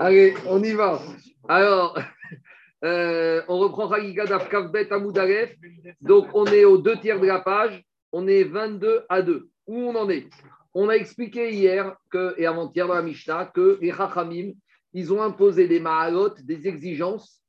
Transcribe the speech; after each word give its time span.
Allez, 0.00 0.34
on 0.46 0.62
y 0.62 0.72
va. 0.72 1.00
Alors, 1.48 1.98
euh, 2.84 3.42
on 3.48 3.58
reprend 3.58 3.90
Chagiga 3.90 4.26
d'Afkavbet 4.26 4.92
Amoudalef. 4.92 5.54
Donc, 6.00 6.28
on 6.34 6.46
est 6.46 6.64
aux 6.64 6.78
deux 6.78 6.96
tiers 6.98 7.20
de 7.20 7.26
la 7.26 7.40
page. 7.40 7.84
On 8.12 8.26
est 8.28 8.44
22 8.44 9.04
à 9.08 9.22
2. 9.22 9.48
Où 9.66 9.76
on 9.76 9.96
en 9.96 10.08
est? 10.08 10.28
On 10.74 10.88
a 10.88 10.94
expliqué 10.94 11.52
hier 11.52 11.96
et 12.36 12.46
avant-hier 12.46 12.86
dans 12.86 12.94
la 12.94 13.02
Mishnah 13.02 13.46
que 13.46 13.78
les 13.80 13.92
Chachamim, 13.92 14.52
ils 14.92 15.12
ont 15.12 15.22
imposé 15.22 15.66
des 15.66 15.80
mahalot, 15.80 16.34
des 16.42 16.68
exigences, 16.68 17.40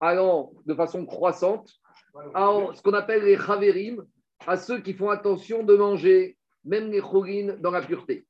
allant 0.00 0.52
de 0.66 0.74
façon 0.74 1.06
croissante 1.06 1.70
à 2.34 2.52
ce 2.74 2.82
qu'on 2.82 2.92
appelle 2.92 3.24
les 3.24 3.36
Chaverim, 3.36 4.04
à 4.46 4.56
ceux 4.56 4.80
qui 4.80 4.92
font 4.92 5.10
attention 5.10 5.62
de 5.62 5.74
manger 5.74 6.36
même 6.64 6.90
les 6.90 7.00
chourines 7.00 7.56
dans 7.60 7.70
la 7.70 7.82
pureté. 7.82 8.26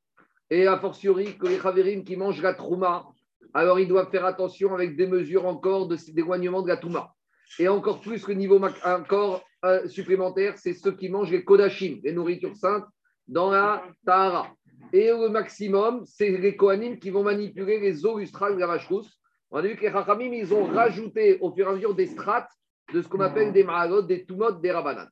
Et 0.54 0.68
a 0.68 0.78
fortiori 0.78 1.36
que 1.36 1.48
les 1.48 1.58
Chaverim 1.58 2.04
qui 2.04 2.16
mangent 2.16 2.40
la 2.40 2.54
trouma, 2.54 3.08
alors 3.54 3.80
ils 3.80 3.88
doivent 3.88 4.08
faire 4.08 4.24
attention 4.24 4.72
avec 4.72 4.94
des 4.94 5.08
mesures 5.08 5.46
encore 5.46 5.88
d'éloignement 5.88 6.62
de 6.62 6.68
la 6.68 6.76
touma. 6.76 7.12
Et 7.58 7.66
encore 7.66 8.00
plus, 8.00 8.24
le 8.28 8.34
niveau 8.34 8.60
encore 8.84 9.42
euh, 9.64 9.88
supplémentaire, 9.88 10.56
c'est 10.56 10.74
ceux 10.74 10.92
qui 10.92 11.08
mangent 11.08 11.32
les 11.32 11.44
kodashim, 11.44 11.98
les 12.04 12.12
nourritures 12.12 12.54
saintes, 12.54 12.84
dans 13.26 13.50
la 13.50 13.82
tahara. 14.06 14.54
Et 14.92 15.08
le 15.08 15.28
maximum, 15.28 16.04
c'est 16.06 16.30
les 16.30 16.54
kohanim 16.54 17.00
qui 17.00 17.10
vont 17.10 17.24
manipuler 17.24 17.80
les 17.80 18.06
eaux 18.06 18.20
lustrales 18.20 18.54
de 18.54 18.60
la 18.60 18.68
vache 18.68 18.86
rousse. 18.86 19.18
On 19.50 19.56
a 19.56 19.62
vu 19.62 19.74
que 19.74 19.82
les 19.82 19.90
Chachamim, 19.90 20.32
ils 20.32 20.54
ont 20.54 20.66
rajouté 20.66 21.38
au 21.40 21.52
fur 21.52 21.66
et 21.66 21.70
à 21.70 21.72
mesure 21.72 21.96
des 21.96 22.06
strates 22.06 22.52
de 22.92 23.02
ce 23.02 23.08
qu'on 23.08 23.18
appelle 23.18 23.52
des 23.52 23.64
mahalot, 23.64 24.02
des 24.02 24.24
tumot, 24.24 24.52
des 24.52 24.70
rabanan. 24.70 25.08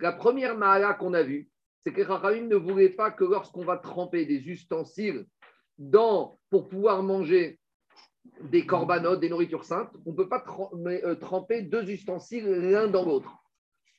La 0.00 0.12
première 0.12 0.56
mahala 0.56 0.94
qu'on 0.94 1.12
a 1.12 1.24
vue, 1.24 1.48
c'est 1.86 1.92
que 1.92 2.02
les 2.02 2.48
ne 2.48 2.56
voulaient 2.56 2.88
pas 2.88 3.12
que 3.12 3.22
lorsqu'on 3.22 3.64
va 3.64 3.76
tremper 3.76 4.26
des 4.26 4.48
ustensiles 4.48 5.24
dans, 5.78 6.36
pour 6.50 6.68
pouvoir 6.68 7.04
manger 7.04 7.60
des 8.40 8.66
corbanotes, 8.66 9.20
des 9.20 9.28
nourritures 9.28 9.62
saintes, 9.62 9.92
on 10.04 10.10
ne 10.10 10.16
peut 10.16 10.28
pas 10.28 10.44
euh, 10.88 11.14
tremper 11.14 11.62
deux 11.62 11.88
ustensiles 11.88 12.44
l'un 12.44 12.88
dans 12.88 13.04
l'autre. 13.04 13.32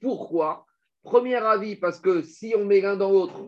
Pourquoi? 0.01 0.65
Premier 1.01 1.37
avis, 1.37 1.77
parce 1.77 2.01
que 2.01 2.23
si 2.23 2.53
on 2.57 2.65
met 2.65 2.81
l'un 2.81 2.97
dans 2.97 3.09
l'autre, 3.09 3.47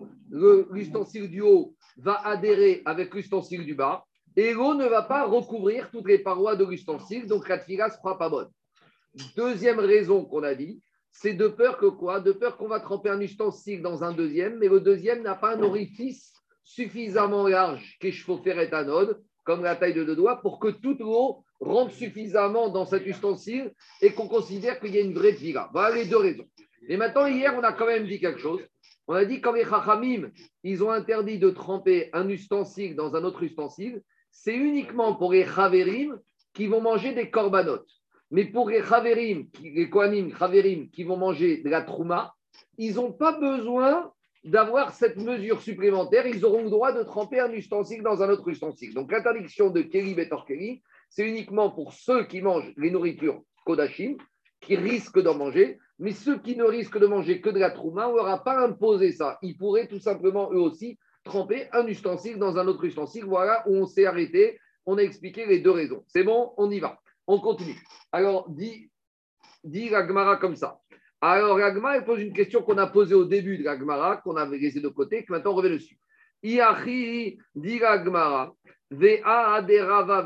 l'ustensile 0.72 1.30
du 1.30 1.42
haut 1.42 1.76
va 1.98 2.26
adhérer 2.26 2.82
avec 2.86 3.14
l'ustensile 3.14 3.66
du 3.66 3.76
bas, 3.76 4.06
et 4.38 4.54
l'eau 4.54 4.74
ne 4.74 4.88
va 4.88 5.02
pas 5.02 5.26
recouvrir 5.26 5.92
toutes 5.92 6.08
les 6.08 6.20
parois 6.20 6.56
de 6.56 6.64
l'ustensile, 6.64 7.28
donc 7.28 7.50
la 7.50 7.58
tfila 7.58 7.90
ne 7.90 7.92
sera 7.92 8.18
pas 8.18 8.30
bonne. 8.30 8.50
Deuxième 9.36 9.80
raison 9.80 10.24
qu'on 10.24 10.44
a 10.44 10.56
dit, 10.56 10.82
c'est 11.22 11.34
de 11.34 11.50
peur 11.50 11.78
que 11.78 11.88
quoi? 11.88 12.22
De 12.22 12.32
peur 12.32 12.56
qu'on 12.56 12.70
va 12.70 12.80
tremper 12.80 13.10
un 13.10 13.20
ustensile 13.20 13.82
dans 13.82 14.06
un 14.06 14.14
deuxième, 14.14 14.58
mais 14.58 14.70
le 14.70 14.80
deuxième 14.80 15.22
n'a 15.22 15.36
pas 15.36 15.54
un 15.54 15.62
orifice 15.62 16.32
suffisamment 16.64 17.46
large, 17.46 17.98
faire 18.02 18.60
éthanol, 18.60 19.20
comme 19.44 19.62
la 19.62 19.76
taille 19.76 19.94
de 19.94 20.06
deux 20.06 20.16
doigts, 20.16 20.40
pour 20.42 20.60
que 20.60 20.70
toute 20.70 21.00
l'eau 21.00 21.44
rentre 21.60 21.94
suffisamment 21.94 22.70
dans 22.70 22.86
cet 22.86 23.06
ustensile 23.06 23.74
et 24.02 24.14
qu'on 24.14 24.30
considère 24.30 24.80
qu'il 24.80 24.96
y 24.96 24.98
a 24.98 25.02
une 25.02 25.14
vraie 25.14 25.34
tfila. 25.34 25.70
Voilà 25.74 25.94
les 25.94 26.06
deux 26.06 26.16
raisons. 26.16 26.48
Et 26.88 26.96
maintenant, 26.96 27.26
hier, 27.26 27.54
on 27.58 27.64
a 27.64 27.74
quand 27.74 27.88
même 27.88 28.08
dit 28.08 28.22
quelque 28.22 28.40
chose. 28.40 28.62
On 29.10 29.14
a 29.14 29.26
dit 29.26 29.42
quand 29.42 29.52
les 29.52 29.66
chachamim, 29.66 30.32
ils 30.64 30.86
ont 30.86 30.92
interdit 30.92 31.38
de 31.38 31.50
tremper 31.50 32.10
un 32.14 32.30
ustensile 32.30 32.96
dans 32.96 33.18
un 33.18 33.26
autre 33.26 33.44
ustensile, 33.44 34.04
c'est 34.32 34.56
uniquement 34.56 35.16
pour 35.16 35.34
les 35.34 35.46
chaverim 35.46 36.18
qui 36.54 36.68
vont 36.68 36.80
manger 36.80 37.14
des 37.14 37.30
corbanotes. 37.30 37.99
Mais 38.32 38.46
pour 38.46 38.70
les 38.70 38.84
chaverim, 38.84 39.48
les 39.64 39.90
kohanim, 39.90 40.36
chaverim, 40.38 40.90
qui 40.90 41.04
vont 41.04 41.18
manger 41.18 41.58
de 41.58 41.70
la 41.70 41.82
trouma, 41.82 42.36
ils 42.78 42.96
n'ont 42.96 43.12
pas 43.12 43.38
besoin 43.40 44.12
d'avoir 44.44 44.94
cette 44.94 45.18
mesure 45.18 45.62
supplémentaire. 45.62 46.28
Ils 46.28 46.46
auront 46.46 46.64
le 46.64 46.70
droit 46.70 46.92
de 46.92 47.04
tremper 47.04 47.40
un 47.40 47.52
ustensile 47.52 48.04
dans 48.04 48.22
un 48.22 48.30
autre 48.30 48.48
ustensile. 48.48 48.94
Donc 48.94 49.12
l'interdiction 49.12 49.70
de 49.70 49.82
Keli 49.82 50.14
Betor 50.14 50.46
Keli, 50.46 50.82
c'est 51.10 51.28
uniquement 51.28 51.72
pour 51.72 51.94
ceux 51.94 52.26
qui 52.26 52.42
mangent 52.42 52.72
les 52.78 52.92
nourritures 52.92 53.42
Kodashim, 53.66 54.18
qui 54.62 54.76
risquent 54.76 55.22
d'en 55.22 55.36
manger. 55.36 55.80
Mais 55.98 56.12
ceux 56.12 56.40
qui 56.40 56.56
ne 56.56 56.64
risquent 56.64 57.00
de 57.00 57.08
manger 57.08 57.42
que 57.42 57.50
de 57.50 57.60
la 57.60 57.72
trouma, 57.72 58.08
on 58.08 58.14
ne 58.14 58.18
leur 58.18 58.44
pas 58.44 58.60
imposé 58.60 59.12
ça. 59.12 59.38
Ils 59.42 59.58
pourraient 59.58 59.88
tout 59.88 60.00
simplement, 60.00 60.50
eux 60.54 60.60
aussi, 60.60 60.98
tremper 61.26 61.68
un 61.74 61.86
ustensile 61.88 62.38
dans 62.38 62.58
un 62.58 62.68
autre 62.68 62.86
ustensile. 62.86 63.26
Voilà 63.26 63.64
où 63.68 63.76
on 63.76 63.86
s'est 63.86 64.06
arrêté. 64.06 64.58
On 64.86 64.98
a 64.98 65.02
expliqué 65.02 65.46
les 65.46 65.60
deux 65.60 65.72
raisons. 65.72 66.04
C'est 66.08 66.24
bon, 66.24 66.54
on 66.56 66.72
y 66.72 66.80
va. 66.80 67.00
On 67.32 67.40
continue. 67.40 67.80
Alors, 68.12 68.50
dit, 68.50 68.90
dit 69.64 69.90
la 69.90 70.38
comme 70.38 70.56
ça. 70.56 70.80
Alors, 71.22 71.60
la 71.60 71.96
elle 71.96 72.04
pose 72.04 72.22
une 72.22 72.34
question 72.34 72.64
qu'on 72.64 72.80
a 72.80 72.88
posée 72.88 73.14
au 73.14 73.26
début 73.26 73.60
de 73.60 73.64
la 73.64 73.78
Gemara, 73.78 74.18
qu'on 74.18 74.36
avait 74.36 74.58
laissée 74.58 74.82
de 74.82 74.88
côté, 74.88 75.24
que 75.24 75.34
maintenant 75.34 75.52
on 75.52 75.56
revient 75.58 75.76
dessus. 75.76 76.00
Iachi, 76.42 77.38
dit 77.54 77.78
la 77.78 78.04
Gemara, 78.04 78.52
Vea 78.90 79.22
Rava 79.22 80.26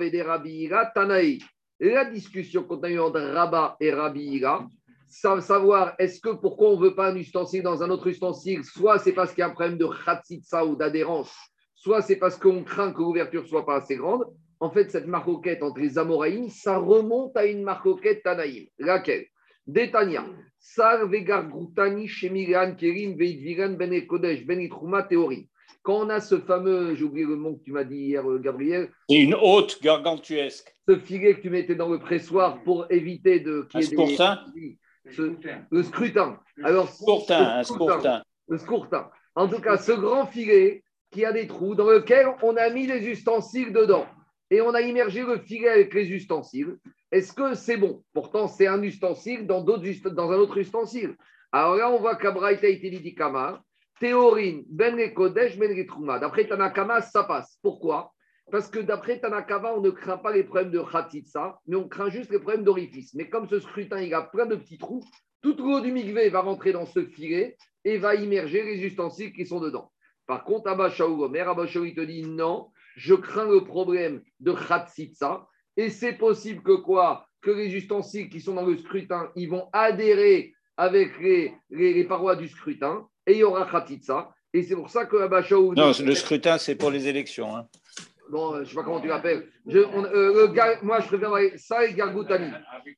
Tanaï. 0.96 1.40
La 1.81 2.06
discussion 2.06 2.63
qu'on 2.63 2.80
a 2.80 2.90
eue 2.90 3.02
entre 3.02 3.19
Rabat 3.19 3.75
et 3.81 3.92
Rabira, 3.92 4.66
savoir 5.09 5.96
est-ce 6.00 6.22
que 6.22 6.30
pourquoi 6.30 6.69
on 6.69 6.80
ne 6.80 6.86
veut 6.86 6.96
pas 6.96 7.12
un 7.12 7.18
ustensile 7.18 7.63
dans 7.63 7.84
un 7.84 7.90
autre 7.90 8.08
ustensile, 8.08 8.63
soit 8.63 8.97
c'est 8.97 9.12
parce 9.12 9.31
qu'il 9.31 9.40
y 9.40 9.44
a 9.44 9.47
un 9.47 9.53
problème 9.53 9.78
de 9.78 9.88
khatsitsa 9.88 10.66
ou 10.66 10.78
d'adhérence, 10.78 11.36
soit 11.75 12.02
c'est 12.02 12.16
parce 12.16 12.38
qu'on 12.38 12.63
craint 12.63 12.94
que 12.94 13.00
l'ouverture 13.00 13.46
soit 13.46 13.66
pas 13.66 13.75
assez 13.75 13.97
grande. 13.97 14.24
En 14.63 14.69
fait, 14.69 14.90
cette 14.90 15.07
marcoquette 15.07 15.62
entre 15.62 15.81
les 15.81 15.97
Amoraïm, 15.97 16.47
ça 16.50 16.78
remonte 16.78 17.35
à 17.35 17.46
une 17.46 17.63
marcoquette 17.63 18.24
Tanaïm. 18.24 18.66
Laquelle? 18.79 19.25
Détania. 19.68 20.24
Sar 20.57 21.06
vegargrutani 21.06 22.07
shemiran 22.07 22.75
kerim 22.75 23.18
veidviran 23.18 23.75
ben 23.78 24.07
kodesh 24.07 24.46
ben 24.46 24.69
théorie. 25.09 25.50
Quand 25.81 26.06
on 26.06 26.09
a 26.09 26.22
ce 26.22 26.40
fameux, 26.40 26.96
j'ai 26.96 27.03
oublié 27.03 27.25
le 27.25 27.35
mot 27.35 27.57
que 27.57 27.63
tu 27.66 27.74
m'as 27.74 27.84
dit 27.84 28.06
hier, 28.06 28.25
euh, 28.25 28.40
Gabriel. 28.40 28.90
C'est 29.09 29.18
une 29.18 29.35
haute 29.35 29.81
gargantuesque. 29.84 30.74
Ce 30.88 30.95
filet 30.97 31.34
que 31.34 31.41
tu 31.41 31.50
mettais 31.50 31.75
dans 31.75 31.90
le 31.90 32.00
pressoir 32.00 32.63
pour 32.63 32.90
éviter 32.90 33.41
de. 33.41 33.68
Un 33.74 33.81
scrutin 33.81 34.45
Le 35.72 35.84
scrutin. 35.84 36.40
Alors, 36.63 36.88
scrutin, 36.88 37.57
un 37.57 37.63
scrutin. 37.63 38.24
Le 38.47 38.57
scrutin. 38.57 39.09
En 39.35 39.50
tout 39.50 39.59
cas, 39.59 39.75
ce 39.75 39.91
grand 39.91 40.25
filet 40.25 40.85
qui 41.12 41.25
a 41.25 41.34
des 41.34 41.47
trous 41.47 41.75
dans 41.75 41.90
lequel 41.90 42.28
on 42.41 42.56
a 42.56 42.69
mis 42.69 42.88
les 42.88 43.06
ustensiles 43.09 43.74
dedans 43.74 44.06
et 44.53 44.62
on 44.62 44.75
a 44.75 44.81
immergé 44.81 45.24
le 45.24 45.40
filet 45.40 45.68
avec 45.68 45.96
les 45.96 46.12
ustensiles. 46.12 46.78
Est-ce 47.12 47.34
que 47.34 47.56
c'est 47.56 47.78
bon? 47.78 48.03
Pourtant, 48.14 48.47
c'est 48.47 48.68
un 48.68 48.84
ustensile 48.84 49.47
dans, 49.47 49.64
un 49.64 50.38
autre 50.38 50.58
ustensile. 50.59 51.16
Alors 51.52 51.75
là, 51.75 51.90
on 51.90 51.97
voit 51.97 52.16
qu'Abraïta 52.18 52.72
dit 52.72 53.16
Kama, 53.16 53.63
théorine, 54.00 54.63
ben 54.69 55.12
kodesh, 55.12 55.58
ben 55.58 55.74
D'après 56.19 56.47
Tanakama, 56.47 57.02
ça 57.02 57.24
passe. 57.24 57.58
Pourquoi? 57.63 58.13
Parce 58.52 58.69
que 58.69 58.78
d'après 58.78 59.19
Tanakama, 59.19 59.74
on 59.74 59.81
ne 59.81 59.90
craint 59.90 60.19
pas 60.19 60.31
les 60.31 60.44
problèmes 60.44 60.69
de 60.69 60.81
khatitsa, 60.81 61.58
mais 61.66 61.75
on 61.75 61.88
craint 61.88 62.12
juste 62.12 62.30
les 62.30 62.38
problèmes 62.38 62.63
d'orifice. 62.63 63.16
Mais 63.16 63.30
comme 63.30 63.50
ce 63.50 63.59
scrutin, 63.59 64.02
il 64.02 64.13
a 64.13 64.22
plein 64.22 64.46
de 64.46 64.56
petits 64.56 64.78
trous, 64.78 65.03
toute 65.42 65.59
l'eau 65.59 65.80
du 65.80 65.92
migvé 65.92 66.30
va 66.30 66.42
rentrer 66.42 66.74
dans 66.74 66.86
ce 66.86 67.03
filet 67.03 67.58
et 67.86 67.97
va 67.97 68.13
immerger 68.13 68.62
les 68.62 68.86
ustensiles 68.86 69.34
qui 69.34 69.47
sont 69.47 69.59
dedans. 69.59 69.92
Par 70.28 70.44
contre, 70.44 70.69
Abba 70.69 70.92
Shaou 70.92 71.24
Omer, 71.24 71.50
Abba 71.50 71.66
il 71.66 71.96
te 71.96 72.02
dit 72.02 72.22
non, 72.22 72.69
je 72.96 73.14
crains 73.14 73.50
le 73.50 73.64
problème 73.64 74.22
de 74.40 74.52
Khatsitsa. 74.52 75.48
Et 75.78 75.90
c'est 75.90 76.14
possible 76.14 76.62
que 76.62 76.76
quoi? 76.76 77.28
Que 77.42 77.52
les 77.52 77.74
ustensiles 77.76 78.30
qui 78.30 78.42
sont 78.42 78.54
dans 78.54 78.66
le 78.66 78.78
scrutin, 78.78 79.31
ils 79.36 79.50
vont 79.50 79.70
adhérer 79.74 80.54
avec 80.78 81.20
les, 81.20 81.54
les, 81.70 82.04
parois 82.04 82.36
du 82.36 82.48
scrutin 82.48 83.08
et 83.28 83.34
il 83.34 83.38
y 83.40 83.44
aura 83.44 83.66
Khatsitsa. 83.70 84.34
Et 84.54 84.64
c'est 84.64 84.76
pour 84.76 84.90
ça 84.90 85.06
que 85.06 85.18
Abachaou. 85.18 85.74
Non, 85.74 85.92
le 86.00 86.16
scrutin, 86.16 86.58
c'est 86.58 86.76
pour 86.76 86.92
les 86.92 87.08
élections. 87.08 87.56
Hein. 87.56 87.68
Bon, 88.30 88.56
je 88.56 88.59
ne 88.59 88.66
sais 88.66 88.76
pas 88.76 88.84
comment 88.84 89.02
tu 89.02 89.08
l'appelles. 89.08 89.48
Euh, 89.70 90.48
moi, 90.81 91.00
je 91.02 91.08
préfère 91.08 91.31
ça 91.58 91.86
et 91.86 91.94
Gargoutani. 91.94 92.52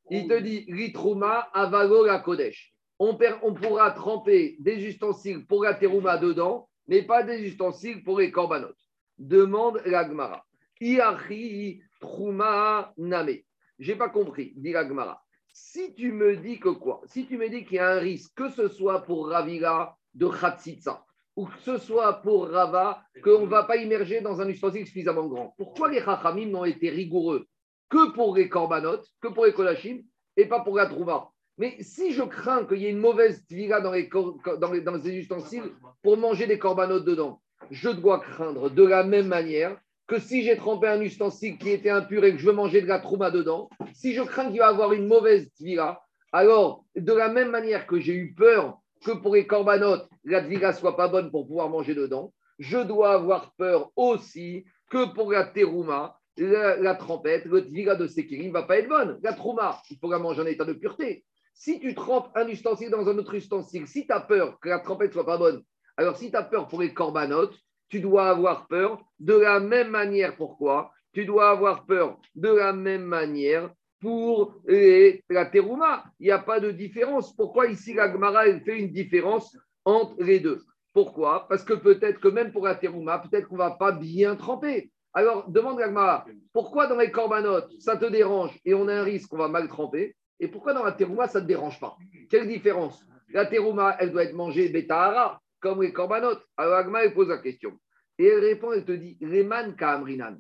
Il 0.09 0.27
te 0.27 0.39
dit 0.39 0.65
Ritrouma 0.69 1.49
avalo 1.53 2.05
la 2.05 2.19
Kodesh. 2.19 2.73
On, 2.99 3.17
on, 3.41 3.53
pourra 3.53 3.91
tremper 3.91 4.55
des 4.59 4.85
ustensiles 4.85 5.45
pour 5.45 5.63
la 5.63 5.73
terouma 5.73 6.17
dedans, 6.17 6.69
mais 6.87 7.01
pas 7.01 7.23
des 7.23 7.41
ustensiles 7.41 8.03
pour 8.03 8.19
les 8.19 8.31
corbanotes. 8.31 8.84
Demande 9.17 9.81
l'Agmara. 9.85 10.45
Iachi 10.81 11.81
Trouma 11.99 12.93
Name. 12.97 13.37
J'ai 13.79 13.95
pas 13.95 14.09
compris, 14.09 14.53
dit 14.55 14.71
l'Agmara. 14.71 15.21
Si 15.53 15.93
tu 15.93 16.11
me 16.11 16.35
dis 16.35 16.59
que 16.59 16.69
quoi? 16.69 17.01
Si 17.05 17.25
tu 17.25 17.37
me 17.37 17.47
dis 17.49 17.63
qu'il 17.63 17.77
y 17.77 17.79
a 17.79 17.91
un 17.91 17.99
risque, 17.99 18.33
que 18.35 18.49
ce 18.49 18.67
soit 18.67 19.03
pour 19.03 19.29
Ravira 19.29 19.97
de 20.13 20.27
Khatsitsa, 20.27 21.05
ou 21.35 21.45
que 21.45 21.57
ce 21.59 21.77
soit 21.77 22.21
pour 22.21 22.49
Rava, 22.49 23.01
qu'on 23.23 23.41
ne 23.41 23.47
va 23.47 23.63
pas 23.63 23.77
immerger 23.77 24.21
dans 24.21 24.41
un 24.41 24.47
ustensile 24.47 24.85
suffisamment 24.85 25.27
grand. 25.27 25.53
Pourquoi 25.57 25.89
les 25.89 26.01
Chachamim 26.01 26.47
n'ont 26.47 26.65
été 26.65 26.89
rigoureux 26.89 27.47
que 27.89 28.11
pour 28.13 28.35
les 28.35 28.49
corbanotes, 28.49 29.07
que 29.21 29.27
pour 29.27 29.45
les 29.45 29.53
Kolachim, 29.53 30.01
et 30.37 30.45
pas 30.45 30.61
pour 30.61 30.77
la 30.77 30.87
Trouma? 30.87 31.29
Mais 31.57 31.77
si 31.81 32.11
je 32.11 32.23
crains 32.23 32.65
qu'il 32.65 32.79
y 32.79 32.87
ait 32.87 32.91
une 32.91 32.99
mauvaise 32.99 33.45
les, 33.49 33.69
dans 33.69 33.91
les 33.91 35.17
ustensiles 35.17 35.71
pour 36.03 36.17
manger 36.17 36.47
des 36.47 36.59
corbanotes 36.59 37.05
dedans, 37.05 37.41
je 37.71 37.89
dois 37.89 38.19
craindre 38.19 38.69
de 38.69 38.83
la 38.83 39.03
même 39.03 39.27
manière 39.27 39.77
que 40.07 40.19
si 40.19 40.43
j'ai 40.43 40.55
trempé 40.55 40.87
un 40.87 41.01
ustensile 41.01 41.57
qui 41.57 41.71
était 41.71 41.89
impur 41.89 42.23
et 42.23 42.33
que 42.33 42.37
je 42.37 42.45
veux 42.45 42.53
manger 42.53 42.81
de 42.81 42.87
la 42.87 42.99
trouma 42.99 43.31
dedans, 43.31 43.69
si 43.93 44.13
je 44.13 44.21
crains 44.21 44.49
qu'il 44.49 44.59
va 44.59 44.67
avoir 44.67 44.93
une 44.93 45.07
mauvaise 45.07 45.51
tvila, 45.53 46.01
alors 46.31 46.85
de 46.95 47.13
la 47.13 47.29
même 47.29 47.49
manière 47.49 47.87
que 47.87 47.99
j'ai 47.99 48.13
eu 48.13 48.33
peur 48.33 48.77
que 49.03 49.11
pour 49.11 49.35
les 49.35 49.47
corbanotes, 49.47 50.07
la 50.23 50.41
tvila 50.41 50.73
soit 50.73 50.95
pas 50.95 51.07
bonne 51.07 51.31
pour 51.31 51.47
pouvoir 51.47 51.69
manger 51.69 51.95
dedans, 51.95 52.33
je 52.59 52.77
dois 52.77 53.13
avoir 53.13 53.53
peur 53.55 53.91
aussi 53.95 54.65
que 54.89 55.13
pour 55.13 55.31
la 55.31 55.45
terouma, 55.45 56.19
la, 56.37 56.95
trompette, 56.95 57.45
le 57.45 57.65
tvila 57.65 57.95
de 57.95 58.07
Sekiri 58.07 58.47
ne 58.47 58.53
va 58.53 58.63
pas 58.63 58.77
être 58.77 58.89
bonne. 58.89 59.19
La 59.23 59.33
trouma, 59.33 59.81
il 59.89 59.97
faut 59.97 60.11
la 60.11 60.19
manger 60.19 60.41
en 60.41 60.45
état 60.45 60.65
de 60.65 60.73
pureté. 60.73 61.25
Si 61.53 61.79
tu 61.79 61.95
trempes 61.95 62.29
un 62.35 62.47
ustensile 62.47 62.89
dans 62.89 63.07
un 63.07 63.17
autre 63.17 63.33
ustensile, 63.33 63.87
si 63.87 64.05
tu 64.05 64.13
as 64.13 64.19
peur 64.19 64.59
que 64.59 64.69
la 64.69 64.79
trompette 64.79 65.13
soit 65.13 65.25
pas 65.25 65.37
bonne, 65.37 65.63
alors 65.97 66.17
si 66.17 66.31
tu 66.31 66.37
as 66.37 66.43
peur 66.43 66.67
pour 66.67 66.81
les 66.81 66.93
corbanotes, 66.93 67.57
tu 67.89 67.99
dois 67.99 68.29
avoir 68.29 68.67
peur 68.67 69.03
de 69.19 69.35
la 69.35 69.59
même 69.59 69.89
manière. 69.89 70.35
Pourquoi? 70.35 70.91
Tu 71.13 71.25
dois 71.25 71.49
avoir 71.49 71.85
peur 71.85 72.19
de 72.35 72.49
la 72.49 72.73
même 72.73 73.05
manière 73.05 73.71
pour 74.01 74.55
la 74.67 75.45
terouma. 75.45 76.03
Il 76.19 76.25
n'y 76.25 76.31
a 76.31 76.39
pas 76.39 76.59
de 76.59 76.71
différence. 76.71 77.35
Pourquoi 77.35 77.67
ici 77.67 77.93
la 77.93 78.11
Gemara 78.11 78.43
fait 78.65 78.79
une 78.79 78.91
différence 78.91 79.55
entre 79.85 80.21
les 80.21 80.39
deux? 80.39 80.61
Pourquoi? 80.93 81.47
Parce 81.47 81.63
que 81.63 81.73
peut-être 81.73 82.19
que 82.19 82.27
même 82.27 82.51
pour 82.51 82.65
la 82.65 82.75
terouma, 82.75 83.19
peut-être 83.19 83.47
qu'on 83.47 83.55
ne 83.55 83.59
va 83.59 83.71
pas 83.71 83.91
bien 83.91 84.35
tremper. 84.35 84.91
Alors, 85.13 85.49
demande 85.49 85.77
Gagmara, 85.77 86.25
pourquoi 86.51 86.87
dans 86.87 86.97
les 86.97 87.11
corbanotes, 87.11 87.71
ça 87.79 87.95
te 87.95 88.05
dérange 88.05 88.59
et 88.65 88.73
on 88.73 88.87
a 88.87 88.95
un 88.95 89.03
risque 89.03 89.29
qu'on 89.29 89.37
va 89.37 89.47
mal 89.47 89.67
tremper? 89.69 90.15
Et 90.39 90.49
pourquoi 90.49 90.73
dans 90.73 90.83
la 90.83 90.91
terouma, 90.91 91.27
ça 91.27 91.39
ne 91.39 91.43
te 91.43 91.47
dérange 91.47 91.79
pas? 91.79 91.95
Quelle 92.29 92.47
différence? 92.47 93.05
La 93.29 93.45
terouma, 93.45 93.95
elle 93.99 94.11
doit 94.11 94.23
être 94.23 94.33
mangée 94.33 94.67
betahara, 94.69 95.41
comme 95.59 95.81
les 95.81 95.93
corbanotes. 95.93 96.45
Alors, 96.57 96.75
Agma, 96.75 97.03
elle 97.03 97.13
pose 97.13 97.29
la 97.29 97.37
question. 97.37 97.79
Et 98.17 98.25
elle 98.25 98.39
répond, 98.39 98.71
elle 98.71 98.85
te 98.85 98.91
dit, 98.91 99.17
Reman 99.21 99.75
Kaamrinan. 99.75 100.37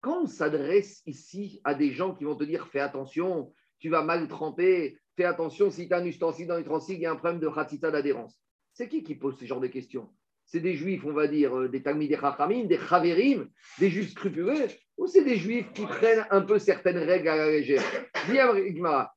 Quand 0.00 0.22
on 0.22 0.26
s'adresse 0.26 1.02
ici 1.06 1.60
à 1.62 1.74
des 1.74 1.92
gens 1.92 2.14
qui 2.14 2.24
vont 2.24 2.34
te 2.34 2.44
dire, 2.44 2.66
fais 2.68 2.80
attention, 2.80 3.52
tu 3.78 3.88
vas 3.88 4.02
mal 4.02 4.26
tremper, 4.26 4.98
fais 5.16 5.24
attention, 5.24 5.70
si 5.70 5.86
tu 5.86 5.94
as 5.94 5.98
un 5.98 6.04
ustensile 6.04 6.48
dans 6.48 6.56
l'ustensile, 6.56 6.96
il 6.96 7.02
y 7.02 7.06
a 7.06 7.12
un 7.12 7.16
problème 7.16 7.40
de 7.40 7.46
ratita 7.46 7.90
d'adhérence. 7.90 8.36
C'est 8.72 8.88
qui 8.88 9.04
qui 9.04 9.14
pose 9.14 9.38
ce 9.38 9.44
genre 9.44 9.60
de 9.60 9.68
questions? 9.68 10.08
C'est 10.44 10.60
des 10.60 10.74
juifs, 10.74 11.04
on 11.04 11.12
va 11.12 11.28
dire, 11.28 11.56
euh, 11.56 11.68
des 11.68 11.82
Talmidei 11.82 12.16
Chachamim, 12.16 12.64
des 12.64 12.78
Chaverim, 12.78 13.48
des 13.78 13.90
juifs 13.90 14.10
scrupuleux, 14.10 14.66
ou 14.96 15.06
c'est 15.06 15.24
des 15.24 15.36
juifs 15.36 15.72
qui 15.72 15.86
prennent 15.86 16.26
un 16.30 16.42
peu 16.42 16.58
certaines 16.58 16.98
règles 16.98 17.28
à 17.28 17.36
la 17.36 17.50
légère? 17.50 17.82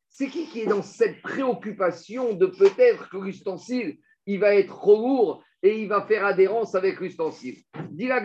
C'est 0.09 0.27
qui 0.27 0.47
qui 0.47 0.61
est 0.61 0.65
dans 0.67 0.83
cette 0.83 1.21
préoccupation 1.21 2.33
de 2.33 2.45
peut-être 2.45 3.09
que 3.09 3.17
l'ustensile, 3.17 3.97
il 4.25 4.39
va 4.39 4.55
être 4.55 4.75
trop 4.75 4.97
lourd 4.97 5.43
et 5.63 5.81
il 5.81 5.87
va 5.87 6.01
faire 6.01 6.25
adhérence 6.25 6.75
avec 6.75 6.99
l'ustensile 6.99 7.57
Dis 7.91 8.11
à 8.11 8.21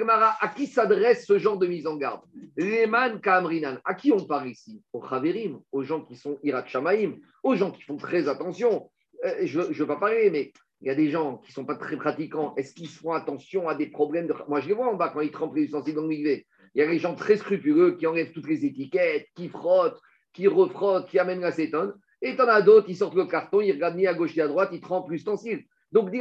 qui 0.54 0.66
s'adresse 0.66 1.26
ce 1.26 1.38
genre 1.38 1.58
de 1.58 1.66
mise 1.66 1.86
en 1.86 1.96
garde? 1.96 2.22
Leman 2.56 3.20
Kamrinan. 3.20 3.78
À 3.84 3.94
qui 3.94 4.12
on 4.12 4.24
parle 4.24 4.48
ici? 4.48 4.82
Aux 4.92 5.06
Chaverim, 5.06 5.60
aux 5.72 5.84
gens 5.84 6.02
qui 6.02 6.16
sont 6.16 6.38
Irak 6.42 6.68
Shamaim, 6.68 7.14
aux 7.42 7.54
gens 7.54 7.70
qui 7.70 7.82
font 7.82 7.96
très 7.96 8.28
attention. 8.28 8.90
Euh, 9.24 9.42
je 9.44 9.60
ne 9.60 9.72
veux 9.72 9.86
pas 9.86 9.96
parler, 9.96 10.30
mais 10.30 10.52
il 10.80 10.88
y 10.88 10.90
a 10.90 10.94
des 10.94 11.10
gens 11.10 11.36
qui 11.38 11.50
ne 11.50 11.54
sont 11.54 11.64
pas 11.64 11.76
très 11.76 11.96
pratiquants. 11.96 12.54
Est-ce 12.56 12.74
qu'ils 12.74 12.88
font 12.88 13.12
attention 13.12 13.68
à 13.68 13.74
des 13.74 13.86
problèmes 13.86 14.26
de... 14.26 14.34
Moi, 14.48 14.60
je 14.60 14.68
les 14.68 14.74
vois 14.74 14.90
en 14.90 14.94
bas 14.94 15.10
quand 15.10 15.20
ils 15.20 15.30
trempent 15.30 15.54
les 15.54 15.64
ustensiles 15.64 15.94
dans 15.94 16.06
le 16.06 16.12
Il 16.14 16.44
y 16.74 16.82
a 16.82 16.86
des 16.86 16.98
gens 16.98 17.14
très 17.14 17.36
scrupuleux 17.36 17.96
qui 17.96 18.06
enlèvent 18.06 18.32
toutes 18.32 18.48
les 18.48 18.64
étiquettes, 18.64 19.28
qui 19.36 19.48
frottent, 19.48 20.00
qui 20.32 20.48
refrottent, 20.48 21.08
qui 21.08 21.18
amènent 21.18 21.40
l'acétone. 21.40 21.94
Et 22.22 22.34
tu 22.34 22.42
en 22.42 22.48
as 22.48 22.62
d'autres, 22.62 22.88
ils 22.88 22.96
sortent 22.96 23.14
le 23.14 23.26
carton, 23.26 23.60
ils 23.60 23.72
regardent 23.72 23.96
ni 23.96 24.06
à 24.06 24.14
gauche 24.14 24.34
ni 24.34 24.42
à 24.42 24.48
droite, 24.48 24.70
ils 24.72 24.80
trempent 24.80 25.10
l'ustensile. 25.10 25.64
Donc, 25.92 26.10
dit 26.10 26.20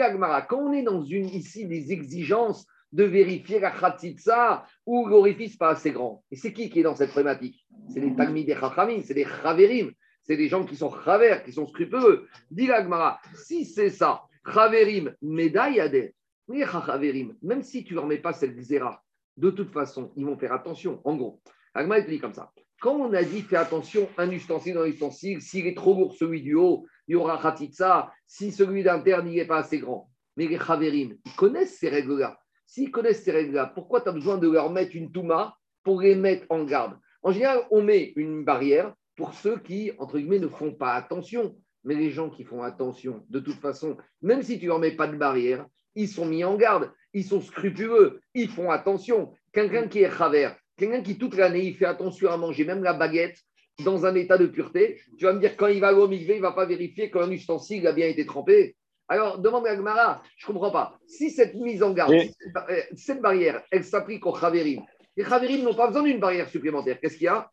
quand 0.50 0.60
on 0.60 0.74
est 0.74 0.84
dans 0.84 1.04
une, 1.04 1.28
ici 1.28 1.68
des 1.68 1.92
exigences 1.92 2.66
de 2.92 3.04
vérifier 3.04 3.60
la 3.60 3.72
khatitsa 3.72 4.66
ou 4.86 5.06
l'orifice 5.06 5.58
pas 5.58 5.70
assez 5.70 5.92
grand, 5.92 6.24
et 6.32 6.36
c'est 6.36 6.54
qui 6.54 6.70
qui 6.70 6.80
est 6.80 6.84
dans 6.84 6.96
cette 6.96 7.12
problématique? 7.12 7.66
C'est 7.90 8.00
les 8.00 8.16
Talmid 8.16 8.48
des 8.48 8.56
Chachamim, 8.56 9.02
c'est 9.04 9.14
les 9.14 9.26
Chaverim, 9.26 9.92
c'est 10.24 10.38
des 10.38 10.48
gens 10.48 10.66
qui 10.66 10.76
sont 10.76 10.92
Chaver, 11.04 11.38
qui 11.46 11.54
sont 11.54 11.68
scrupuleux. 11.68 12.28
Dit 12.50 12.72
Agmara, 12.72 13.20
si 13.36 13.66
c'est 13.66 13.92
ça, 13.92 14.24
Chaverim, 14.52 15.14
médaille 15.22 16.14
Oui, 16.48 16.64
Chaverim, 16.64 17.36
même 17.42 17.62
si 17.62 17.84
tu 17.84 17.94
ne 17.94 18.00
leur 18.00 18.08
mets 18.08 18.18
pas 18.18 18.34
cette 18.34 18.56
xéra, 18.56 19.04
de 19.38 19.52
toute 19.52 19.72
façon, 19.72 20.12
ils 20.16 20.26
vont 20.26 20.38
faire 20.38 20.54
attention. 20.54 21.00
En 21.04 21.16
gros, 21.16 21.42
Agma 21.74 22.02
dit 22.02 22.20
comme 22.20 22.34
ça. 22.34 22.52
Quand 22.80 22.96
on 22.96 23.14
a 23.14 23.24
dit 23.24 23.42
fais 23.42 23.58
attention, 23.58 24.08
un 24.18 24.32
ustensile 24.32 24.76
dans 24.76 24.84
l'ustensile, 24.84 25.42
s'il 25.42 25.68
est 25.68 25.76
trop 25.76 25.94
lourd, 25.94 26.16
celui 26.16 26.42
du 26.42 26.56
haut, 26.56 26.86
il 27.08 27.14
y 27.14 27.16
aura 27.16 27.38
Khatitsa. 27.42 28.12
Si 28.26 28.52
celui 28.52 28.84
d'interne, 28.84 29.30
n'est 29.30 29.46
pas 29.46 29.58
assez 29.58 29.80
grand. 29.80 30.10
Mais 30.38 30.48
les 30.48 30.58
Chaverim, 30.58 31.18
ils 31.26 31.36
connaissent 31.36 31.78
ces 31.78 31.90
règles-là. 31.90 32.40
S'ils 32.66 32.92
connaissent 32.92 33.24
ces 33.24 33.32
règles-là, 33.32 33.72
pourquoi 33.76 34.00
tu 34.02 34.10
as 34.10 34.14
besoin 34.14 34.38
de 34.38 34.50
leur 34.50 34.72
mettre 34.72 34.96
une 34.96 35.12
Touma 35.12 35.58
pour 35.84 36.02
les 36.02 36.16
mettre 36.16 36.46
en 36.50 36.64
garde? 36.64 36.98
En 37.22 37.32
général, 37.32 37.66
on 37.72 37.82
met 37.82 38.14
une 38.16 38.46
barrière 38.46 38.94
pour 39.18 39.34
ceux 39.34 39.58
qui, 39.58 39.92
entre 39.98 40.18
guillemets, 40.18 40.40
ne 40.40 40.48
font 40.48 40.74
pas 40.74 40.94
attention. 40.94 41.58
Mais 41.84 41.96
les 41.96 42.12
gens 42.12 42.30
qui 42.30 42.46
font 42.46 42.64
attention, 42.64 43.26
de 43.30 43.40
toute 43.40 43.60
façon, 43.60 43.98
même 44.22 44.42
si 44.42 44.60
tu 44.60 44.68
leur 44.68 44.80
mets 44.80 44.96
pas 44.96 45.08
de 45.08 45.18
barrière, 45.18 45.66
ils 45.96 46.08
sont 46.08 46.26
mis 46.26 46.44
en 46.44 46.56
garde, 46.56 46.92
ils 47.14 47.26
sont 47.26 47.42
scrupuleux, 47.42 48.22
ils 48.34 48.50
font 48.50 48.72
attention. 48.72 49.34
Quelqu'un 49.52 49.88
qui 49.88 50.00
est 50.00 50.10
travers, 50.10 50.56
quelqu'un 50.80 51.02
qui 51.02 51.18
toute 51.18 51.36
l'année, 51.36 51.66
il 51.66 51.76
fait 51.76 51.86
attention 51.86 52.32
à 52.32 52.38
manger, 52.38 52.66
même 52.66 52.84
la 52.84 52.94
baguette, 52.94 53.38
dans 53.84 54.06
un 54.06 54.16
état 54.16 54.38
de 54.38 54.48
pureté, 54.48 55.00
tu 55.18 55.26
vas 55.26 55.34
me 55.34 55.40
dire 55.40 55.56
quand 55.56 55.68
il 55.68 55.80
va 55.80 55.94
au 55.94 56.08
mikvé, 56.08 56.34
il 56.34 56.38
ne 56.38 56.42
va 56.42 56.52
pas 56.52 56.66
vérifier 56.66 57.10
qu'un 57.10 57.30
ustensile 57.32 57.88
a 57.88 57.94
bien 57.94 58.08
été 58.08 58.26
trempé. 58.26 58.76
Alors, 59.08 59.40
demande 59.40 59.66
à 59.68 59.76
Gmara, 59.76 60.22
je 60.38 60.48
ne 60.48 60.54
comprends 60.54 60.72
pas. 60.72 61.00
Si 61.08 61.32
cette 61.32 61.56
mise 61.56 61.82
en 61.82 61.94
garde, 61.94 62.14
euh, 62.14 62.82
cette 62.96 63.22
barrière, 63.22 63.64
elle 63.72 63.84
s'applique 63.84 64.26
aux 64.26 64.34
Khaverim, 64.34 64.82
les 65.16 65.24
Khaverim 65.24 65.64
n'ont 65.64 65.74
pas 65.74 65.88
besoin 65.88 66.04
d'une 66.04 66.20
barrière 66.20 66.50
supplémentaire. 66.50 67.00
Qu'est-ce 67.00 67.18
qu'il 67.18 67.26
y 67.26 67.28
a? 67.28 67.50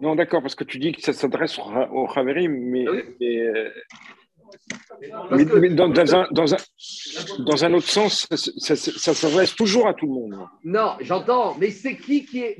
Non, 0.00 0.14
d'accord, 0.14 0.42
parce 0.42 0.54
que 0.54 0.64
tu 0.64 0.78
dis 0.78 0.92
que 0.92 1.02
ça 1.02 1.12
s'adresse 1.12 1.58
au 1.58 2.06
Khaverim, 2.06 2.52
mais, 2.52 2.86
dans, 5.72 6.14
un, 6.14 6.56
dans, 7.38 7.64
un, 7.64 7.74
autre 7.74 7.88
sens, 7.88 8.26
ça, 8.30 8.76
s'adresse 8.76 9.54
toujours 9.54 9.88
à 9.88 9.94
tout 9.94 10.06
le 10.06 10.12
monde. 10.12 10.48
Non, 10.64 10.96
j'entends, 11.00 11.56
mais 11.58 11.70
c'est 11.70 11.96
qui 11.96 12.24
qui 12.24 12.40
est. 12.40 12.56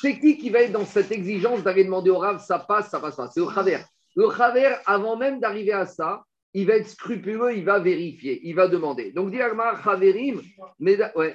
C'est 0.00 0.18
qui 0.18 0.38
qui 0.38 0.50
va 0.50 0.60
être 0.62 0.72
dans 0.72 0.84
cette 0.84 1.12
exigence 1.12 1.62
d'aller 1.62 1.84
demander 1.84 2.10
au 2.10 2.18
Rav, 2.18 2.42
ça 2.44 2.58
passe, 2.58 2.90
ça 2.90 3.00
passe 3.00 3.16
pas 3.16 3.30
C'est 3.32 3.40
le 3.40 3.46
Khaver. 3.46 3.80
Le 4.16 4.28
Khaver, 4.28 4.76
avant 4.86 5.16
même 5.16 5.40
d'arriver 5.40 5.72
à 5.72 5.86
ça, 5.86 6.22
il 6.52 6.66
va 6.66 6.74
être 6.74 6.88
scrupuleux, 6.88 7.56
il 7.56 7.64
va 7.64 7.80
vérifier, 7.80 8.40
il 8.44 8.54
va 8.54 8.68
demander. 8.68 9.12
Donc, 9.12 9.30
dit 9.30 9.38
Khaverim, 9.38 10.40
mais. 10.78 10.98
Ouais. 11.16 11.34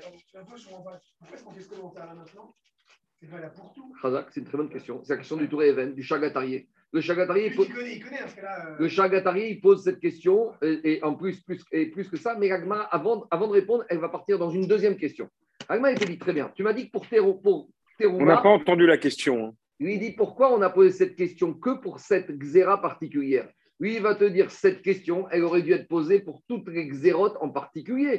C'est 3.21 4.39
une 4.39 4.45
très 4.45 4.57
bonne 4.57 4.69
question. 4.69 5.01
C'est 5.03 5.13
la 5.13 5.17
question 5.17 5.37
du 5.37 5.49
Tour 5.49 5.63
Even, 5.63 5.93
du 5.93 6.03
Chagatarié. 6.03 6.67
Le 6.91 7.01
Chagatarié, 7.01 7.47
il 7.47 7.55
pose, 7.55 7.67
euh, 7.69 8.75
le 8.79 8.87
Chagatarié, 8.87 9.51
il 9.51 9.61
pose 9.61 9.83
cette 9.83 9.99
question, 9.99 10.53
et, 10.61 10.99
en 11.03 11.13
plus, 11.13 11.39
plus, 11.41 11.63
et 11.71 11.87
plus 11.87 12.09
que 12.09 12.17
ça, 12.17 12.35
mais 12.39 12.49
Agma, 12.49 12.81
avant, 12.81 13.27
avant 13.29 13.47
de 13.47 13.53
répondre, 13.53 13.83
elle 13.89 13.99
va 13.99 14.09
partir 14.09 14.39
dans 14.39 14.49
une 14.49 14.67
deuxième 14.67 14.95
question. 14.95 15.29
Agma, 15.67 15.91
il 15.91 15.99
te 15.99 16.05
dit 16.05 16.17
très 16.17 16.33
bien. 16.33 16.51
Tu 16.55 16.63
m'as 16.63 16.73
dit 16.73 16.87
que 16.87 16.91
pour 16.91 17.05
Teruma. 17.07 18.23
On 18.23 18.25
n'a 18.25 18.37
pas 18.37 18.49
entendu 18.49 18.87
la 18.87 18.97
question. 18.97 19.47
Hein. 19.47 19.53
Lui, 19.79 19.93
il 19.93 19.99
dit 19.99 20.11
pourquoi 20.11 20.51
on 20.51 20.61
a 20.61 20.69
posé 20.69 20.91
cette 20.91 21.15
question 21.15 21.53
que 21.53 21.79
pour 21.79 21.99
cette 21.99 22.31
xéra 22.37 22.81
particulière? 22.81 23.47
Lui, 23.79 23.95
il 23.95 24.01
va 24.01 24.15
te 24.15 24.25
dire 24.25 24.49
cette 24.51 24.81
question, 24.81 25.27
elle 25.29 25.43
aurait 25.43 25.61
dû 25.61 25.71
être 25.71 25.87
posée 25.87 26.19
pour 26.19 26.41
toutes 26.47 26.67
les 26.69 26.87
xérotes 26.87 27.37
en 27.39 27.49
particulier 27.49 28.17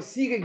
si 0.00 0.28
les 0.28 0.36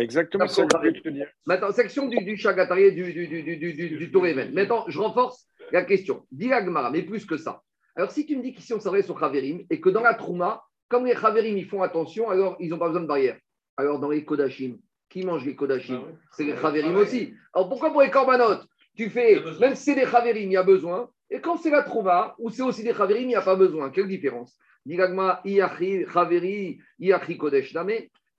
Exactement, 0.00 0.46
c'est 0.46 0.66
ce 0.68 1.08
dire. 1.08 1.26
Maintenant, 1.46 1.72
section 1.72 2.06
du, 2.06 2.22
du 2.24 2.36
chagatarié 2.36 2.92
du, 2.92 3.12
du, 3.12 3.26
du, 3.26 3.56
du, 3.56 3.72
du 3.96 4.10
Tour 4.10 4.22
Maintenant, 4.52 4.84
je 4.88 4.98
renforce 4.98 5.48
la 5.72 5.84
question. 5.84 6.26
Dis 6.30 6.50
mais 6.92 7.02
plus 7.02 7.24
que 7.24 7.36
ça. 7.36 7.62
Alors, 7.96 8.10
si 8.10 8.26
tu 8.26 8.36
me 8.36 8.42
dis 8.42 8.52
qu'ici 8.52 8.74
on 8.74 8.80
s'adresse 8.80 9.06
sur 9.06 9.18
Khaverim 9.18 9.64
et 9.70 9.80
que 9.80 9.88
dans 9.88 10.02
la 10.02 10.14
Trouma, 10.14 10.62
comme 10.88 11.06
les 11.06 11.14
Khaverim 11.14 11.56
ils 11.56 11.66
font 11.66 11.82
attention, 11.82 12.28
alors 12.28 12.56
ils 12.60 12.68
n'ont 12.68 12.78
pas 12.78 12.88
besoin 12.88 13.02
de 13.02 13.06
barrière. 13.06 13.38
Alors, 13.76 13.98
dans 13.98 14.10
les 14.10 14.24
Kodashim, 14.24 14.76
qui 15.08 15.24
mange 15.24 15.44
les 15.44 15.56
Kodashim 15.56 16.02
ah 16.06 16.16
C'est 16.32 16.44
les 16.44 16.54
Khaverim 16.54 16.94
aussi. 16.96 17.32
Alors, 17.54 17.68
pourquoi 17.68 17.90
pour 17.90 18.02
les 18.02 18.10
Korbanot 18.10 18.60
Tu 18.96 19.08
fais, 19.08 19.42
même 19.60 19.74
si 19.74 19.84
c'est 19.84 19.94
des 19.94 20.04
Khaverim, 20.04 20.44
il 20.44 20.52
y 20.52 20.56
a 20.56 20.62
besoin. 20.62 21.08
Et 21.30 21.40
quand 21.40 21.56
c'est 21.56 21.70
la 21.70 21.82
Trouma, 21.82 22.34
ou 22.38 22.50
c'est 22.50 22.62
aussi 22.62 22.84
des 22.84 22.92
Khaverim, 22.92 23.22
il 23.22 23.28
n'y 23.28 23.34
a 23.34 23.42
pas 23.42 23.56
besoin. 23.56 23.90
Quelle 23.90 24.08
différence? 24.08 24.56
Digagma, 24.86 25.40
Iachi, 25.44 26.04
Khaveri, 26.06 26.78
Iachi 27.00 27.36
Kodesh 27.36 27.74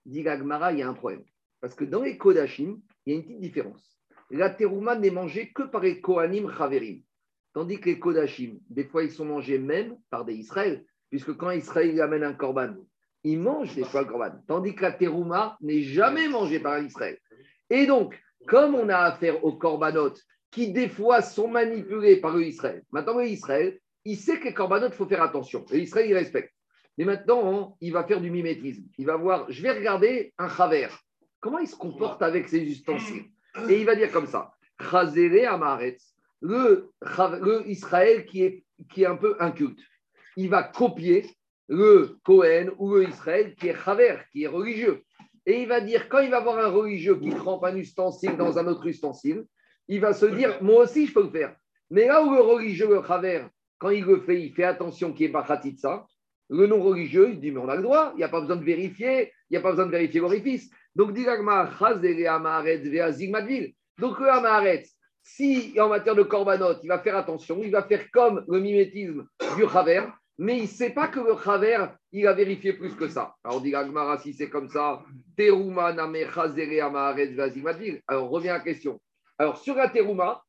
dit 0.07 0.23
Gagmara, 0.23 0.71
il 0.71 0.79
y 0.79 0.81
a 0.81 0.89
un 0.89 0.93
problème. 0.93 1.23
Parce 1.61 1.75
que 1.75 1.85
dans 1.85 2.01
les 2.01 2.17
Kodashim, 2.17 2.79
il 3.05 3.13
y 3.13 3.15
a 3.15 3.19
une 3.19 3.23
petite 3.23 3.41
différence. 3.41 3.99
La 4.29 4.49
terouma 4.49 4.95
n'est 4.95 5.11
mangée 5.11 5.51
que 5.51 5.63
par 5.63 5.81
les 5.81 6.01
Kohanim 6.01 6.51
Chaverim. 6.57 7.01
Tandis 7.53 7.79
que 7.79 7.89
les 7.89 7.99
Kodashim, 7.99 8.59
des 8.69 8.85
fois, 8.85 9.03
ils 9.03 9.11
sont 9.11 9.25
mangés 9.25 9.57
même 9.57 9.97
par 10.09 10.25
des 10.25 10.35
Israël, 10.35 10.85
puisque 11.09 11.35
quand 11.35 11.51
Israël 11.51 11.99
amène 12.01 12.23
un 12.23 12.33
korban, 12.33 12.75
il 13.23 13.39
mange 13.39 13.75
des 13.75 13.83
fois 13.83 14.01
le 14.01 14.07
korban. 14.07 14.31
Tandis 14.47 14.75
que 14.75 14.83
la 14.83 14.91
terouma 14.91 15.57
n'est 15.61 15.81
jamais 15.81 16.27
mangée 16.27 16.59
par 16.59 16.79
Israël. 16.79 17.17
Et 17.69 17.85
donc, 17.85 18.19
comme 18.47 18.75
on 18.75 18.89
a 18.89 18.97
affaire 18.97 19.43
aux 19.43 19.53
korbanot, 19.53 20.13
qui 20.51 20.71
des 20.71 20.87
fois 20.87 21.21
sont 21.21 21.47
manipulés 21.47 22.17
par 22.17 22.39
Israël, 22.39 22.83
maintenant 22.91 23.19
Israël, 23.19 23.79
il 24.05 24.17
sait 24.17 24.39
que 24.39 24.45
les 24.45 24.53
korbanot, 24.53 24.87
il 24.87 24.93
faut 24.93 25.07
faire 25.07 25.23
attention. 25.23 25.65
Et 25.71 25.79
Israël, 25.79 26.09
il 26.09 26.13
respecte. 26.13 26.53
Mais 26.97 27.05
maintenant, 27.05 27.77
il 27.79 27.93
va 27.93 28.03
faire 28.03 28.21
du 28.21 28.31
mimétisme. 28.31 28.83
Il 28.97 29.05
va 29.05 29.15
voir, 29.15 29.45
je 29.49 29.61
vais 29.61 29.71
regarder 29.71 30.33
un 30.37 30.49
chaver. 30.49 30.87
Comment 31.39 31.59
il 31.59 31.67
se 31.67 31.75
comporte 31.75 32.21
avec 32.21 32.49
ses 32.49 32.59
ustensiles 32.59 33.25
Et 33.69 33.79
il 33.79 33.85
va 33.85 33.95
dire 33.95 34.11
comme 34.11 34.27
ça 34.27 34.53
Amaretz, 34.79 36.15
le, 36.41 36.91
le 37.01 37.63
Israël 37.67 38.25
qui 38.25 38.43
est, 38.43 38.63
qui 38.91 39.03
est 39.03 39.07
un 39.07 39.15
peu 39.15 39.35
inculte. 39.39 39.79
Il 40.35 40.49
va 40.49 40.63
copier 40.63 41.25
le 41.67 42.17
Cohen 42.23 42.71
ou 42.77 42.95
le 42.95 43.09
Israël 43.09 43.55
qui 43.55 43.67
est 43.67 43.75
chaver, 43.75 44.17
qui 44.31 44.43
est 44.43 44.47
religieux. 44.47 45.03
Et 45.45 45.61
il 45.61 45.67
va 45.67 45.81
dire, 45.81 46.09
quand 46.09 46.19
il 46.19 46.29
va 46.29 46.41
voir 46.41 46.59
un 46.59 46.69
religieux 46.69 47.17
qui 47.19 47.29
trempe 47.29 47.63
un 47.63 47.75
ustensile 47.75 48.35
dans 48.37 48.59
un 48.59 48.67
autre 48.67 48.85
ustensile, 48.85 49.45
il 49.87 50.01
va 50.01 50.13
se 50.13 50.25
dire, 50.25 50.61
moi 50.61 50.83
aussi, 50.83 51.07
je 51.07 51.13
peux 51.13 51.23
le 51.23 51.29
faire. 51.29 51.55
Mais 51.89 52.07
là 52.07 52.21
où 52.21 52.31
le 52.31 52.41
religieux, 52.41 52.89
le 52.89 53.01
travers, 53.01 53.49
quand 53.77 53.89
il 53.89 54.03
le 54.03 54.19
fait, 54.19 54.41
il 54.41 54.53
fait 54.53 54.65
attention 54.65 55.13
qu'il 55.13 55.25
n'y 55.25 55.29
ait 55.29 55.31
pas 55.31 55.47
ça. 55.77 56.05
Le 56.49 56.67
non-religieux, 56.67 57.29
il 57.31 57.39
dit, 57.39 57.51
mais 57.51 57.59
on 57.59 57.67
a 57.67 57.75
le 57.75 57.83
droit, 57.83 58.11
il 58.15 58.17
n'y 58.17 58.23
a 58.23 58.29
pas 58.29 58.39
besoin 58.39 58.55
de 58.55 58.63
vérifier, 58.63 59.33
il 59.49 59.53
n'y 59.53 59.57
a 59.57 59.61
pas 59.61 59.71
besoin 59.71 59.85
de 59.85 59.91
vérifier 59.91 60.21
l'orifice. 60.21 60.69
Donc, 60.95 61.13
dit 61.13 61.25
Donc, 61.25 61.39
le 64.19 64.83
si 65.23 65.77
en 65.79 65.89
matière 65.89 66.15
de 66.15 66.23
korbanot, 66.23 66.79
il 66.83 66.87
va 66.87 66.99
faire 66.99 67.17
attention, 67.17 67.61
il 67.61 67.71
va 67.71 67.83
faire 67.83 68.09
comme 68.11 68.45
le 68.47 68.61
mimétisme 68.61 69.27
du 69.57 69.67
Chaver, 69.67 70.03
mais 70.37 70.57
il 70.57 70.63
ne 70.63 70.67
sait 70.67 70.91
pas 70.91 71.09
que 71.09 71.19
le 71.19 71.35
Chaver, 71.43 71.85
il 72.13 72.25
a 72.27 72.33
vérifié 72.33 72.73
plus 72.73 72.95
que 72.95 73.09
ça. 73.09 73.35
Alors, 73.43 73.61
dit 73.61 73.75
Agmara, 73.75 74.19
si 74.19 74.33
c'est 74.33 74.49
comme 74.49 74.69
ça, 74.69 75.03
Teruma 75.35 75.93
Alors, 78.07 78.29
revient 78.29 78.49
à 78.49 78.53
la 78.53 78.59
question. 78.61 79.01
Alors, 79.37 79.57
sur 79.57 79.75
la 79.75 79.89
Teruma, 79.89 80.41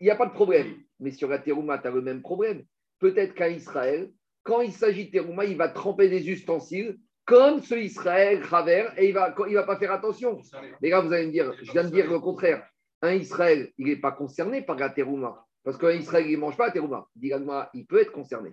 il 0.00 0.04
n'y 0.04 0.10
a 0.10 0.16
pas 0.16 0.26
de 0.26 0.32
problème. 0.32 0.76
Mais 0.98 1.10
sur 1.10 1.28
la 1.28 1.38
Teruma, 1.38 1.78
tu 1.78 1.88
as 1.88 1.90
le 1.90 2.00
même 2.00 2.22
problème. 2.22 2.62
Peut-être 2.98 3.34
qu'à 3.34 3.50
Israël, 3.50 4.10
quand 4.42 4.60
il 4.60 4.72
s'agit 4.72 5.06
de 5.06 5.10
Teruma, 5.10 5.44
il 5.44 5.56
va 5.56 5.68
tremper 5.68 6.08
des 6.08 6.28
ustensiles 6.28 6.98
comme 7.24 7.62
ce 7.62 7.74
Israël, 7.74 8.44
Chaver, 8.44 8.88
et 8.96 9.08
il 9.08 9.14
ne 9.14 9.18
va, 9.18 9.30
va 9.30 9.62
pas 9.62 9.76
faire 9.76 9.92
attention. 9.92 10.40
Mais 10.80 10.90
là, 10.90 11.00
vous 11.00 11.12
allez 11.12 11.26
me 11.26 11.32
dire, 11.32 11.52
je 11.62 11.70
viens 11.70 11.84
de 11.84 11.90
dire 11.90 12.10
le 12.10 12.18
contraire. 12.18 12.66
Un 13.00 13.12
Israël, 13.12 13.70
il 13.78 13.86
n'est 13.86 13.96
pas 13.96 14.12
concerné 14.12 14.62
par 14.62 14.76
la 14.76 14.90
Teruma. 14.90 15.46
Parce 15.64 15.76
qu'un 15.76 15.92
Israël, 15.92 16.26
il 16.26 16.32
ne 16.32 16.38
mange 16.38 16.56
pas 16.56 16.66
la 16.66 16.72
Teruma. 16.72 17.08
Il 17.74 17.86
peut 17.86 18.00
être 18.00 18.12
concerné. 18.12 18.50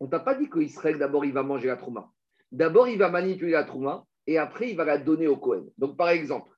On 0.00 0.06
t'a 0.06 0.20
pas 0.20 0.34
dit 0.34 0.48
qu'Israël, 0.48 0.98
d'abord, 0.98 1.24
il 1.24 1.32
va 1.32 1.42
manger 1.42 1.68
la 1.68 1.76
Trouma. 1.76 2.10
D'abord, 2.52 2.88
il 2.88 2.98
va 2.98 3.10
manipuler 3.10 3.52
la 3.52 3.64
Trouma 3.64 4.04
et 4.26 4.38
après, 4.38 4.70
il 4.70 4.76
va 4.76 4.84
la 4.84 4.98
donner 4.98 5.26
au 5.26 5.36
Cohen. 5.36 5.64
Donc, 5.78 5.96
par 5.96 6.10
exemple, 6.10 6.50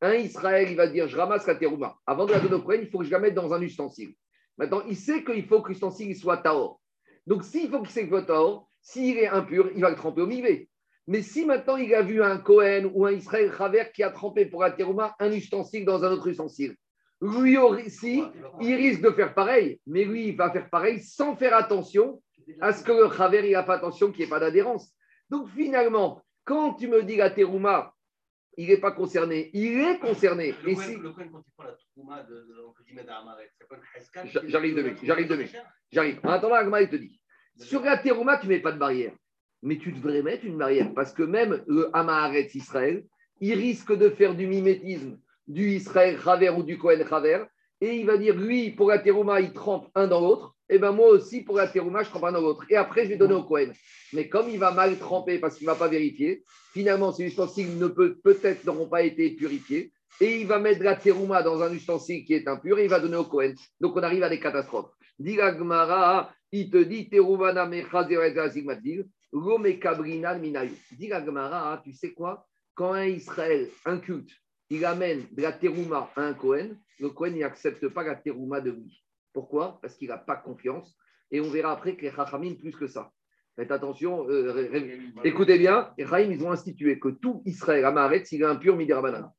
un 0.00 0.14
Israël, 0.14 0.68
il 0.70 0.76
va 0.76 0.86
dire 0.86 1.08
Je 1.08 1.16
ramasse 1.16 1.46
la 1.46 1.54
terouma. 1.54 1.96
Avant 2.06 2.26
de 2.26 2.32
la 2.32 2.40
donner 2.40 2.54
au 2.54 2.62
Cohen, 2.62 2.80
il 2.82 2.88
faut 2.88 2.98
que 2.98 3.04
je 3.04 3.10
la 3.10 3.18
mette 3.18 3.34
dans 3.34 3.52
un 3.52 3.60
ustensile. 3.60 4.14
Maintenant, 4.56 4.82
il 4.88 4.96
sait 4.96 5.24
qu'il 5.24 5.44
faut 5.46 5.62
que 5.62 5.68
l'ustensile 5.68 6.14
soit 6.16 6.38
taor. 6.38 6.80
Donc, 7.26 7.44
s'il 7.44 7.70
faut 7.70 7.82
qu'il 7.82 8.08
soit 8.08 8.22
taor, 8.22 8.68
s'il 8.80 9.18
est 9.18 9.28
impur, 9.28 9.70
il 9.74 9.80
va 9.80 9.90
le 9.90 9.96
tremper 9.96 10.22
au 10.22 10.26
mivé. 10.26 10.68
Mais 11.06 11.22
si 11.22 11.44
maintenant 11.44 11.76
il 11.76 11.94
a 11.94 12.02
vu 12.02 12.22
un 12.22 12.38
Cohen 12.38 12.90
ou 12.94 13.04
un 13.04 13.12
Israël 13.12 13.52
Chaver 13.56 13.84
qui 13.94 14.02
a 14.02 14.10
trempé 14.10 14.46
pour 14.46 14.62
la 14.62 14.74
un 15.18 15.32
ustensile 15.32 15.84
dans 15.84 16.02
un 16.02 16.12
autre 16.12 16.28
ustensile, 16.28 16.76
lui 17.20 17.56
aussi, 17.56 18.22
il 18.60 18.74
risque 18.74 19.02
de 19.02 19.10
faire 19.10 19.34
pareil, 19.34 19.80
mais 19.86 20.04
lui, 20.04 20.28
il 20.28 20.36
va 20.36 20.50
faire 20.50 20.68
pareil 20.68 21.00
sans 21.00 21.36
faire 21.36 21.54
attention 21.56 22.22
à 22.60 22.72
ce 22.72 22.82
que 22.84 22.92
le 22.92 23.10
Chaver, 23.10 23.46
il 23.46 23.52
n'a 23.52 23.62
pas 23.62 23.76
attention 23.76 24.10
qu'il 24.10 24.20
n'y 24.20 24.24
ait 24.24 24.30
pas 24.30 24.40
d'adhérence. 24.40 24.92
Donc 25.30 25.48
finalement, 25.50 26.22
quand 26.44 26.74
tu 26.74 26.88
me 26.88 27.02
dis 27.02 27.16
la 27.16 27.30
il 28.56 28.68
n'est 28.68 28.80
pas 28.80 28.92
concerné. 28.92 29.50
Il 29.52 29.80
est 29.80 29.98
concerné. 29.98 30.54
Le, 30.62 30.70
Et 30.70 30.76
si... 30.76 30.96
le 30.96 31.10
quand 31.10 31.22
il 31.22 31.30
prend 31.30 31.64
la 31.64 31.76
trouma 31.92 32.22
de, 32.22 32.34
de, 32.34 32.54
c'est 33.58 33.68
pas 33.68 33.76
une 34.22 34.50
J'arrive 34.50 34.74
de 34.76 34.94
j'arrive 35.02 35.28
de 35.28 35.44
J'arrive. 35.92 36.20
En 36.22 36.30
attendant, 36.30 36.54
Agma, 36.54 36.82
il 36.82 36.88
te 36.88 36.96
dit 36.96 37.20
sur 37.56 37.82
la 37.82 37.98
terouma, 37.98 38.38
tu 38.38 38.46
ne 38.46 38.52
mets 38.52 38.60
pas 38.60 38.72
de 38.72 38.78
barrière. 38.78 39.12
Mais 39.62 39.78
tu 39.78 39.92
devrais 39.92 40.22
mettre 40.22 40.44
une 40.44 40.58
barrière 40.58 40.92
parce 40.94 41.12
que 41.12 41.22
même 41.22 41.64
le 41.66 41.88
Amaharet 41.96 42.48
Israël, 42.54 43.04
il 43.40 43.54
risque 43.54 43.96
de 43.96 44.10
faire 44.10 44.34
du 44.34 44.46
mimétisme 44.46 45.18
du 45.46 45.70
Israël 45.70 46.16
Raver 46.16 46.50
ou 46.50 46.62
du 46.62 46.78
Kohen 46.78 47.02
Raver. 47.02 47.44
Et 47.80 47.96
il 47.96 48.06
va 48.06 48.16
dire, 48.16 48.36
lui, 48.36 48.70
pour 48.70 48.88
la 48.88 48.98
terouma, 48.98 49.40
il 49.40 49.52
trempe 49.52 49.88
un 49.94 50.06
dans 50.06 50.20
l'autre 50.20 50.53
eh 50.68 50.78
ben 50.78 50.92
moi 50.92 51.08
aussi, 51.08 51.42
pour 51.42 51.56
la 51.56 51.68
terouma, 51.68 52.02
je 52.02 52.10
trempe 52.10 52.24
un 52.24 52.32
dans 52.32 52.40
l'autre. 52.40 52.64
Et 52.70 52.76
après, 52.76 53.04
je 53.04 53.10
vais 53.10 53.16
donner 53.16 53.34
au 53.34 53.42
Cohen. 53.42 53.72
Mais 54.12 54.28
comme 54.28 54.48
il 54.48 54.58
va 54.58 54.70
mal 54.70 54.98
tremper 54.98 55.38
parce 55.38 55.56
qu'il 55.56 55.66
ne 55.66 55.72
va 55.72 55.78
pas 55.78 55.88
vérifier, 55.88 56.42
finalement, 56.72 57.12
ces 57.12 57.24
ustensiles 57.24 57.76
ne 57.78 57.86
peut, 57.86 58.16
peut-être 58.22 58.64
n'auront 58.64 58.88
pas 58.88 59.02
été 59.02 59.30
purifiés. 59.30 59.92
Et 60.20 60.40
il 60.40 60.46
va 60.46 60.58
mettre 60.58 60.82
la 60.82 60.94
terouma 60.94 61.42
dans 61.42 61.60
un 61.62 61.72
ustensile 61.72 62.24
qui 62.24 62.34
est 62.34 62.46
impur 62.48 62.78
et 62.78 62.84
il 62.84 62.90
va 62.90 63.00
donner 63.00 63.16
au 63.16 63.24
Cohen. 63.24 63.52
Donc 63.80 63.96
on 63.96 64.02
arrive 64.02 64.22
à 64.22 64.28
des 64.28 64.38
catastrophes. 64.38 64.92
Dit 65.18 65.36
il 66.52 66.70
te 66.70 66.76
dit 66.78 67.10
terouma 67.10 67.52
Dit 70.92 71.10
tu 71.84 71.92
sais 71.92 72.12
quoi? 72.12 72.46
Quand 72.74 72.92
un 72.92 73.06
Israël, 73.06 73.68
un 73.84 73.98
culte, 73.98 74.30
il 74.70 74.84
amène 74.84 75.26
de 75.32 75.42
la 75.42 75.52
terouma 75.52 76.10
à 76.16 76.22
un 76.22 76.34
Cohen, 76.34 76.76
le 77.00 77.10
Cohen 77.10 77.36
n'accepte 77.36 77.88
pas 77.88 78.04
la 78.04 78.14
terouma 78.14 78.60
de 78.60 78.70
lui. 78.70 79.03
Pourquoi? 79.34 79.78
Parce 79.82 79.96
qu'il 79.96 80.08
n'a 80.08 80.16
pas 80.16 80.36
confiance. 80.36 80.96
Et 81.30 81.40
on 81.40 81.50
verra 81.50 81.72
après 81.72 81.96
que 81.96 82.02
les 82.02 82.12
Chachamim, 82.12 82.54
plus 82.54 82.74
que 82.74 82.86
ça. 82.86 83.10
Faites 83.56 83.70
attention, 83.70 84.26
euh, 84.30 84.68
écoutez 85.24 85.58
bien, 85.58 85.92
les 85.98 86.06
Chachamim, 86.06 86.32
ils 86.32 86.44
ont 86.44 86.52
institué 86.52 86.98
que 86.98 87.08
tout 87.08 87.42
Israël 87.44 87.84
Amaharetz, 87.84 88.32
il 88.32 88.42
est 88.42 88.46
impur 88.46 88.76
Midirabanan. 88.76 89.30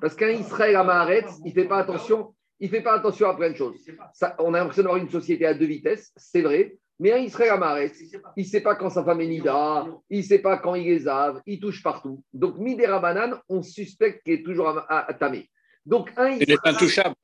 Parce 0.00 0.16
qu'un 0.16 0.30
Israël 0.30 0.74
Amaharetz, 0.76 1.38
il 1.44 1.50
ne 1.50 1.52
fait 1.52 1.68
pas 1.68 1.78
attention. 1.78 2.34
Il 2.58 2.70
fait 2.70 2.80
pas 2.80 2.94
attention 2.94 3.28
à 3.28 3.36
plein 3.36 3.50
de 3.50 3.56
choses. 3.56 3.78
Ça, 4.14 4.34
on 4.38 4.54
a 4.54 4.58
l'impression 4.58 4.82
d'avoir 4.82 5.00
une 5.00 5.10
société 5.10 5.44
à 5.44 5.52
deux 5.52 5.66
vitesses, 5.66 6.10
c'est 6.16 6.40
vrai. 6.40 6.78
Mais 6.98 7.12
un 7.12 7.18
Israël 7.18 7.50
Amaharetz, 7.50 8.00
il 8.36 8.42
ne 8.42 8.48
sait 8.48 8.62
pas 8.62 8.74
quand 8.74 8.88
sa 8.88 9.04
femme 9.04 9.20
est 9.20 9.26
Nida, 9.26 9.86
il 10.08 10.20
ne 10.20 10.22
sait 10.22 10.38
pas 10.38 10.56
quand 10.56 10.74
il 10.74 10.88
est 10.88 11.00
Zav, 11.00 11.42
il 11.44 11.60
touche 11.60 11.82
partout. 11.82 12.24
Donc, 12.32 12.56
Midirabanan, 12.56 13.38
on 13.50 13.60
suspecte 13.60 14.24
qu'il 14.24 14.32
est 14.32 14.42
toujours 14.42 14.82
Tamé. 15.20 15.50
Donc 15.86 16.12
un, 16.16 16.30
Israël, 16.30 17.14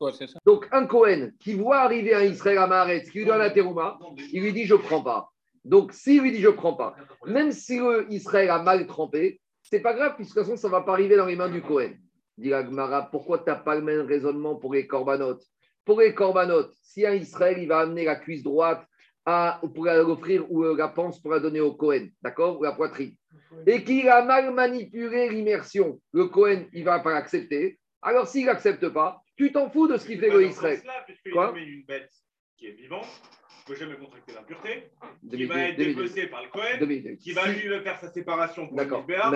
Donc 0.46 0.68
un 0.70 0.86
Cohen 0.86 1.30
qui 1.40 1.54
voit 1.54 1.78
arriver 1.78 2.14
un 2.14 2.22
Israël 2.22 2.58
à 2.58 2.68
Maharetz, 2.68 3.10
qui 3.10 3.18
lui 3.18 3.24
donne 3.24 3.38
la 3.38 3.50
terouma, 3.50 3.98
il 4.32 4.40
lui 4.40 4.52
dit 4.52 4.64
je 4.64 4.74
ne 4.74 4.78
prends 4.78 5.02
pas. 5.02 5.30
Donc 5.64 5.92
s'il 5.92 6.22
lui 6.22 6.30
dit 6.30 6.40
je 6.40 6.48
ne 6.48 6.52
prends 6.52 6.74
pas, 6.74 6.94
même 7.26 7.50
si 7.50 7.78
le 7.78 8.06
Israël 8.10 8.50
a 8.50 8.62
mal 8.62 8.86
trempé, 8.86 9.40
c'est 9.62 9.80
pas 9.80 9.94
grave, 9.94 10.14
puisque 10.14 10.36
de 10.36 10.40
toute 10.40 10.50
façon 10.50 10.56
ça 10.56 10.68
ne 10.68 10.72
va 10.72 10.82
pas 10.82 10.92
arriver 10.92 11.16
dans 11.16 11.26
les 11.26 11.34
mains 11.34 11.48
du 11.48 11.60
Cohen. 11.60 11.90
Dit 12.38 12.54
Agmara, 12.54 13.10
pourquoi 13.10 13.38
tu 13.38 13.44
n'as 13.46 13.56
pas 13.56 13.74
le 13.74 13.82
même 13.82 14.06
raisonnement 14.06 14.54
pour 14.54 14.74
les 14.74 14.86
corbanotes 14.86 15.44
Pour 15.84 16.00
les 16.00 16.14
corbanotes, 16.14 16.72
si 16.82 17.04
un 17.04 17.14
Israël 17.14 17.58
il 17.60 17.66
va 17.66 17.80
amener 17.80 18.04
la 18.04 18.16
cuisse 18.16 18.44
droite 18.44 18.86
à, 19.24 19.60
pour 19.74 19.86
l'offrir 19.86 20.50
ou 20.50 20.62
la 20.74 20.88
panse 20.88 21.20
pour 21.20 21.32
la 21.32 21.40
donner 21.40 21.60
au 21.60 21.74
Cohen, 21.74 22.06
d'accord? 22.22 22.60
Ou 22.60 22.62
la 22.62 22.72
poitrine, 22.72 23.14
et 23.66 23.82
qu'il 23.82 24.08
a 24.08 24.24
mal 24.24 24.52
manipulé 24.52 25.28
l'immersion, 25.30 26.00
le 26.12 26.26
Cohen 26.26 26.64
il 26.72 26.80
ne 26.80 26.84
va 26.84 27.00
pas 27.00 27.12
l'accepter. 27.12 27.78
Alors, 28.02 28.26
s'il 28.26 28.46
n'accepte 28.46 28.88
pas, 28.88 29.22
tu 29.36 29.52
t'en 29.52 29.70
fous 29.70 29.88
de 29.88 29.96
ce 29.96 30.06
qu'il 30.06 30.18
fait 30.18 30.30
le 30.30 30.44
Israël. 30.44 30.82
Quoi 31.32 31.54
une 31.56 31.84
bête 31.84 32.10
qui 32.56 32.66
est 32.66 32.72
vivante, 32.72 33.06
qui 33.48 33.72
ne 33.72 33.74
peut 33.74 33.80
jamais 33.80 33.96
contracter 33.96 34.32
l'impureté, 34.34 34.90
qui 35.30 35.44
va 35.44 35.68
être 35.68 35.76
dépecée 35.76 36.26
par 36.26 36.42
le 36.42 36.48
Cohen, 36.48 37.16
qui 37.16 37.32
va 37.32 37.48
lui 37.48 37.60
faire 37.82 37.98
sa 38.00 38.10
séparation 38.10 38.68
pour, 38.68 38.78
le, 38.78 38.86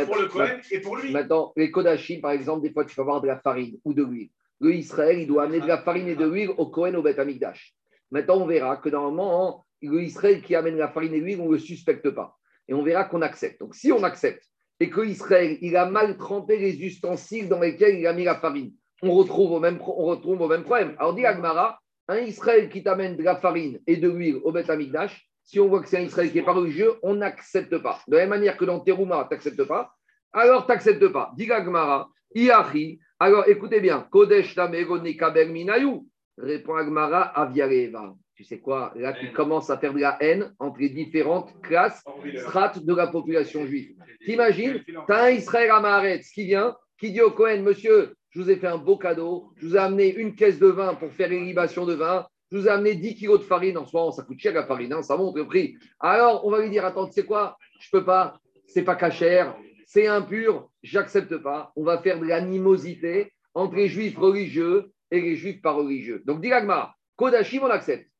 pour 0.05 0.17
le 0.17 0.27
Cohen 0.27 0.61
et 0.71 0.81
pour 0.81 0.97
lui. 0.97 1.13
Maintenant, 1.13 1.53
les 1.57 1.71
Kodachim, 1.71 2.21
par 2.21 2.33
exemple, 2.33 2.63
des 2.63 2.73
fois, 2.73 2.85
tu 2.85 2.95
vas 2.97 3.03
avoir 3.03 3.21
de 3.21 3.29
la 3.29 3.39
farine 3.39 3.79
ou 3.85 3.95
de 3.95 4.05
l'huile. 4.05 4.31
Le 4.61 4.75
Israël, 4.75 5.19
il 5.19 5.27
doit 5.27 5.45
amener 5.45 5.61
de 5.61 5.67
la 5.67 5.79
farine 5.79 6.09
et 6.09 6.17
de 6.17 6.27
l'huile 6.27 6.51
au 6.57 6.67
Cohen, 6.67 6.95
au 6.95 7.03
Beth 7.03 7.19
Amikdash. 7.19 7.75
Maintenant, 8.11 8.39
on 8.39 8.47
verra 8.47 8.79
que 8.79 8.89
normalement, 8.89 9.67
le 9.83 10.03
Israël 10.03 10.43
qui 10.43 10.55
amène 10.55 10.77
la 10.77 10.89
farine 10.89 11.15
et 11.15 11.21
l'huile, 11.21 11.41
on 11.41 11.47
ne 11.47 11.53
le 11.53 11.59
suspecte 11.59 12.09
pas. 12.11 12.37
Et 12.69 12.75
on 12.75 12.83
verra 12.83 13.05
qu'on 13.05 13.23
accepte. 13.23 13.61
Donc, 13.61 13.75
si 13.75 13.93
on 13.93 14.03
accepte 14.03 14.45
et 14.81 14.91
que 14.91 15.01
Israël, 15.01 15.59
il 15.61 15.77
a 15.77 15.87
mal 15.87 16.17
trempé 16.17 16.59
les 16.59 16.77
ustensiles 16.83 17.49
dans 17.49 17.61
lesquels 17.61 17.99
il 17.99 18.07
a 18.07 18.13
mis 18.13 18.25
la 18.25 18.37
farine. 18.37 18.73
On 19.03 19.13
retrouve 19.13 19.53
au 19.53 19.61
même, 19.61 19.79
on 19.81 20.05
retrouve 20.05 20.41
au 20.41 20.49
même 20.49 20.65
problème. 20.65 20.95
Alors, 20.99 21.15
dit 21.15 21.25
Agmara, 21.25 21.79
un 22.09 22.19
Israël 22.19 22.69
qui 22.69 22.83
t'amène 22.83 23.17
de 23.17 23.23
la 23.23 23.37
farine 23.37 23.81
et 23.87 23.97
de 23.97 24.09
l'huile 24.09 24.41
au 24.45 24.53
Beth 24.53 24.71
Amikdash, 24.71 25.29
si 25.45 25.61
on 25.61 25.69
voit 25.69 25.81
que 25.81 25.89
c'est 25.89 25.99
un 25.99 26.03
Israël 26.03 26.31
qui 26.31 26.39
n'est 26.39 26.45
pas 26.45 26.53
religieux, 26.53 26.95
on 27.03 27.15
n'accepte 27.15 27.79
pas. 27.79 28.01
De 28.09 28.17
la 28.17 28.23
même 28.23 28.31
manière 28.31 28.57
que 28.57 28.65
dans 28.65 28.81
Terouma, 28.81 29.27
tu 29.29 29.35
n'acceptes 29.35 29.65
pas, 29.65 29.95
alors 30.33 30.67
tu 30.67 30.73
n'acceptes 30.73 31.09
pas. 31.09 31.33
Dit 31.37 31.51
Agmara, 31.51 32.09
Iachi, 32.35 32.99
alors 33.19 33.49
écoutez 33.49 33.81
bien, 33.81 34.07
Kodesh 34.11 34.55
Tameroni 34.55 35.17
Kaber 35.17 35.47
Minayu, 35.47 36.01
répond 36.37 36.75
Agmara, 36.75 37.23
Aviareva 37.23 38.15
tu 38.37 38.45
sais 38.45 38.59
quoi, 38.59 38.93
là 38.97 39.15
tu 39.15 39.33
commences 39.33 39.71
à 39.71 39.79
faire 39.79 39.95
de 39.95 39.99
la 39.99 40.19
haine 40.21 40.55
entre 40.59 40.79
les 40.79 40.91
différentes 40.91 41.59
classes, 41.63 42.05
strates 42.37 42.85
de 42.85 42.95
la 42.95 43.07
population 43.07 43.67
juive. 43.67 43.95
T'imagines, 44.27 44.83
tu 44.85 45.13
as 45.13 45.23
un 45.25 45.31
Israël 45.31 45.71
Amaharetz 45.71 46.31
qui 46.33 46.45
vient, 46.45 46.77
qui 47.01 47.13
dit 47.13 47.23
au 47.23 47.31
Cohen, 47.31 47.63
monsieur, 47.63 48.15
je 48.31 48.43
vous 48.43 48.51
ai 48.51 48.57
fait 48.57 48.67
un 48.67 48.77
beau 48.77 48.99
cadeau, 48.99 49.53
je 49.57 49.67
vous 49.67 49.77
ai 49.77 49.79
amené 49.79 50.15
une 50.15 50.35
caisse 50.35 50.59
de 50.59 50.67
vin 50.67 50.95
pour 50.95 51.11
faire 51.13 51.31
l'irrigation 51.31 51.87
de 51.87 51.95
vin, 51.95 52.27
je 52.53 52.59
vous 52.59 52.67
ai 52.69 52.71
amené 52.71 52.95
10 52.95 53.15
kilos 53.15 53.41
de 53.41 53.45
farine, 53.45 53.79
en 53.79 53.87
ce 53.87 53.97
moment 53.97 54.13
ça 54.13 54.23
coûte 54.23 54.39
cher 54.39 54.53
la 54.53 54.67
farine, 54.67 54.93
hein, 54.93 55.03
ça 55.03 55.17
monte 55.17 55.37
le 55.37 55.47
prix. 55.47 55.79
Alors 55.99 56.47
on 56.47 56.51
va 56.51 56.61
lui 56.61 56.69
dire, 56.69 56.85
attends, 56.85 57.07
tu 57.07 57.15
sais 57.15 57.25
quoi, 57.25 57.57
je 57.81 57.89
peux 57.91 58.05
pas, 58.05 58.39
c'est 58.67 58.85
pas 58.85 58.97
cachère, 58.97 59.57
c'est 59.87 60.09
impur, 60.09 60.69
j'accepte 60.83 61.39
pas, 61.39 61.73
on 61.75 61.85
va 61.85 62.03
faire 62.03 62.21
de 62.21 62.27
l'animosité 62.27 63.33
entre 63.55 63.77
les 63.77 63.89
juifs 63.89 64.19
religieux 64.19 64.93
et 65.11 65.23
les 65.23 65.37
juifs 65.37 65.63
pas 65.63 65.73
religieux. 65.73 66.23
Donc, 66.27 66.43
Dilagma, 66.43 66.95
Kodashim, 67.17 67.63
on 67.63 67.71
accepte 67.71 68.11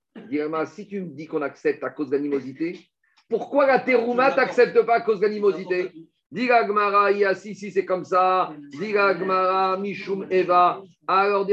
si 0.67 0.87
tu 0.87 1.01
me 1.01 1.15
dis 1.15 1.27
qu'on 1.27 1.43
accepte 1.43 1.83
à 1.85 1.91
cause 1.91 2.11
d'animosité, 2.11 2.79
pourquoi 3.29 3.67
la 3.67 3.81
terouma 3.81 4.33
t'accepte 4.33 4.81
pas 4.83 4.97
à 4.97 5.01
cause 5.01 5.21
d'animosité? 5.21 5.93
Diga 6.31 6.65
Gmara, 6.65 7.35
si, 7.35 7.55
si, 7.55 7.71
c'est 7.71 7.85
comme 7.85 8.05
ça. 8.05 8.53
Diga 8.79 9.15
Gmara, 9.15 9.77
Mishum 9.77 10.27
Eva. 10.31 10.83
Alors, 11.07 11.47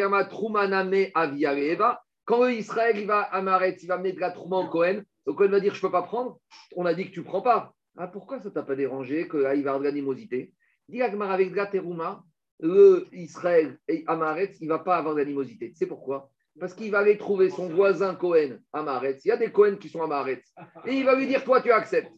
Aviare 1.14 1.58
Eva. 1.58 2.02
Quand 2.26 2.48
Israël 2.48 2.98
il 2.98 3.06
va 3.06 3.22
à 3.22 3.42
Maret, 3.42 3.76
il 3.82 3.88
va 3.88 3.98
mettre 3.98 4.16
de 4.16 4.22
la 4.22 4.32
Trouma 4.32 4.58
au 4.58 4.68
Cohen, 4.68 5.04
le 5.28 5.34
Cohen 5.34 5.50
va 5.50 5.60
dire 5.60 5.74
Je 5.74 5.80
ne 5.80 5.82
peux 5.82 5.92
pas 5.92 6.04
prendre. 6.04 6.40
On 6.76 6.86
a 6.86 6.94
dit 6.94 7.08
que 7.08 7.12
tu 7.12 7.20
ne 7.20 7.26
prends 7.26 7.42
pas. 7.42 7.74
Ah, 7.98 8.08
pourquoi 8.08 8.40
ça 8.40 8.50
t'a 8.50 8.64
pas 8.64 8.76
dérangé 8.76 9.28
qu'il 9.28 9.42
va 9.42 9.56
y 9.56 9.60
avoir 9.60 9.80
de 9.80 9.84
l'animosité? 9.84 10.54
Dit 10.88 11.02
avec 11.02 11.54
Gateruma, 11.54 12.24
le 12.60 13.08
Israël 13.12 13.78
et 13.88 14.04
Amaretz, 14.08 14.58
il 14.62 14.68
ne 14.68 14.74
va 14.74 14.80
pas 14.80 14.98
avoir 14.98 15.16
d'animosité. 15.16 15.74
C'est 15.76 15.86
pourquoi? 15.86 16.32
Parce 16.60 16.74
qu'il 16.74 16.92
va 16.92 17.00
aller 17.00 17.18
trouver 17.18 17.50
son 17.50 17.68
voisin 17.68 18.16
Cohen 18.16 18.60
Amaretz. 18.72 19.26
Il 19.26 19.30
y 19.30 19.32
a 19.32 19.38
des 19.38 19.52
Cohen 19.52 19.78
qui 19.78 19.90
sont 19.90 20.02
Amaretz. 20.02 20.54
Et 20.86 20.94
il 20.94 21.06
va 21.06 21.16
lui 21.16 21.28
dire 21.28 21.44
Toi, 21.44 21.62
tu 21.62 21.72
acceptes. 21.72 22.12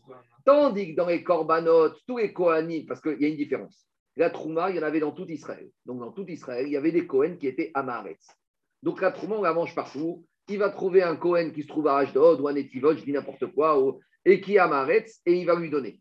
Tandis 0.45 0.91
que 0.91 0.95
dans 0.95 1.07
les 1.07 1.23
Korbanot, 1.23 1.89
tous 2.07 2.17
les 2.17 2.33
Kohanim, 2.33 2.85
parce 2.85 3.01
qu'il 3.01 3.19
y 3.19 3.25
a 3.25 3.29
une 3.29 3.37
différence. 3.37 3.87
La 4.17 4.29
Trouma, 4.29 4.69
il 4.69 4.75
y 4.75 4.79
en 4.79 4.83
avait 4.83 4.99
dans 4.99 5.11
tout 5.11 5.27
Israël. 5.27 5.69
Donc, 5.85 5.99
dans 5.99 6.11
tout 6.11 6.25
Israël, 6.27 6.67
il 6.67 6.71
y 6.71 6.77
avait 6.77 6.91
des 6.91 7.07
Cohen 7.07 7.37
qui 7.37 7.47
étaient 7.47 7.71
Amaretz. 7.73 8.27
Donc, 8.83 9.01
la 9.01 9.11
Trouma, 9.11 9.37
on 9.37 9.41
la 9.41 9.53
mange 9.53 9.73
partout. 9.73 10.25
Il 10.47 10.59
va 10.59 10.69
trouver 10.69 11.01
un 11.01 11.15
Cohen 11.15 11.49
qui 11.49 11.63
se 11.63 11.67
trouve 11.67 11.87
à 11.87 11.97
Ashdod 11.97 12.39
ou 12.39 12.47
à 12.47 12.53
Netivot, 12.53 12.95
je 12.95 13.03
dis 13.03 13.11
n'importe 13.11 13.47
quoi, 13.47 13.81
et 14.23 14.39
qui 14.39 14.55
est 14.55 14.59
Amaretz, 14.59 15.21
et 15.25 15.33
il 15.33 15.45
va 15.45 15.55
lui 15.55 15.69
donner. 15.69 15.99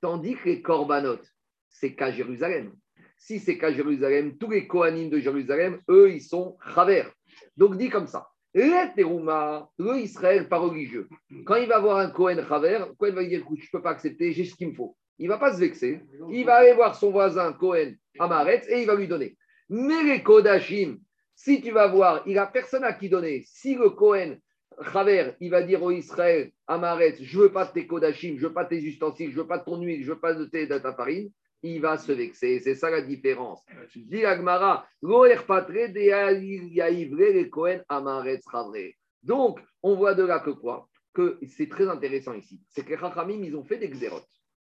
Tandis 0.00 0.34
que 0.36 0.48
les 0.48 0.62
Korbanot, 0.62 1.20
c'est 1.68 1.94
qu'à 1.94 2.10
Jérusalem. 2.10 2.72
Si 3.18 3.38
c'est 3.38 3.58
qu'à 3.58 3.72
Jérusalem, 3.72 4.36
tous 4.38 4.50
les 4.50 4.66
Kohanim 4.66 5.10
de 5.10 5.18
Jérusalem, 5.18 5.78
eux, 5.88 6.10
ils 6.10 6.22
sont 6.22 6.56
Chaver. 6.74 7.04
Donc, 7.56 7.76
dit 7.76 7.88
comme 7.88 8.06
ça. 8.06 8.28
Le 8.54 9.98
Israël 9.98 10.48
pas 10.48 10.58
religieux. 10.58 11.08
Quand 11.46 11.56
il 11.56 11.68
va 11.68 11.78
voir 11.78 11.98
un 11.98 12.10
Kohen 12.10 12.44
Chaver, 12.46 12.84
Kohen 12.98 13.14
va 13.14 13.22
lui 13.22 13.28
dire 13.28 13.40
écoute, 13.40 13.60
je 13.60 13.66
ne 13.66 13.78
peux 13.78 13.82
pas 13.82 13.90
accepter, 13.90 14.32
j'ai 14.32 14.44
ce 14.44 14.54
qu'il 14.54 14.68
me 14.68 14.74
faut. 14.74 14.96
Il 15.18 15.26
ne 15.26 15.32
va 15.32 15.38
pas 15.38 15.54
se 15.54 15.60
vexer. 15.60 16.00
Il 16.30 16.44
va 16.44 16.56
aller 16.56 16.74
voir 16.74 16.94
son 16.94 17.10
voisin 17.10 17.52
Kohen 17.52 17.96
Amaretz 18.18 18.66
et 18.68 18.82
il 18.82 18.86
va 18.86 18.94
lui 18.94 19.08
donner. 19.08 19.36
Mais 19.70 20.02
les 20.02 20.22
Kodashim, 20.22 20.98
si 21.34 21.62
tu 21.62 21.70
vas 21.70 21.86
voir, 21.86 22.22
il 22.26 22.34
n'a 22.34 22.46
personne 22.46 22.84
à 22.84 22.92
qui 22.92 23.08
donner. 23.08 23.42
Si 23.46 23.74
le 23.74 23.90
Kohen 23.90 24.38
Chaver, 24.92 25.32
il 25.40 25.50
va 25.50 25.62
dire 25.62 25.82
au 25.82 25.90
Israël 25.90 26.50
Amaretz, 26.66 27.22
je 27.22 27.38
ne 27.38 27.42
veux 27.44 27.52
pas 27.52 27.64
de 27.64 27.72
tes 27.72 27.86
Kodashim, 27.86 28.36
je 28.36 28.42
ne 28.42 28.48
veux 28.48 28.52
pas 28.52 28.64
de 28.64 28.70
tes 28.70 28.82
ustensiles, 28.82 29.30
je 29.30 29.36
ne 29.36 29.42
veux 29.42 29.48
pas 29.48 29.58
de 29.58 29.64
ton 29.64 29.80
huile, 29.80 30.02
je 30.02 30.10
ne 30.10 30.14
veux 30.14 30.20
pas 30.20 30.34
de, 30.34 30.44
tes, 30.44 30.66
farine 30.66 31.30
il 31.62 31.80
va 31.80 31.98
se 31.98 32.12
vexer. 32.12 32.60
C'est 32.60 32.74
ça 32.74 32.90
la 32.90 33.02
différence. 33.02 33.62
Dit 33.94 34.24
Agmara, 34.24 34.86
donc, 39.22 39.60
on 39.82 39.94
voit 39.94 40.14
de 40.14 40.24
là 40.24 40.40
que 40.40 40.50
quoi? 40.50 40.88
Que 41.14 41.38
c'est 41.46 41.68
très 41.68 41.88
intéressant 41.88 42.34
ici. 42.34 42.60
C'est 42.68 42.84
que 42.84 42.90
les 42.90 42.98
Chachamim, 42.98 43.42
ils 43.42 43.56
ont 43.56 43.64
fait 43.64 43.78
des 43.78 43.88
xérotes 43.88 44.28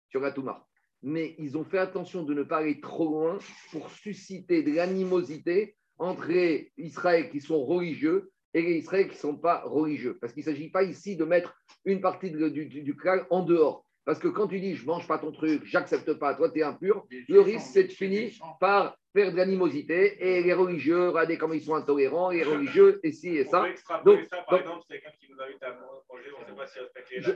sur 0.08 0.20
la 0.20 0.32
Touma. 0.32 0.66
Mais 1.02 1.34
ils 1.38 1.56
ont 1.56 1.64
fait 1.64 1.78
attention 1.78 2.22
de 2.22 2.34
ne 2.34 2.42
pas 2.42 2.58
aller 2.58 2.80
trop 2.80 3.08
loin 3.08 3.38
pour 3.70 3.90
susciter 3.90 4.62
de 4.62 4.72
l'animosité 4.72 5.76
entre 5.98 6.28
les 6.28 6.72
Israël 6.76 7.30
qui 7.30 7.40
sont 7.40 7.64
religieux 7.64 8.30
et 8.54 8.62
les 8.62 8.78
Israël 8.78 9.08
qui 9.08 9.14
ne 9.14 9.20
sont 9.20 9.36
pas 9.36 9.62
religieux. 9.64 10.18
Parce 10.20 10.32
qu'il 10.32 10.44
ne 10.44 10.50
s'agit 10.52 10.70
pas 10.70 10.82
ici 10.82 11.16
de 11.16 11.24
mettre 11.24 11.54
une 11.84 12.00
partie 12.00 12.30
du, 12.30 12.50
du, 12.50 12.82
du 12.82 12.96
en 13.30 13.42
dehors. 13.42 13.84
Parce 14.04 14.18
que 14.18 14.28
quand 14.28 14.48
tu 14.48 14.60
dis 14.60 14.74
je 14.74 14.86
mange 14.86 15.06
pas 15.06 15.18
ton 15.18 15.32
truc, 15.32 15.62
j'accepte 15.64 16.12
pas, 16.14 16.34
toi 16.34 16.50
tu 16.50 16.60
es 16.60 16.62
impur, 16.62 17.04
le 17.28 17.40
risque 17.40 17.66
c'est 17.72 17.84
de 17.84 17.92
finir 17.92 18.30
par 18.60 18.96
faire 19.12 19.30
de 19.30 19.36
l'animosité 19.36 20.16
et 20.20 20.42
les 20.42 20.54
religieux, 20.54 21.10
regardez 21.10 21.36
comment 21.36 21.54
ils 21.54 21.62
sont 21.62 21.74
intolérants, 21.74 22.30
les 22.30 22.42
religieux, 22.42 23.00
et 23.02 23.12
ci 23.12 23.28
et 23.28 23.44
ça. 23.44 23.64
Donc, 24.04 24.20
ça, 24.30 24.44
par 24.48 24.58
exemple, 24.58 24.82
c'est 24.88 25.00
quelqu'un 25.00 25.10
qui 25.20 25.30
nous 25.30 25.40
invite 25.40 25.62
à 25.62 25.70
manger, 25.70 26.30
on 26.36 26.40
ne 26.40 26.46
sait 26.46 26.56
pas 26.56 26.66
si 26.66 26.78
respecter 26.78 27.20
la 27.20 27.22
je, 27.22 27.30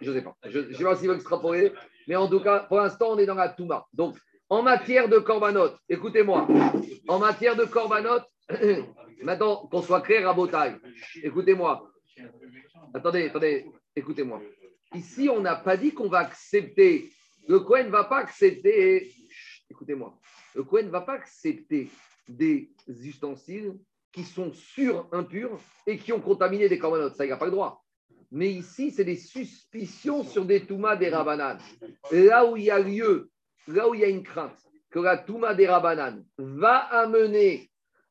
je, 0.00 0.12
sais 0.12 0.22
pas. 0.22 0.36
Je 0.46 0.58
ne 0.60 0.72
sais 0.72 0.84
pas 0.84 0.96
s'il 0.96 1.08
va 1.08 1.14
extrapoler, 1.14 1.72
mais 2.06 2.16
en 2.16 2.28
tout 2.28 2.40
cas, 2.40 2.60
pour 2.60 2.78
l'instant, 2.78 3.08
on 3.10 3.18
est 3.18 3.26
dans 3.26 3.34
la 3.34 3.48
Touma. 3.48 3.86
Donc, 3.92 4.16
en 4.48 4.62
matière 4.62 5.08
de 5.08 5.18
korbanot, 5.18 5.70
écoutez-moi, 5.88 6.46
en 7.08 7.18
matière 7.18 7.56
de 7.56 7.64
korbanot, 7.64 8.20
maintenant 9.22 9.66
qu'on 9.66 9.82
soit 9.82 10.00
clair 10.00 10.28
à 10.28 10.34
Botaille, 10.34 10.76
écoutez-moi. 11.22 11.90
Attendez, 12.94 13.26
attendez, 13.26 13.66
écoutez-moi. 13.94 14.40
Ici, 14.94 15.28
on 15.28 15.40
n'a 15.40 15.56
pas 15.56 15.76
dit 15.76 15.92
qu'on 15.92 16.08
va 16.08 16.20
accepter. 16.20 17.10
Le 17.46 17.60
Cohen 17.60 17.84
ne 17.84 17.90
va 17.90 18.04
pas 18.04 18.18
accepter. 18.18 19.12
Écoutez-moi. 19.70 20.18
Le 20.54 20.62
Cohen 20.64 20.84
ne 20.84 20.90
va 20.90 21.02
pas 21.02 21.14
accepter 21.14 21.90
des 22.28 22.70
ustensiles 22.86 23.74
qui 24.12 24.24
sont 24.24 24.52
sur 24.52 25.08
impurs 25.12 25.58
et 25.86 25.98
qui 25.98 26.12
ont 26.12 26.20
contaminé 26.20 26.68
des 26.68 26.78
corbanotes. 26.78 27.16
Ça, 27.16 27.24
il 27.24 27.28
n'a 27.28 27.36
pas 27.36 27.44
le 27.46 27.50
droit. 27.50 27.84
Mais 28.30 28.50
ici, 28.50 28.90
c'est 28.90 29.04
des 29.04 29.16
suspicions 29.16 30.24
sur 30.24 30.44
des 30.44 30.66
toumas 30.66 30.96
des 30.96 31.08
rabananes. 31.08 31.60
Là 32.10 32.46
où 32.46 32.56
il 32.56 32.64
y 32.64 32.70
a 32.70 32.78
lieu, 32.78 33.30
là 33.66 33.88
où 33.88 33.94
il 33.94 34.00
y 34.00 34.04
a 34.04 34.08
une 34.08 34.22
crainte 34.22 34.58
que 34.90 34.98
la 34.98 35.18
touma 35.18 35.54
des 35.54 35.66
rabananes 35.66 36.24
va 36.38 36.76
amener 36.76 37.70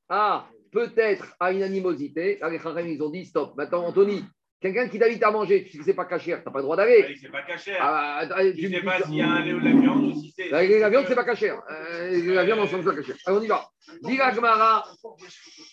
à 0.10 0.48
peut-être 0.72 1.36
à 1.40 1.52
une 1.52 1.64
animosité, 1.64 2.40
les 2.42 2.94
ils 2.94 3.02
ont 3.02 3.10
dit 3.10 3.26
stop. 3.26 3.56
Maintenant, 3.56 3.86
Anthony, 3.86 4.24
Quelqu'un 4.60 4.88
qui 4.88 4.98
t'invite 4.98 5.22
à 5.22 5.30
manger, 5.30 5.64
tu 5.66 5.72
sais 5.72 5.78
que 5.78 5.84
c'est 5.84 5.94
pas 5.94 6.06
cachère, 6.06 6.40
tu 6.42 6.48
n'as 6.48 6.52
pas 6.52 6.60
le 6.60 6.64
droit 6.64 6.76
d'aller. 6.76 7.16
c'est 7.22 7.30
pas 7.30 7.44
cachère. 7.44 7.78
Ah, 7.80 8.26
bah, 8.28 8.52
tu 8.52 8.68
ne 8.68 8.76
sais 8.76 8.82
pas 8.82 9.02
s'il 9.04 9.16
y 9.16 9.22
a 9.22 9.30
un 9.30 9.46
lait 9.46 9.54
ou 9.54 9.60
de 9.60 9.66
la 9.66 9.72
viande 9.72 10.04
ou 10.06 10.20
si 10.20 10.34
c'est. 10.36 10.50
La, 10.50 10.90
viande, 10.90 11.06
c'est 11.08 11.16
pas 11.16 11.24
cachère. 11.24 11.62
Euh, 11.70 12.34
la 12.34 12.44
viande, 12.44 12.60
on 12.60 12.68
sent 12.68 12.84
pas 12.84 12.96
cachère. 12.96 13.16
Allez, 13.28 13.38
on 13.38 13.44
y 13.44 13.48
va. 13.48 13.70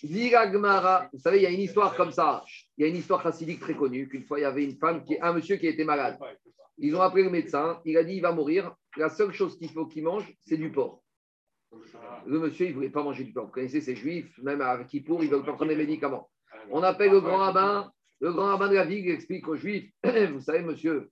Diga 0.03 0.47
Gmara, 0.49 1.09
vous 1.13 1.19
savez, 1.19 1.39
il 1.39 1.43
y 1.45 1.47
a 1.47 1.51
une 1.51 1.61
histoire 1.61 1.97
comme 1.97 2.13
ça. 2.13 2.45
Il 2.77 2.83
y 2.83 2.85
a 2.85 2.91
une 2.91 2.97
histoire 2.97 3.23
chassidique 3.23 3.61
très 3.61 3.75
connue 3.75 4.07
qu'une 4.07 4.25
fois, 4.25 4.39
il 4.39 4.43
y 4.43 4.45
avait 4.45 4.65
une 4.65 4.77
femme, 4.77 5.03
qui, 5.03 5.17
un 5.21 5.33
monsieur 5.33 5.57
qui 5.57 5.67
était 5.67 5.85
malade. 5.85 6.19
Ils 6.77 6.95
ont 6.95 7.01
appelé 7.01 7.23
le 7.23 7.31
médecin, 7.31 7.81
il 7.87 7.97
a 7.97 8.05
dit 8.05 8.17
il 8.17 8.21
va 8.21 8.33
mourir. 8.33 8.75
La 8.99 9.09
seule 9.09 9.33
chose 9.33 9.57
qu'il 9.57 9.71
faut 9.71 9.87
qu'il 9.87 10.05
mange, 10.05 10.31
c'est 10.41 10.59
du 10.59 10.71
porc. 10.71 11.03
Le 12.27 12.39
monsieur, 12.39 12.67
il 12.67 12.71
ne 12.71 12.75
voulait 12.75 12.91
pas 12.91 13.03
manger 13.03 13.25
du 13.25 13.33
porc. 13.33 13.47
Vous 13.47 13.53
connaissez 13.53 13.81
ces 13.81 13.97
juifs, 13.97 14.39
même 14.43 14.61
avec 14.61 14.89
Kippour, 14.89 15.25
ils 15.25 15.31
ne 15.31 15.37
veulent 15.37 15.45
pas 15.45 15.55
prendre 15.55 15.71
des 15.71 15.77
médicaments. 15.77 16.31
On 16.71 16.83
appelle 16.83 17.11
le 17.11 17.21
grand 17.21 17.39
rabbin, 17.39 17.91
le 18.21 18.33
grand 18.33 18.47
rabbin 18.47 18.69
de 18.69 18.75
la 18.75 18.85
ville 18.85 19.09
explique 19.11 19.49
aux 19.49 19.57
Juifs 19.57 19.91
Vous 20.33 20.41
savez, 20.41 20.63
monsieur, 20.63 21.11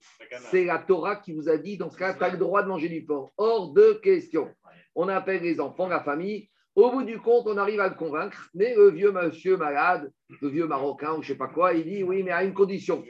c'est 0.50 0.64
la 0.64 0.78
Torah 0.78 1.16
qui 1.16 1.32
vous 1.32 1.48
a 1.48 1.56
dit 1.56 1.76
dans 1.76 1.90
ce 1.90 1.98
cas, 1.98 2.14
tu 2.14 2.24
as 2.24 2.30
le 2.30 2.38
droit 2.38 2.62
de 2.62 2.68
manger 2.68 2.88
du 2.88 3.04
porc. 3.04 3.32
Hors 3.36 3.72
de 3.72 3.94
question. 4.02 4.48
On 4.94 5.08
appelle 5.08 5.42
les 5.42 5.60
enfants, 5.60 5.88
la 5.88 6.02
famille. 6.02 6.48
Au 6.74 6.90
bout 6.90 7.02
du 7.02 7.18
compte, 7.18 7.46
on 7.46 7.58
arrive 7.58 7.80
à 7.80 7.88
le 7.88 7.94
convaincre. 7.94 8.48
Mais 8.54 8.74
le 8.74 8.90
vieux 8.90 9.12
monsieur 9.12 9.56
malade, 9.56 10.10
le 10.40 10.48
vieux 10.48 10.66
marocain 10.66 11.12
ou 11.12 11.22
je 11.22 11.28
ne 11.28 11.34
sais 11.34 11.38
pas 11.38 11.48
quoi, 11.48 11.74
il 11.74 11.84
dit 11.84 12.02
Oui, 12.02 12.22
mais 12.22 12.30
à 12.30 12.44
une 12.44 12.54
condition. 12.54 13.04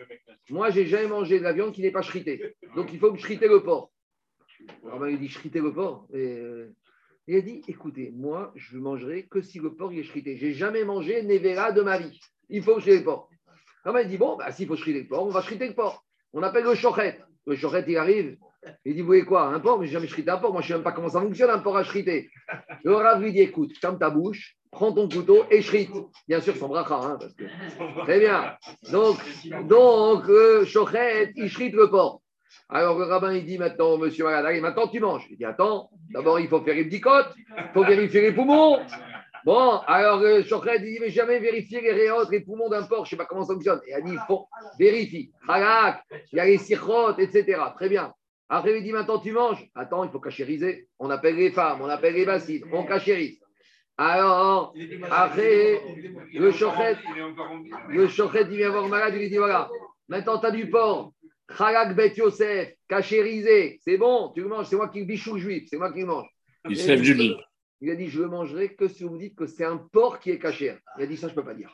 Moi, 0.51 0.71
j'ai 0.71 0.87
jamais 0.87 1.07
mangé 1.09 1.39
de 1.39 1.45
la 1.45 1.53
viande 1.53 1.73
qui 1.73 1.83
n'est 1.83 1.93
pas 1.93 2.03
shritée. 2.03 2.57
Donc, 2.75 2.93
il 2.93 2.99
faut 2.99 3.13
me 3.13 3.19
shriter 3.19 3.47
le 3.47 3.63
porc. 3.63 3.93
Alors, 4.85 5.09
il 5.09 5.19
dit 5.19 5.29
Shriter 5.29 5.61
le 5.61 5.73
porc. 5.73 6.09
Et, 6.13 6.39
euh, 6.39 6.75
il 7.29 7.37
a 7.37 7.41
dit 7.41 7.63
Écoutez, 7.69 8.11
moi, 8.13 8.53
je 8.57 8.77
ne 8.77 8.83
mangerai 8.83 9.29
que 9.31 9.41
si 9.41 9.61
le 9.61 9.75
porc 9.75 9.93
est 9.93 10.03
shrité. 10.03 10.37
J'ai 10.37 10.53
jamais 10.53 10.85
mangé 10.85 11.23
Nevera 11.23 11.71
de 11.71 11.83
ma 11.83 11.99
vie. 11.99 12.19
Il 12.49 12.63
faut 12.63 12.75
que 12.75 12.81
je 12.81 12.91
le 12.91 13.05
porc. 13.05 13.29
Non, 13.85 13.99
il 13.99 14.09
dit 14.09 14.19
bon, 14.19 14.37
bah, 14.37 14.53
s'il 14.53 14.67
faut 14.67 14.77
shriter 14.77 15.01
le 15.01 15.09
porc, 15.09 15.27
on 15.27 15.31
va 15.31 15.43
shriter 15.43 15.67
le 15.67 15.75
porc. 15.75 16.05
On 16.33 16.43
appelle 16.43 16.65
le 16.65 16.75
chochet. 16.75 17.21
Le 17.47 17.57
chochet, 17.57 17.85
il 17.89 17.97
arrive. 17.97 18.37
Il 18.85 18.95
dit 18.95 19.01
Vous 19.01 19.09
voyez 19.09 19.25
quoi 19.25 19.47
Un 19.47 19.61
porc 19.61 19.81
Mais 19.81 19.87
j'ai 19.87 19.93
jamais 19.93 20.07
shrité 20.07 20.31
un 20.31 20.39
porc. 20.39 20.53
Moi, 20.53 20.63
je 20.63 20.67
ne 20.67 20.69
sais 20.69 20.75
même 20.75 20.85
pas 20.85 20.93
comment 20.93 21.09
ça 21.09 21.21
fonctionne, 21.21 21.51
un 21.51 21.59
porc 21.59 21.77
à 21.77 21.85
shriter. 21.85 22.31
Le 22.85 22.95
Rav 22.95 23.21
lui 23.21 23.33
dit 23.33 23.41
Écoute, 23.41 23.73
ferme 23.81 23.99
ta 23.99 24.11
bouche, 24.11 24.57
prends 24.71 24.93
ton 24.93 25.09
couteau 25.09 25.45
et 25.51 25.63
shrite. 25.63 25.91
Bien 26.29 26.41
sûr, 26.41 26.57
son 26.57 26.69
bracha. 26.69 26.95
Hein. 26.95 27.19
Très 28.05 28.21
bien. 28.21 28.57
Donc, 28.93 29.19
donc 29.67 30.31
chochet, 30.67 31.33
il 31.35 31.51
shrite 31.51 31.75
le 31.75 31.91
porc. 31.91 32.23
Alors 32.69 32.99
le 32.99 33.05
rabbin, 33.05 33.35
il 33.35 33.45
dit 33.45 33.59
maintenant, 33.59 33.99
monsieur 33.99 34.25
Malade, 34.25 34.61
maintenant 34.61 34.89
tu 34.89 35.01
manges. 35.01 35.27
Il 35.31 35.37
dit 35.37 35.45
Attends, 35.45 35.91
d'abord, 36.11 36.39
il 36.41 36.49
faut 36.49 36.63
faire 36.63 36.77
une 36.77 36.89
dicote, 36.89 37.35
il 37.37 37.71
faut 37.75 37.85
vérifier 37.85 38.23
les 38.23 38.33
poumons. 38.33 38.79
Bon, 39.45 39.79
alors 39.87 40.21
euh, 40.21 40.43
Chokret 40.45 40.79
dit, 40.79 40.99
mais 41.01 41.11
jamais 41.11 41.41
vérifier 41.41 41.81
les 41.81 41.93
réautres, 41.93 42.31
les 42.31 42.41
poumons 42.41 42.69
d'un 42.69 42.85
porc, 42.85 43.05
je 43.05 43.09
ne 43.09 43.11
sais 43.11 43.17
pas 43.17 43.25
comment 43.25 43.45
ça 43.45 43.55
fonctionne. 43.55 43.81
Et 43.87 43.93
elle 43.93 44.05
dit, 44.05 44.13
il 44.13 44.21
faut 44.27 44.47
vérifier. 44.79 45.31
il 45.49 46.37
y 46.37 46.41
a 46.41 46.45
les 46.45 46.59
cirrotes, 46.59 47.19
etc. 47.19 47.61
Très 47.75 47.89
bien. 47.89 48.13
Après, 48.49 48.77
il 48.77 48.85
dit, 48.85 48.93
maintenant 48.93 49.19
tu 49.19 49.33
manges. 49.33 49.67
Attends, 49.75 50.05
il 50.05 50.11
faut 50.11 50.21
cachériser. 50.21 50.89
On 50.99 51.11
appelle 51.11 51.37
les 51.37 51.51
femmes, 51.51 51.81
on 51.81 51.89
appelle 51.89 52.15
les 52.15 52.25
bassines, 52.25 52.63
on 52.73 52.85
cachérise. 52.85 53.39
Alors, 53.97 54.75
après, 55.11 55.81
le 56.35 56.53
Chokret, 56.53 56.97
le 57.89 58.07
il 58.51 58.57
vient 58.57 58.71
voir 58.71 58.89
malade, 58.89 59.15
il 59.15 59.21
lui 59.21 59.31
dit, 59.31 59.37
voilà, 59.37 59.69
maintenant 60.09 60.39
tu 60.39 60.47
as 60.47 60.51
du 60.51 60.69
porc. 60.71 61.13
Chalak 61.57 61.95
Bet 61.95 62.15
Yosef, 62.17 62.73
cachérisé, 62.89 63.79
c'est 63.85 63.99
bon, 63.99 64.33
tu 64.35 64.41
le 64.43 64.49
manges, 64.49 64.67
c'est 64.67 64.77
moi 64.77 64.89
qui 64.89 65.01
le 65.01 65.05
bichou 65.05 65.37
juif, 65.37 65.65
c'est 65.69 65.77
moi 65.77 65.93
qui 65.93 66.01
le 66.01 66.07
mange. 66.07 66.29
Il 66.69 66.77
lit. 67.13 67.37
Il 67.85 67.91
a 67.91 67.97
dit, 67.97 68.09
je 68.09 68.21
le 68.21 68.29
mangerai 68.29 68.77
que 68.77 68.87
si 68.87 69.03
vous 69.03 69.19
dites 69.19 69.35
que 69.35 69.47
c'est 69.47 69.65
un 69.65 69.77
porc 69.77 70.21
qui 70.21 70.31
est 70.31 70.39
caché. 70.39 70.77
Il 70.99 71.03
a 71.03 71.07
dit, 71.07 71.17
ça, 71.17 71.27
je 71.27 71.33
ne 71.33 71.37
peux 71.37 71.45
pas 71.45 71.55
dire. 71.55 71.73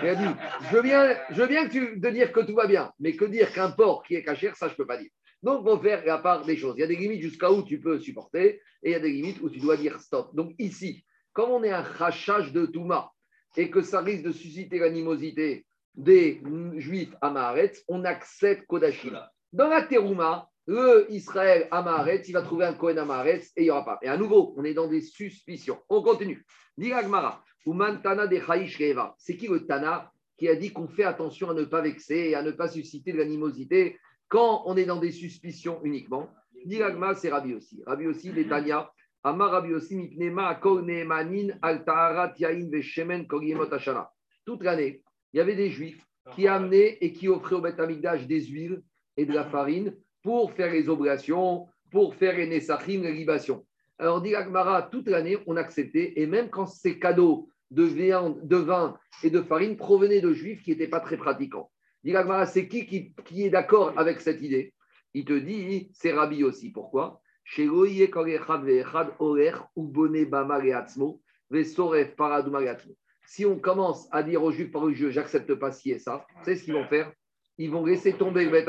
Il 0.00 0.08
a 0.08 0.14
dit, 0.14 0.28
je 0.70 0.78
bien, 0.78 1.16
je 1.30 1.42
viens 1.42 1.66
que 1.66 1.72
tu, 1.72 1.98
de 1.98 2.10
dire 2.10 2.30
que 2.30 2.38
tout 2.40 2.54
va 2.54 2.68
bien, 2.68 2.92
mais 3.00 3.16
que 3.16 3.24
dire 3.24 3.52
qu'un 3.52 3.72
porc 3.72 4.04
qui 4.06 4.14
est 4.14 4.22
caché, 4.22 4.52
ça, 4.54 4.68
je 4.68 4.74
ne 4.74 4.76
peux 4.76 4.86
pas 4.86 4.98
dire. 4.98 5.10
Donc, 5.42 5.62
il 5.64 5.68
faut 5.68 5.78
faire 5.80 6.04
la 6.06 6.18
part 6.18 6.44
des 6.44 6.56
choses. 6.56 6.74
Il 6.76 6.80
y 6.80 6.84
a 6.84 6.86
des 6.86 6.94
limites 6.94 7.22
jusqu'à 7.22 7.50
où 7.50 7.64
tu 7.64 7.80
peux 7.80 7.98
supporter 7.98 8.60
et 8.84 8.90
il 8.90 8.92
y 8.92 8.94
a 8.94 9.00
des 9.00 9.10
limites 9.10 9.40
où 9.40 9.50
tu 9.50 9.58
dois 9.58 9.76
dire 9.76 9.98
stop. 10.00 10.32
Donc, 10.32 10.52
ici, 10.60 11.04
comme 11.32 11.50
on 11.50 11.64
est 11.64 11.72
un 11.72 11.82
rachage 11.82 12.52
de 12.52 12.64
Touma 12.64 13.10
et 13.56 13.68
que 13.68 13.82
ça 13.82 14.00
risque 14.00 14.22
de 14.22 14.32
susciter 14.32 14.78
l'animosité 14.78 15.66
des 15.96 16.40
juifs 16.76 17.16
à 17.20 17.30
Maharet, 17.30 17.72
on 17.88 18.04
accepte 18.04 18.64
Kodashim. 18.68 19.18
Dans 19.52 19.68
la 19.68 19.82
Terouma, 19.82 20.48
le 20.68 21.10
Israël 21.10 21.66
Amaret, 21.70 22.22
il 22.28 22.32
va 22.32 22.42
trouver 22.42 22.66
un 22.66 22.74
Kohen 22.74 22.98
Amaret 22.98 23.40
et 23.56 23.62
il 23.62 23.64
n'y 23.64 23.70
aura 23.70 23.86
pas. 23.86 23.98
Et 24.02 24.08
à 24.08 24.18
nouveau, 24.18 24.52
on 24.58 24.64
est 24.64 24.74
dans 24.74 24.86
des 24.86 25.00
suspicions. 25.00 25.78
On 25.88 26.02
continue. 26.02 26.44
Diragmara, 26.76 27.42
Tana 28.02 28.26
de 28.26 28.38
C'est 29.16 29.38
qui 29.38 29.48
le 29.48 29.66
Tana 29.66 30.12
qui 30.36 30.46
a 30.46 30.54
dit 30.56 30.70
qu'on 30.70 30.86
fait 30.86 31.04
attention 31.04 31.48
à 31.48 31.54
ne 31.54 31.64
pas 31.64 31.80
vexer 31.80 32.16
et 32.16 32.34
à 32.34 32.42
ne 32.42 32.50
pas 32.50 32.68
susciter 32.68 33.12
de 33.12 33.16
l'animosité 33.16 33.98
quand 34.28 34.62
on 34.66 34.76
est 34.76 34.84
dans 34.84 35.00
des 35.00 35.10
suspicions 35.10 35.80
uniquement? 35.84 36.28
Diragma, 36.66 37.14
c'est 37.14 37.30
Rabbi 37.30 37.54
aussi. 37.54 37.82
Rabbi 37.86 38.06
aussi, 38.06 38.30
Netanya. 38.30 38.90
Amar 39.24 39.50
Rabbi 39.50 39.72
aussi, 39.72 40.18
Akol 40.36 40.84
Nehemanin, 40.84 41.56
Altaharat, 41.62 42.34
Yain, 42.38 42.68
Veshemen, 42.70 43.26
Kogimot 43.26 43.72
Ashana. 43.72 44.10
Toute 44.44 44.62
l'année, 44.62 45.02
il 45.32 45.38
y 45.38 45.40
avait 45.40 45.56
des 45.56 45.70
juifs 45.70 46.04
qui 46.34 46.46
amenaient 46.46 46.98
et 47.00 47.14
qui 47.14 47.26
offraient 47.26 47.56
au 47.56 47.62
Beth 47.62 47.80
Amikdash 47.80 48.26
des 48.26 48.44
huiles 48.44 48.82
et 49.16 49.24
de 49.24 49.32
la 49.32 49.46
farine 49.46 49.96
pour 50.22 50.52
faire 50.52 50.72
les 50.72 50.88
oblations, 50.88 51.68
pour 51.90 52.14
faire 52.14 52.36
les 52.36 52.46
Nessachim, 52.46 53.02
les 53.02 53.12
libations. 53.12 53.64
Alors, 53.98 54.22
dit 54.22 54.34
Agmara, 54.34 54.82
toute 54.82 55.08
l'année, 55.08 55.38
on 55.46 55.56
acceptait, 55.56 56.12
et 56.16 56.26
même 56.26 56.50
quand 56.50 56.66
ces 56.66 56.98
cadeaux 56.98 57.48
de 57.70 57.82
viande, 57.82 58.46
de 58.46 58.56
vin 58.56 58.98
et 59.22 59.30
de 59.30 59.42
farine 59.42 59.76
provenaient 59.76 60.20
de 60.20 60.32
juifs 60.32 60.62
qui 60.62 60.70
n'étaient 60.70 60.88
pas 60.88 61.00
très 61.00 61.16
pratiquants. 61.16 61.70
Dit 62.04 62.14
Agmara, 62.14 62.46
c'est 62.46 62.68
qui, 62.68 62.86
qui, 62.86 63.44
est 63.44 63.50
d'accord 63.50 63.92
avec 63.96 64.20
cette 64.20 64.40
idée? 64.40 64.72
Il 65.14 65.24
te 65.24 65.32
dit, 65.32 65.90
c'est 65.92 66.12
Rabbi 66.12 66.44
aussi. 66.44 66.70
Pourquoi? 66.70 67.20
Si 73.26 73.44
on 73.46 73.58
commence 73.58 74.08
à 74.10 74.22
dire 74.22 74.42
aux 74.42 74.52
juifs 74.52 74.70
par 74.70 74.94
jeu, 74.94 75.10
j'accepte 75.10 75.54
pas 75.54 75.72
ci 75.72 75.90
et 75.90 75.98
ça, 75.98 76.26
c'est 76.44 76.56
ce 76.56 76.64
qu'ils 76.64 76.74
vont 76.74 76.86
faire 76.86 77.10
Ils 77.56 77.70
vont 77.70 77.84
laisser 77.84 78.12
tomber 78.12 78.44
le 78.44 78.50
Beth 78.50 78.68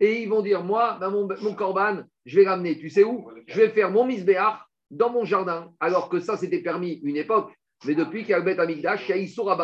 et 0.00 0.22
ils 0.22 0.28
vont 0.28 0.42
dire 0.42 0.62
Moi, 0.62 0.98
mon, 1.00 1.28
mon 1.42 1.54
corban, 1.54 2.02
je 2.24 2.38
vais 2.38 2.44
l'amener, 2.44 2.78
tu 2.78 2.90
sais 2.90 3.04
où? 3.04 3.28
Je 3.46 3.60
vais 3.60 3.70
faire 3.70 3.90
mon 3.90 4.06
misbéach 4.06 4.58
dans 4.90 5.10
mon 5.10 5.24
jardin. 5.24 5.72
Alors 5.80 6.08
que 6.08 6.20
ça, 6.20 6.36
c'était 6.36 6.62
permis 6.62 7.00
une 7.02 7.16
époque. 7.16 7.52
Mais 7.84 7.94
depuis 7.94 8.22
qu'il 8.22 8.30
y 8.30 8.34
a 8.34 8.38
le 8.38 8.44
Beth 8.44 8.58
Amigdash, 8.58 9.08
il 9.08 9.10
y 9.10 9.12
a 9.12 9.16
Issour. 9.16 9.54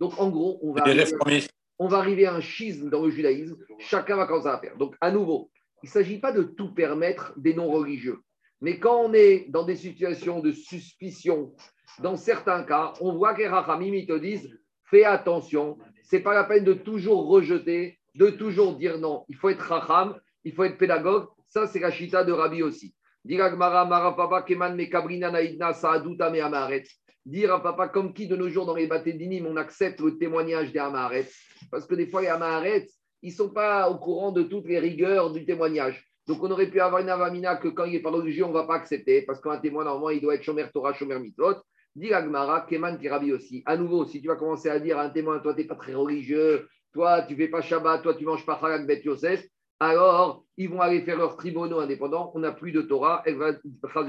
Donc 0.00 0.18
en 0.18 0.30
gros, 0.30 0.58
on 0.62 0.72
va, 0.72 0.82
arriver, 0.82 1.46
on 1.78 1.88
va 1.88 1.98
arriver 1.98 2.26
à 2.26 2.34
un 2.34 2.40
schisme 2.40 2.90
dans 2.90 3.04
le 3.04 3.10
judaïsme. 3.10 3.56
Chacun 3.78 4.16
va 4.16 4.26
commencer 4.26 4.48
à 4.48 4.58
faire. 4.58 4.76
Donc 4.76 4.96
à 5.00 5.10
nouveau, 5.10 5.50
il 5.82 5.86
ne 5.86 5.92
s'agit 5.92 6.18
pas 6.18 6.32
de 6.32 6.42
tout 6.42 6.74
permettre 6.74 7.32
des 7.36 7.54
non-religieux. 7.54 8.18
Mais 8.60 8.78
quand 8.78 8.96
on 9.00 9.12
est 9.12 9.46
dans 9.48 9.64
des 9.64 9.76
situations 9.76 10.40
de 10.40 10.52
suspicion, 10.52 11.52
dans 12.00 12.16
certains 12.16 12.62
cas, 12.62 12.94
on 13.00 13.12
voit 13.12 13.34
que 13.34 13.40
les 13.40 13.48
Rachamim, 13.48 14.06
te 14.06 14.18
disent 14.18 14.50
fais 14.84 15.04
attention, 15.04 15.78
ce 16.04 16.16
n'est 16.16 16.22
pas 16.22 16.34
la 16.34 16.44
peine 16.44 16.64
de 16.64 16.74
toujours 16.74 17.26
rejeter 17.26 17.98
de 18.14 18.30
toujours 18.30 18.76
dire 18.76 18.98
non. 18.98 19.24
Il 19.28 19.36
faut 19.36 19.48
être 19.48 19.62
racham, 19.62 20.18
il 20.44 20.52
faut 20.52 20.64
être 20.64 20.78
pédagogue. 20.78 21.26
Ça, 21.48 21.66
c'est 21.66 21.80
la 21.80 21.90
chita 21.90 22.24
de 22.24 22.32
Rabbi 22.32 22.62
aussi. 22.62 22.94
Dire 23.24 23.56
papa, 23.56 24.42
keman 24.42 24.74
mekabrina 24.74 25.30
naïdna 25.30 25.72
saaduta 25.72 26.30
me 26.30 26.42
amaret. 26.42 26.84
Dire 27.24 27.54
à 27.54 27.62
papa, 27.62 27.88
comme 27.88 28.12
qui 28.12 28.26
de 28.26 28.34
nos 28.34 28.48
jours 28.48 28.66
dans 28.66 28.74
les 28.74 28.86
bâtés 28.86 29.12
d'inim, 29.12 29.46
on 29.48 29.56
accepte 29.56 30.00
le 30.00 30.18
témoignage 30.18 30.72
des 30.72 30.80
amaret. 30.80 31.28
Parce 31.70 31.86
que 31.86 31.94
des 31.94 32.06
fois, 32.06 32.22
les 32.22 32.28
amaret, 32.28 32.88
ils 33.22 33.30
ne 33.30 33.34
sont 33.34 33.50
pas 33.50 33.88
au 33.88 33.98
courant 33.98 34.32
de 34.32 34.42
toutes 34.42 34.66
les 34.66 34.80
rigueurs 34.80 35.30
du 35.30 35.44
témoignage. 35.44 36.04
Donc, 36.26 36.42
on 36.42 36.50
aurait 36.50 36.70
pu 36.70 36.80
avoir 36.80 37.00
une 37.00 37.08
avamina 37.08 37.56
que 37.56 37.68
quand 37.68 37.84
il 37.84 37.96
est 37.96 38.02
pas 38.02 38.10
religieux, 38.10 38.44
on 38.44 38.48
ne 38.48 38.54
va 38.54 38.64
pas 38.64 38.74
accepter. 38.74 39.22
Parce 39.22 39.40
qu'un 39.40 39.58
témoin, 39.58 39.84
normalement, 39.84 40.10
il 40.10 40.20
doit 40.20 40.34
être 40.34 40.42
shomer 40.42 40.66
Torah, 40.72 40.92
shomer 40.92 41.18
mitzvot. 41.18 41.56
Dire 41.94 42.16
Agmara, 42.16 42.62
Keman 42.62 42.98
Rabbi 43.04 43.32
aussi. 43.32 43.62
À 43.66 43.76
nouveau, 43.76 44.04
si 44.06 44.20
tu 44.20 44.28
vas 44.28 44.36
commencer 44.36 44.68
à 44.68 44.80
dire 44.80 44.98
à 44.98 45.02
un 45.02 45.10
témoin, 45.10 45.38
toi, 45.40 45.54
tu 45.54 45.60
n'es 45.60 45.66
pas 45.66 45.74
très 45.74 45.94
religieux, 45.94 46.68
toi, 46.92 47.22
tu 47.22 47.34
ne 47.34 47.38
fais 47.38 47.48
pas 47.48 47.62
Shabbat, 47.62 48.02
toi, 48.02 48.14
tu 48.14 48.24
manges 48.24 48.46
pas 48.46 48.54
Halak 48.54 48.86
Bet 48.86 49.02
Yosef, 49.04 49.46
alors 49.80 50.44
ils 50.56 50.68
vont 50.68 50.80
aller 50.80 51.02
faire 51.02 51.18
leurs 51.18 51.36
tribunaux 51.36 51.80
indépendants, 51.80 52.30
on 52.34 52.40
n'a 52.40 52.52
plus 52.52 52.72
de 52.72 52.82
Torah, 52.82 53.22
elle 53.26 53.36
va, 53.36 53.52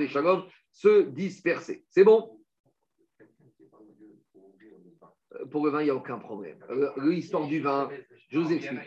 Shalom, 0.07 0.43
se 0.71 1.01
disperser. 1.03 1.83
C'est 1.89 2.03
bon? 2.03 2.39
Pour 5.51 5.65
le 5.65 5.71
vin, 5.71 5.81
il 5.81 5.85
n'y 5.85 5.89
a 5.89 5.95
aucun 5.95 6.19
problème. 6.19 6.57
Euh, 6.69 6.91
l'histoire 6.97 7.47
du 7.47 7.59
vin, 7.59 7.89
je 8.29 8.39
vous 8.39 8.51
explique. 8.51 8.79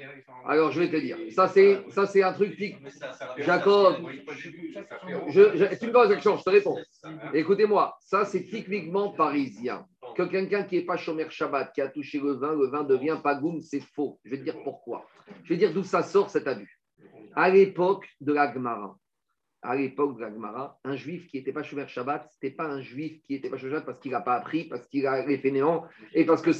Alors, 0.46 0.70
je 0.70 0.80
vais 0.80 0.88
te 0.88 0.96
dire. 0.96 1.18
Ça, 1.30 1.48
c'est, 1.48 1.84
ça, 1.90 2.06
c'est 2.06 2.22
un 2.22 2.32
truc 2.32 2.56
Jacob, 3.38 3.96
je, 5.28 5.76
tu 5.78 5.86
me 5.88 5.92
poses 5.92 6.08
question, 6.08 6.36
je 6.36 6.44
te 6.44 6.50
réponds. 6.50 6.76
Écoutez-moi, 7.34 7.96
ça, 8.00 8.24
c'est 8.24 8.44
typiquement 8.44 9.10
parisien 9.10 9.86
que 10.16 10.22
quelqu'un 10.22 10.62
qui 10.62 10.76
n'est 10.76 10.84
pas 10.84 10.96
Shomer 10.96 11.26
Shabbat, 11.28 11.72
qui 11.74 11.80
a 11.80 11.88
touché 11.88 12.18
le 12.18 12.32
vin, 12.32 12.54
le 12.54 12.68
vin 12.68 12.84
devient 12.84 13.18
pagoum, 13.22 13.60
c'est 13.60 13.80
faux. 13.80 14.18
Je 14.24 14.30
vais 14.30 14.38
te 14.38 14.44
dire 14.44 14.62
pourquoi. 14.64 15.06
Je 15.44 15.50
vais 15.50 15.58
dire 15.58 15.72
d'où 15.72 15.82
ça 15.82 16.02
sort 16.02 16.30
cet 16.30 16.46
abus. 16.48 16.80
À 17.34 17.50
l'époque 17.50 18.08
de 18.20 18.32
la 18.32 18.52
Gemara, 18.52 18.96
à 19.62 19.76
l'époque 19.76 20.16
de 20.16 20.22
la 20.22 20.78
un 20.84 20.96
juif 20.96 21.26
qui 21.28 21.36
n'était 21.36 21.52
pas 21.52 21.62
Shomer 21.62 21.86
Shabbat, 21.86 22.28
ce 22.30 22.36
n'était 22.42 22.56
pas 22.56 22.64
un 22.64 22.80
juif 22.80 23.20
qui 23.22 23.34
n'était 23.34 23.50
pas 23.50 23.58
Shomer 23.58 23.72
Shabbat 23.72 23.86
parce 23.86 24.00
qu'il 24.00 24.12
n'a 24.12 24.20
pas 24.20 24.36
appris, 24.36 24.64
parce 24.64 24.86
qu'il 24.86 25.06
a 25.06 25.26
les 25.26 25.38
fainéants 25.38 25.84
et 26.14 26.24
parce 26.24 26.42
qu'il 26.42 26.54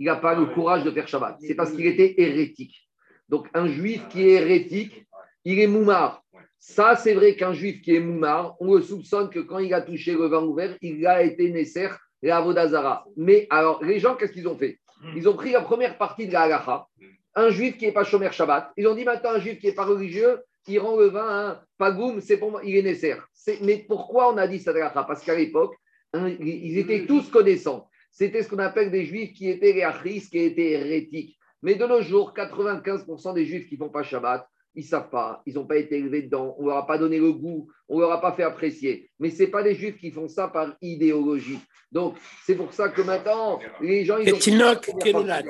n'a 0.00 0.16
pas 0.16 0.34
le 0.34 0.46
courage 0.46 0.82
de 0.82 0.90
faire 0.90 1.06
Shabbat. 1.06 1.36
C'est 1.40 1.54
parce 1.54 1.70
qu'il 1.72 1.86
était 1.86 2.20
hérétique. 2.20 2.88
Donc 3.28 3.48
un 3.54 3.66
juif 3.68 4.08
qui 4.08 4.22
est 4.22 4.42
hérétique, 4.42 5.06
il 5.44 5.60
est 5.60 5.66
moumar. 5.68 6.24
Ça, 6.58 6.96
c'est 6.96 7.14
vrai 7.14 7.36
qu'un 7.36 7.52
juif 7.52 7.80
qui 7.80 7.94
est 7.94 8.00
moumar, 8.00 8.56
on 8.60 8.74
le 8.74 8.82
soupçonne 8.82 9.30
que 9.30 9.38
quand 9.38 9.58
il 9.60 9.72
a 9.72 9.82
touché 9.82 10.14
le 10.14 10.26
vin 10.26 10.42
ouvert, 10.42 10.76
il 10.80 11.06
a 11.06 11.22
été 11.22 11.50
nécessaire 11.52 12.00
et 12.26 12.30
Avodazara. 12.30 13.06
Mais 13.16 13.46
alors, 13.50 13.82
les 13.84 14.00
gens, 14.00 14.16
qu'est-ce 14.16 14.32
qu'ils 14.32 14.48
ont 14.48 14.56
fait? 14.56 14.80
Ils 15.14 15.28
ont 15.28 15.34
pris 15.34 15.52
la 15.52 15.60
première 15.60 15.96
partie 15.96 16.26
de 16.26 16.32
la 16.32 16.42
halacha, 16.42 16.86
un 17.34 17.50
juif 17.50 17.76
qui 17.76 17.86
n'est 17.86 17.92
pas 17.92 18.04
Shomer 18.04 18.32
Shabbat. 18.32 18.72
Ils 18.76 18.88
ont 18.88 18.94
dit 18.94 19.04
maintenant, 19.04 19.30
un 19.30 19.38
juif 19.38 19.58
qui 19.60 19.66
n'est 19.66 19.74
pas 19.74 19.84
religieux, 19.84 20.40
il 20.66 20.78
rend 20.80 20.96
le 20.96 21.06
vin 21.06 21.28
un 21.28 21.60
pagoum, 21.78 22.20
c'est 22.20 22.38
pour 22.38 22.50
moi, 22.50 22.60
il 22.64 22.76
est 22.76 22.82
nécessaire. 22.82 23.28
Mais 23.62 23.84
pourquoi 23.86 24.32
on 24.32 24.36
a 24.38 24.48
dit 24.48 24.58
cette 24.58 24.74
halacha? 24.74 25.04
Parce 25.04 25.22
qu'à 25.24 25.36
l'époque, 25.36 25.76
hein, 26.12 26.28
ils 26.40 26.78
étaient 26.78 27.06
tous 27.06 27.28
connaissants. 27.30 27.88
C'était 28.10 28.42
ce 28.42 28.48
qu'on 28.48 28.58
appelle 28.58 28.90
des 28.90 29.04
juifs 29.04 29.34
qui 29.34 29.48
étaient 29.48 29.72
les 29.74 30.20
qui 30.20 30.38
étaient 30.38 30.70
hérétiques. 30.72 31.38
Mais 31.62 31.74
de 31.74 31.86
nos 31.86 32.00
jours, 32.00 32.34
95% 32.34 33.34
des 33.34 33.44
juifs 33.44 33.68
qui 33.68 33.74
ne 33.74 33.80
font 33.80 33.90
pas 33.90 34.02
Shabbat, 34.02 34.48
ils 34.76 34.82
ne 34.82 34.88
savent 34.88 35.10
pas, 35.10 35.42
ils 35.46 35.54
n'ont 35.54 35.66
pas 35.66 35.78
été 35.78 35.96
élevés 35.96 36.22
dedans, 36.22 36.54
on 36.58 36.64
ne 36.64 36.68
leur 36.68 36.76
a 36.76 36.86
pas 36.86 36.98
donné 36.98 37.18
le 37.18 37.32
goût, 37.32 37.68
on 37.88 37.96
ne 37.96 38.02
leur 38.02 38.12
a 38.12 38.20
pas 38.20 38.32
fait 38.32 38.42
apprécier. 38.42 39.10
Mais 39.18 39.30
ce 39.30 39.42
n'est 39.42 39.48
pas 39.48 39.62
des 39.62 39.74
juifs 39.74 39.96
qui 39.96 40.10
font 40.10 40.28
ça 40.28 40.48
par 40.48 40.76
idéologie. 40.82 41.58
Donc, 41.90 42.16
c'est 42.44 42.56
pour 42.56 42.74
ça 42.74 42.90
que 42.90 43.00
maintenant, 43.00 43.58
les 43.80 44.04
gens. 44.04 44.18
Ils 44.18 44.32
Ketinok 44.32 44.90
Kelolad. 45.00 45.46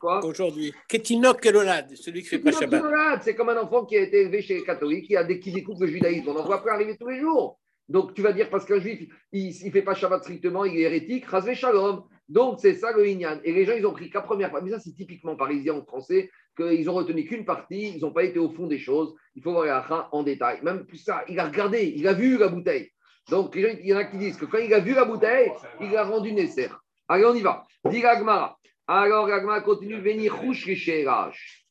Quoi? 0.00 0.24
Aujourd'hui. 0.24 0.72
Ketinok 0.88 1.40
Kelolad, 1.40 1.94
celui 1.94 2.22
qui 2.22 2.28
fait 2.28 2.38
pas 2.38 2.52
Shabbat. 2.52 3.22
C'est 3.22 3.34
comme 3.34 3.50
un 3.50 3.60
enfant 3.60 3.84
qui 3.84 3.96
a 3.98 4.00
été 4.00 4.22
élevé 4.22 4.40
chez 4.40 4.54
les 4.54 4.64
catholiques, 4.64 5.06
qui, 5.06 5.16
a, 5.16 5.24
qui 5.24 5.52
découvre 5.52 5.82
le 5.82 5.88
judaïsme. 5.88 6.28
On 6.28 6.36
en 6.36 6.46
voit 6.46 6.62
pas 6.62 6.72
arriver 6.72 6.96
tous 6.96 7.08
les 7.08 7.20
jours. 7.20 7.60
Donc, 7.88 8.14
tu 8.14 8.22
vas 8.22 8.32
dire, 8.32 8.48
parce 8.48 8.64
qu'un 8.64 8.78
juif, 8.78 9.10
il 9.32 9.48
ne 9.48 9.70
fait 9.70 9.82
pas 9.82 9.94
Shabbat 9.94 10.22
strictement, 10.22 10.64
il 10.64 10.78
est 10.78 10.82
hérétique, 10.82 11.26
Razvé 11.26 11.54
Shalom. 11.54 12.04
Donc, 12.28 12.60
c'est 12.60 12.74
ça 12.74 12.92
le 12.92 13.06
Inyan. 13.08 13.40
Et 13.42 13.52
les 13.52 13.66
gens, 13.66 13.74
ils 13.76 13.84
ont 13.84 13.92
pris 13.92 14.08
qu'à 14.08 14.20
première 14.20 14.50
fois. 14.50 14.60
Mais 14.62 14.70
ça, 14.70 14.78
c'est 14.78 14.94
typiquement 14.94 15.34
parisien 15.34 15.74
en 15.74 15.84
français, 15.84 16.30
qu'ils 16.60 16.90
ont 16.90 16.94
retenu 16.94 17.24
qu'une 17.24 17.44
partie, 17.44 17.94
ils 17.96 18.00
n'ont 18.00 18.12
pas 18.12 18.24
été 18.24 18.38
au 18.38 18.50
fond 18.50 18.66
des 18.66 18.78
choses. 18.78 19.14
Il 19.34 19.42
faut 19.42 19.52
voir 19.52 19.66
la 19.66 20.08
en 20.12 20.22
détail. 20.22 20.60
Même 20.62 20.84
plus 20.84 20.98
ça, 20.98 21.24
il 21.28 21.38
a 21.38 21.46
regardé, 21.46 21.92
il 21.96 22.06
a 22.06 22.12
vu 22.12 22.38
la 22.38 22.48
bouteille. 22.48 22.90
Donc, 23.28 23.54
il 23.54 23.86
y 23.86 23.94
en 23.94 23.98
a 23.98 24.04
qui 24.04 24.18
disent 24.18 24.36
que 24.36 24.44
quand 24.44 24.58
il 24.58 24.72
a 24.74 24.80
vu 24.80 24.94
la 24.94 25.04
bouteille, 25.04 25.52
il 25.80 25.96
a 25.96 26.04
rendu 26.04 26.32
nécessaire. 26.32 26.80
Allez, 27.08 27.24
on 27.24 27.34
y 27.34 27.40
va. 27.40 27.64
Dit 27.88 28.00
Gmara. 28.00 28.58
Alors, 28.86 29.28
Gmara 29.28 29.60
continue, 29.60 30.00
venir 30.00 30.34
les 30.42 31.06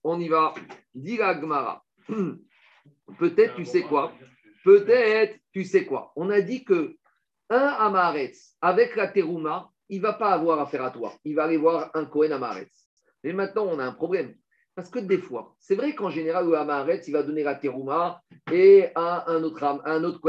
On 0.04 0.20
y 0.20 0.28
va. 0.30 0.54
Dit 0.94 1.18
Gmara. 1.18 1.84
Peut-être, 3.20 3.56
tu 3.56 3.66
sais 3.66 3.82
quoi? 3.82 4.14
Peut-être, 4.64 5.38
tu 5.52 5.64
sais 5.64 5.86
quoi? 5.86 6.12
On 6.16 6.30
a 6.30 6.42
dit 6.42 6.64
que 6.64 6.96
un 7.50 7.58
Amaretz 7.58 8.56
avec 8.62 8.96
la 8.96 9.08
terouma, 9.08 9.70
il 9.90 9.98
ne 9.98 10.04
va 10.04 10.14
pas 10.14 10.32
avoir 10.32 10.60
affaire 10.60 10.84
à 10.84 10.92
toi. 10.92 11.14
Il 11.24 11.36
va 11.36 11.46
aller 11.46 11.58
voir 11.58 11.90
un 11.96 12.06
Kohen 12.06 12.32
Amaretz. 12.32 12.88
Mais 13.24 13.34
maintenant, 13.34 13.66
on 13.66 13.80
a 13.80 13.86
un 13.86 13.94
problème. 13.94 14.36
Parce 14.80 14.92
que 14.92 15.00
des 15.00 15.18
fois, 15.18 15.58
c'est 15.60 15.76
vrai 15.76 15.94
qu'en 15.94 16.10
général, 16.10 16.48
le 16.48 16.56
Amaretz, 16.56 17.06
il 17.10 17.12
va 17.12 17.22
donner 17.22 17.44
la 17.44 17.56
terouma 17.56 18.22
et 18.50 18.88
à 18.96 19.30
un 19.30 19.44
autre, 19.44 19.62
un 19.62 20.04
autre. 20.06 20.22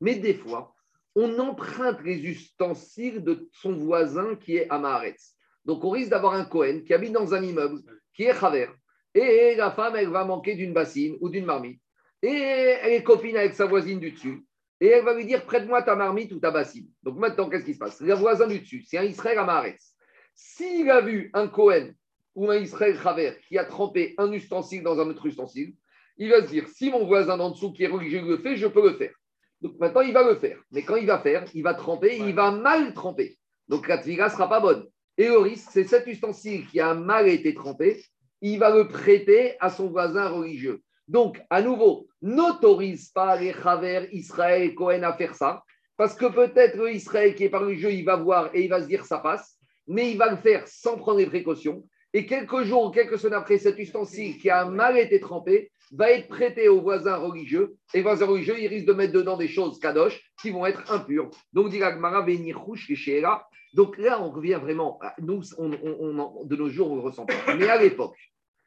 Mais 0.00 0.14
des 0.14 0.32
fois, 0.32 0.74
on 1.14 1.38
emprunte 1.38 2.00
les 2.02 2.24
ustensiles 2.24 3.22
de 3.22 3.50
son 3.52 3.74
voisin 3.74 4.36
qui 4.36 4.56
est 4.56 4.70
Amaretz. 4.70 5.34
Donc, 5.66 5.84
on 5.84 5.90
risque 5.90 6.08
d'avoir 6.08 6.32
un 6.32 6.46
Kohen 6.46 6.82
qui 6.82 6.94
habite 6.94 7.12
dans 7.12 7.34
un 7.34 7.42
immeuble 7.42 7.82
qui 8.14 8.22
est 8.22 8.32
Chaver. 8.32 8.70
Et 9.12 9.54
la 9.54 9.70
femme, 9.70 9.96
elle 9.96 10.08
va 10.08 10.24
manquer 10.24 10.54
d'une 10.54 10.72
bassine 10.72 11.18
ou 11.20 11.28
d'une 11.28 11.44
marmite. 11.44 11.82
Et 12.22 12.30
elle 12.30 12.94
est 12.94 13.02
copine 13.02 13.36
avec 13.36 13.52
sa 13.52 13.66
voisine 13.66 14.00
du 14.00 14.12
dessus. 14.12 14.46
Et 14.80 14.86
elle 14.86 15.04
va 15.04 15.12
lui 15.12 15.26
dire 15.26 15.44
prête-moi 15.44 15.82
ta 15.82 15.94
marmite 15.94 16.32
ou 16.32 16.40
ta 16.40 16.50
bassine. 16.50 16.88
Donc 17.02 17.18
maintenant, 17.18 17.50
qu'est-ce 17.50 17.66
qui 17.66 17.74
se 17.74 17.78
passe? 17.78 18.00
Le 18.00 18.14
voisin 18.14 18.46
du 18.46 18.60
dessus, 18.60 18.82
c'est 18.88 18.96
un 18.96 19.04
Israël 19.04 19.36
Amaretz. 19.36 19.92
S'il 20.34 20.90
a 20.90 21.02
vu 21.02 21.30
un 21.34 21.48
Kohen 21.48 21.94
ou 22.34 22.50
un 22.50 22.56
Israël 22.56 22.98
Chaver 23.00 23.34
qui 23.48 23.58
a 23.58 23.64
trempé 23.64 24.14
un 24.18 24.32
ustensile 24.32 24.82
dans 24.82 24.98
un 25.00 25.08
autre 25.08 25.26
ustensile, 25.26 25.74
il 26.16 26.30
va 26.30 26.42
se 26.42 26.48
dire 26.48 26.68
si 26.68 26.90
mon 26.90 27.06
voisin 27.06 27.36
d'en 27.36 27.50
dessous 27.50 27.72
qui 27.72 27.84
est 27.84 27.88
religieux 27.88 28.22
le 28.26 28.38
fait, 28.38 28.56
je 28.56 28.66
peux 28.66 28.88
le 28.88 28.96
faire. 28.96 29.14
Donc 29.60 29.78
maintenant, 29.78 30.00
il 30.00 30.12
va 30.12 30.28
le 30.28 30.36
faire. 30.36 30.58
Mais 30.70 30.82
quand 30.82 30.96
il 30.96 31.06
va 31.06 31.20
faire, 31.20 31.44
il 31.54 31.62
va 31.62 31.74
tremper, 31.74 32.18
il 32.18 32.34
va 32.34 32.50
mal 32.50 32.92
tremper. 32.94 33.38
Donc 33.68 33.88
la 33.88 33.98
tviga 33.98 34.26
ne 34.26 34.30
sera 34.30 34.48
pas 34.48 34.60
bonne. 34.60 34.86
Et 35.18 35.30
au 35.30 35.42
risque, 35.42 35.68
c'est 35.70 35.84
cet 35.84 36.06
ustensile 36.06 36.66
qui 36.66 36.80
a 36.80 36.94
mal 36.94 37.28
été 37.28 37.54
trempé, 37.54 38.02
il 38.40 38.58
va 38.58 38.74
le 38.74 38.88
prêter 38.88 39.56
à 39.60 39.70
son 39.70 39.88
voisin 39.88 40.28
religieux. 40.28 40.82
Donc, 41.06 41.40
à 41.50 41.62
nouveau, 41.62 42.08
n'autorise 42.22 43.10
pas 43.10 43.36
les 43.36 43.52
Chaver, 43.52 44.08
Israël 44.12 44.62
et 44.62 44.74
Cohen 44.74 45.02
à 45.02 45.12
faire 45.12 45.34
ça, 45.34 45.62
parce 45.96 46.14
que 46.14 46.26
peut-être 46.26 46.88
Israël 46.88 47.34
qui 47.34 47.44
est 47.44 47.50
par 47.50 47.62
religieux, 47.62 47.92
il 47.92 48.04
va 48.04 48.16
voir 48.16 48.50
et 48.54 48.62
il 48.62 48.68
va 48.68 48.82
se 48.82 48.86
dire 48.86 49.04
ça 49.04 49.18
passe, 49.18 49.58
mais 49.86 50.10
il 50.10 50.18
va 50.18 50.30
le 50.30 50.36
faire 50.36 50.66
sans 50.66 50.96
prendre 50.96 51.18
les 51.18 51.26
précautions. 51.26 51.84
Et 52.14 52.26
quelques 52.26 52.64
jours, 52.64 52.92
quelques 52.92 53.18
semaines 53.18 53.38
après, 53.38 53.58
cet 53.58 53.78
ustensile 53.78 54.38
qui 54.38 54.50
a 54.50 54.66
mal 54.66 54.98
été 54.98 55.18
trempé 55.18 55.72
va 55.92 56.10
être 56.10 56.28
prêté 56.28 56.68
aux 56.68 56.80
voisins 56.80 57.16
religieux. 57.16 57.76
Et 57.94 57.98
les 57.98 58.02
voisins 58.02 58.26
religieux, 58.26 58.56
ils 58.58 58.66
risquent 58.66 58.86
de 58.86 58.92
mettre 58.92 59.14
dedans 59.14 59.36
des 59.36 59.48
choses 59.48 59.78
kadosh 59.78 60.20
qui 60.40 60.50
vont 60.50 60.66
être 60.66 60.90
impures. 60.92 61.30
Donc, 61.52 61.70
dit 61.70 61.80
Donc 63.74 63.98
là, 63.98 64.22
on 64.22 64.30
revient 64.30 64.58
vraiment. 64.60 65.00
Nous, 65.20 65.40
de 65.40 66.56
nos 66.56 66.68
jours, 66.68 66.90
on 66.90 66.96
le 66.96 67.02
ressent 67.02 67.24
pas. 67.24 67.56
Mais 67.56 67.68
à 67.68 67.80
l'époque, 67.80 68.16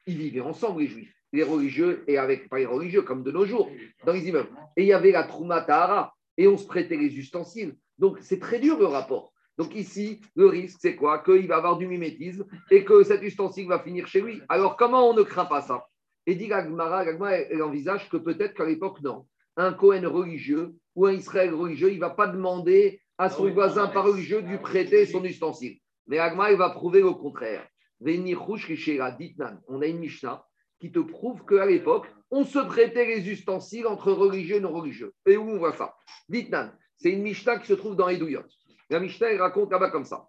ils 0.07 0.17
vivaient 0.17 0.41
ensemble, 0.41 0.81
les 0.81 0.87
juifs, 0.87 1.13
les 1.31 1.43
religieux, 1.43 2.03
et 2.07 2.17
avec, 2.17 2.49
pas 2.49 2.57
les 2.57 2.65
religieux, 2.65 3.03
comme 3.03 3.23
de 3.23 3.31
nos 3.31 3.45
jours, 3.45 3.69
dans 4.05 4.13
les 4.13 4.27
immeubles. 4.27 4.49
Et 4.75 4.83
il 4.83 4.87
y 4.87 4.93
avait 4.93 5.11
la 5.11 5.23
Trouma 5.23 5.61
Tahara, 5.61 6.15
et 6.37 6.47
on 6.47 6.57
se 6.57 6.65
prêtait 6.65 6.97
les 6.97 7.15
ustensiles. 7.17 7.75
Donc, 7.99 8.17
c'est 8.21 8.39
très 8.39 8.59
dur 8.59 8.79
le 8.79 8.87
rapport. 8.87 9.33
Donc 9.57 9.75
ici, 9.75 10.21
le 10.35 10.47
risque, 10.47 10.79
c'est 10.81 10.95
quoi? 10.95 11.19
Qu'il 11.19 11.47
va 11.47 11.57
avoir 11.57 11.77
du 11.77 11.87
mimétisme 11.87 12.45
et 12.71 12.83
que 12.83 13.03
cet 13.03 13.21
ustensile 13.23 13.67
va 13.67 13.79
finir 13.79 14.07
chez 14.07 14.21
lui. 14.21 14.41
Alors, 14.49 14.75
comment 14.75 15.09
on 15.09 15.13
ne 15.13 15.23
craint 15.23 15.45
pas 15.45 15.61
ça? 15.61 15.85
Et 16.27 16.35
dit 16.35 16.47
Gagmara, 16.47 17.05
elle 17.05 17.63
envisage 17.63 18.09
que 18.09 18.17
peut-être 18.17 18.53
qu'à 18.53 18.65
l'époque, 18.65 19.01
non. 19.01 19.27
Un 19.57 19.73
Cohen 19.73 20.09
religieux 20.09 20.75
ou 20.95 21.05
un 21.05 21.13
Israël 21.13 21.53
religieux, 21.53 21.89
il 21.91 21.95
ne 21.95 22.01
va 22.01 22.09
pas 22.09 22.27
demander 22.27 22.99
à 23.17 23.29
son 23.29 23.47
ah 23.47 23.51
voisin 23.51 23.87
pas 23.87 24.01
religieux 24.01 24.41
de 24.41 24.47
lui 24.47 24.57
prêter 24.57 25.05
son 25.05 25.23
ustensile. 25.23 25.77
Mais 26.07 26.19
Agma, 26.19 26.51
il 26.51 26.57
va 26.57 26.69
prouver 26.71 27.01
le 27.01 27.11
contraire. 27.11 27.65
On 28.01 28.07
a 29.81 29.85
une 29.87 29.99
Mishnah 29.99 30.45
qui 30.79 30.91
te 30.91 30.99
prouve 30.99 31.45
qu'à 31.45 31.65
l'époque, 31.65 32.07
on 32.29 32.43
se 32.43 32.59
prêtait 32.59 33.05
les 33.05 33.29
ustensiles 33.29 33.87
entre 33.87 34.11
religieux 34.11 34.57
et 34.57 34.59
non 34.59 34.73
religieux. 34.73 35.13
Et 35.25 35.37
où 35.37 35.49
on 35.49 35.57
voit 35.57 35.71
ça? 35.73 35.95
Ditnan, 36.27 36.71
c'est 36.97 37.11
une 37.11 37.21
Mishnah 37.21 37.59
qui 37.59 37.67
se 37.67 37.73
trouve 37.73 37.95
dans 37.95 38.09
Edouyot. 38.09 38.43
La 38.89 38.99
Mishnah, 38.99 39.31
elle 39.31 39.41
raconte 39.41 39.71
là-bas 39.71 39.89
comme 39.89 40.05
ça. 40.05 40.27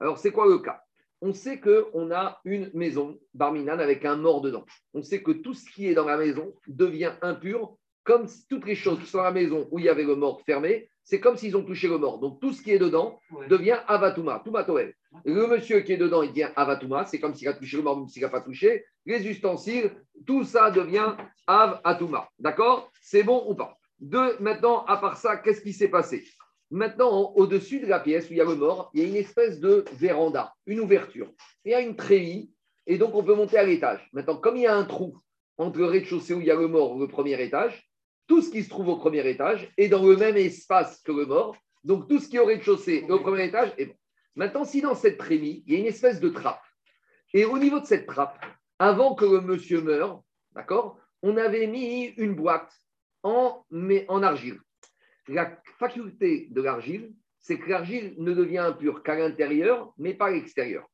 Alors, 0.00 0.18
c'est 0.18 0.30
quoi 0.30 0.46
le 0.46 0.58
cas? 0.58 0.80
On 1.20 1.32
sait 1.32 1.60
qu'on 1.60 2.10
a 2.10 2.40
une 2.44 2.70
maison, 2.74 3.18
Barminan, 3.34 3.78
avec 3.78 4.04
un 4.04 4.16
mort 4.16 4.40
dedans. 4.40 4.64
On 4.92 5.02
sait 5.02 5.22
que 5.22 5.32
tout 5.32 5.54
ce 5.54 5.70
qui 5.70 5.86
est 5.88 5.94
dans 5.94 6.06
la 6.06 6.16
maison 6.16 6.54
devient 6.66 7.12
impur, 7.22 7.76
comme 8.02 8.26
toutes 8.48 8.66
les 8.66 8.74
choses 8.74 9.00
qui 9.00 9.06
sont 9.06 9.18
dans 9.18 9.24
la 9.24 9.32
maison 9.32 9.68
où 9.70 9.78
il 9.78 9.86
y 9.86 9.88
avait 9.88 10.04
le 10.04 10.16
mort 10.16 10.42
fermé, 10.44 10.88
c'est 11.04 11.20
comme 11.20 11.36
s'ils 11.36 11.56
ont 11.56 11.64
touché 11.64 11.88
le 11.88 11.98
mort. 11.98 12.18
Donc, 12.18 12.40
tout 12.40 12.52
ce 12.52 12.62
qui 12.62 12.72
est 12.72 12.78
dedans 12.78 13.18
devient 13.48 13.78
Avatuma, 13.86 14.40
Toumatoel. 14.44 14.94
Le 15.24 15.46
monsieur 15.46 15.80
qui 15.80 15.92
est 15.92 15.98
dedans, 15.98 16.22
il 16.22 16.30
devient 16.30 16.50
Avatuma, 16.56 17.04
c'est 17.04 17.20
comme 17.20 17.34
s'il 17.34 17.48
a 17.48 17.52
touché 17.52 17.76
le 17.76 17.82
mort, 17.82 17.98
même 17.98 18.08
s'il 18.08 18.22
n'a 18.22 18.30
pas 18.30 18.40
touché. 18.40 18.84
Les 19.04 19.26
ustensiles, 19.26 19.94
tout 20.26 20.44
ça 20.44 20.70
devient 20.70 21.14
Avatuma. 21.46 22.28
D'accord? 22.38 22.90
C'est 23.02 23.22
bon 23.22 23.44
ou 23.48 23.54
pas? 23.54 23.78
Deux, 24.04 24.36
maintenant, 24.38 24.84
à 24.84 24.98
part 24.98 25.16
ça, 25.16 25.36
qu'est-ce 25.38 25.62
qui 25.62 25.72
s'est 25.72 25.88
passé? 25.88 26.24
Maintenant, 26.70 27.32
au-dessus 27.36 27.80
de 27.80 27.86
la 27.86 28.00
pièce 28.00 28.28
où 28.28 28.32
il 28.32 28.36
y 28.36 28.40
a 28.40 28.44
le 28.44 28.54
mort, 28.54 28.90
il 28.92 29.02
y 29.02 29.04
a 29.04 29.08
une 29.08 29.16
espèce 29.16 29.60
de 29.60 29.84
véranda, 29.94 30.52
une 30.66 30.80
ouverture. 30.80 31.32
Il 31.64 31.72
y 31.72 31.74
a 31.74 31.80
une 31.80 31.96
treillis, 31.96 32.52
et 32.86 32.98
donc 32.98 33.14
on 33.14 33.24
peut 33.24 33.34
monter 33.34 33.56
à 33.56 33.64
l'étage. 33.64 34.06
Maintenant, 34.12 34.36
comme 34.36 34.56
il 34.56 34.62
y 34.62 34.66
a 34.66 34.76
un 34.76 34.84
trou 34.84 35.18
entre 35.56 35.78
le 35.78 35.86
rez-de-chaussée 35.86 36.34
où 36.34 36.40
il 36.40 36.46
y 36.46 36.50
a 36.50 36.54
le 36.54 36.68
mort 36.68 36.96
et 36.96 37.00
le 37.00 37.08
premier 37.08 37.42
étage, 37.42 37.88
tout 38.26 38.42
ce 38.42 38.50
qui 38.50 38.62
se 38.62 38.68
trouve 38.68 38.88
au 38.88 38.96
premier 38.96 39.26
étage 39.28 39.72
est 39.78 39.88
dans 39.88 40.04
le 40.04 40.16
même 40.16 40.36
espace 40.36 41.00
que 41.02 41.12
le 41.12 41.26
mort. 41.26 41.56
Donc 41.82 42.08
tout 42.08 42.18
ce 42.18 42.28
qui 42.28 42.36
est 42.36 42.40
au 42.40 42.46
rez-de-chaussée 42.46 43.04
et 43.08 43.12
au 43.12 43.20
premier 43.20 43.44
étage 43.44 43.72
est 43.78 43.86
bon. 43.86 43.94
Maintenant, 44.34 44.64
si 44.64 44.80
dans 44.80 44.94
cette 44.94 45.16
trémie, 45.16 45.62
il 45.66 45.72
y 45.72 45.76
a 45.76 45.80
une 45.80 45.86
espèce 45.86 46.20
de 46.20 46.28
trappe, 46.28 46.62
et 47.32 47.44
au 47.44 47.56
niveau 47.56 47.80
de 47.80 47.86
cette 47.86 48.06
trappe, 48.06 48.44
avant 48.78 49.14
que 49.14 49.24
le 49.24 49.40
monsieur 49.40 49.80
meure, 49.80 50.22
d'accord, 50.54 50.98
on 51.22 51.36
avait 51.36 51.66
mis 51.66 52.06
une 52.16 52.34
boîte 52.34 52.72
en, 53.24 53.64
mais 53.70 54.04
en 54.08 54.22
argile. 54.22 54.60
La 55.26 55.60
faculté 55.78 56.46
de 56.50 56.62
l'argile, 56.62 57.12
c'est 57.40 57.58
que 57.58 57.68
l'argile 57.68 58.14
ne 58.18 58.32
devient 58.32 58.58
impure 58.58 59.02
qu'à 59.02 59.16
l'intérieur, 59.16 59.92
mais 59.98 60.14
pas 60.14 60.26
à 60.26 60.30
l'extérieur. 60.30 60.88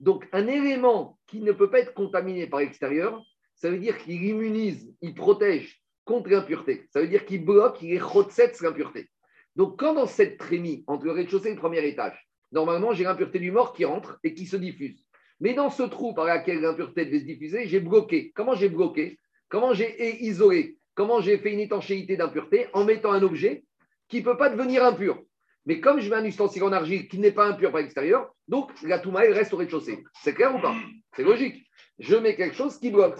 Donc, 0.00 0.28
un 0.32 0.46
élément 0.46 1.18
qui 1.26 1.40
ne 1.40 1.52
peut 1.52 1.70
pas 1.70 1.80
être 1.80 1.94
contaminé 1.94 2.46
par 2.46 2.60
l'extérieur, 2.60 3.22
ça 3.54 3.70
veut 3.70 3.78
dire 3.78 3.98
qu'il 3.98 4.22
immunise, 4.22 4.94
il 5.00 5.14
protège 5.14 5.82
contre 6.04 6.30
l'impureté. 6.30 6.86
Ça 6.92 7.00
veut 7.00 7.08
dire 7.08 7.24
qu'il 7.24 7.44
bloque, 7.44 7.82
il 7.82 7.92
est 7.94 7.98
sur 7.98 8.64
l'impureté. 8.64 9.08
Donc, 9.56 9.78
quand 9.78 9.94
dans 9.94 10.06
cette 10.06 10.38
trémie, 10.38 10.84
entre 10.86 11.04
le 11.04 11.12
rez-de-chaussée 11.12 11.48
et 11.48 11.54
le 11.54 11.58
premier 11.58 11.84
étage, 11.86 12.16
normalement, 12.52 12.92
j'ai 12.92 13.04
l'impureté 13.04 13.40
du 13.40 13.50
mort 13.50 13.72
qui 13.72 13.84
rentre 13.84 14.20
et 14.22 14.34
qui 14.34 14.46
se 14.46 14.56
diffuse. 14.56 15.04
Mais 15.40 15.54
dans 15.54 15.70
ce 15.70 15.82
trou 15.82 16.14
par 16.14 16.26
lequel 16.26 16.60
l'impureté 16.60 17.04
devait 17.06 17.20
se 17.20 17.24
diffuser, 17.24 17.66
j'ai 17.66 17.80
bloqué. 17.80 18.32
Comment 18.34 18.54
j'ai 18.54 18.68
bloqué? 18.68 19.18
Comment 19.48 19.74
j'ai 19.74 20.24
isolé? 20.24 20.78
Comment 20.98 21.20
j'ai 21.20 21.38
fait 21.38 21.52
une 21.52 21.60
étanchéité 21.60 22.16
d'impureté 22.16 22.66
En 22.72 22.84
mettant 22.84 23.12
un 23.12 23.22
objet 23.22 23.62
qui 24.08 24.18
ne 24.18 24.24
peut 24.24 24.36
pas 24.36 24.50
devenir 24.50 24.84
impur. 24.84 25.22
Mais 25.64 25.78
comme 25.78 26.00
je 26.00 26.10
mets 26.10 26.16
un 26.16 26.24
ustensile 26.24 26.64
en 26.64 26.72
argile 26.72 27.06
qui 27.06 27.20
n'est 27.20 27.30
pas 27.30 27.46
impur 27.46 27.70
par 27.70 27.80
l'extérieur, 27.80 28.34
donc 28.48 28.72
la 28.82 28.98
touma, 28.98 29.24
elle 29.24 29.32
reste 29.32 29.54
au 29.54 29.58
rez-de-chaussée. 29.58 30.02
C'est 30.24 30.34
clair 30.34 30.52
ou 30.56 30.60
pas 30.60 30.74
C'est 31.14 31.22
logique. 31.22 31.64
Je 32.00 32.16
mets 32.16 32.34
quelque 32.34 32.56
chose 32.56 32.80
qui 32.80 32.90
bloque. 32.90 33.16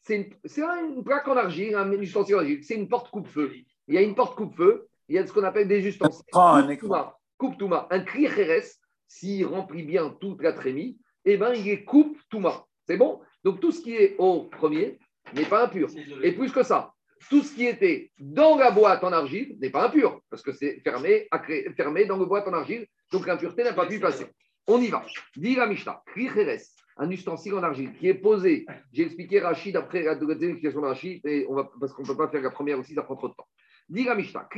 C'est 0.00 0.16
une, 0.16 1.04
plaque? 1.04 1.28
En 1.28 1.36
argile, 1.36 1.74
un 1.74 1.92
ustensile 1.92 2.36
en 2.36 2.38
argile. 2.38 2.64
C'est 2.64 2.76
une 2.76 2.88
porte 2.88 3.10
coupe-feu. 3.10 3.52
Il 3.88 3.94
y 3.94 3.98
a 3.98 4.00
une 4.00 4.14
porte 4.14 4.34
coupe-feu, 4.34 4.88
il 5.10 5.16
y 5.16 5.18
a 5.18 5.26
ce 5.26 5.30
qu'on 5.30 5.44
appelle 5.44 5.68
des 5.68 5.86
ustensiles. 5.86 6.24
Coupe 7.36 7.58
touma. 7.58 7.88
Un 7.90 8.00
cri 8.00 8.26
s'il 9.06 9.44
remplit 9.44 9.82
bien 9.82 10.16
toute 10.18 10.42
la 10.42 10.54
trémie, 10.54 10.96
eh 11.26 11.36
ben, 11.36 11.52
il 11.52 11.68
est 11.68 11.84
coupe 11.84 12.16
touma. 12.30 12.64
C'est 12.86 12.96
bon? 12.96 13.20
Donc 13.44 13.60
tout 13.60 13.70
ce 13.70 13.82
qui 13.82 13.94
est 13.94 14.16
au 14.16 14.44
premier 14.44 14.98
n'est 15.34 15.44
pas 15.44 15.64
impur. 15.64 15.90
Et 16.22 16.32
plus 16.32 16.52
que 16.52 16.62
ça, 16.62 16.94
tout 17.28 17.42
ce 17.42 17.54
qui 17.54 17.66
était 17.66 18.10
dans 18.18 18.56
la 18.56 18.70
boîte 18.70 19.04
en 19.04 19.12
argile 19.12 19.56
n'est 19.60 19.70
pas 19.70 19.86
impur, 19.86 20.20
parce 20.30 20.42
que 20.42 20.52
c'est 20.52 20.80
fermé, 20.80 21.28
fermé 21.76 22.04
dans 22.04 22.16
la 22.16 22.24
boîte 22.24 22.48
en 22.48 22.52
argile, 22.52 22.86
donc 23.12 23.26
l'impureté 23.26 23.64
n'a 23.64 23.72
pas 23.72 23.86
pu 23.86 23.98
passer. 23.98 24.26
On 24.66 24.80
y 24.80 24.88
va. 24.88 25.04
Dit 25.36 25.54
la 25.54 25.66
Mishnah, 25.66 26.02
un 26.98 27.10
ustensile 27.10 27.54
en 27.54 27.62
argile 27.62 27.92
qui 27.94 28.08
est 28.08 28.14
posé. 28.14 28.66
J'ai 28.92 29.04
expliqué 29.04 29.40
Rachid 29.40 29.76
après 29.76 30.02
la 30.02 30.14
deuxième 30.14 30.50
explication 30.50 30.80
de 30.80 30.86
Rachid, 30.86 31.24
et 31.26 31.46
on 31.48 31.54
va, 31.54 31.70
parce 31.80 31.92
qu'on 31.92 32.02
ne 32.02 32.08
peut 32.08 32.16
pas 32.16 32.28
faire 32.28 32.42
la 32.42 32.50
première 32.50 32.78
aussi, 32.78 32.94
ça 32.94 33.02
prend 33.02 33.16
trop 33.16 33.28
de 33.28 33.34
temps. 33.34 33.48
Dit 33.88 34.04
la 34.04 34.14
Mishnah, 34.14 34.48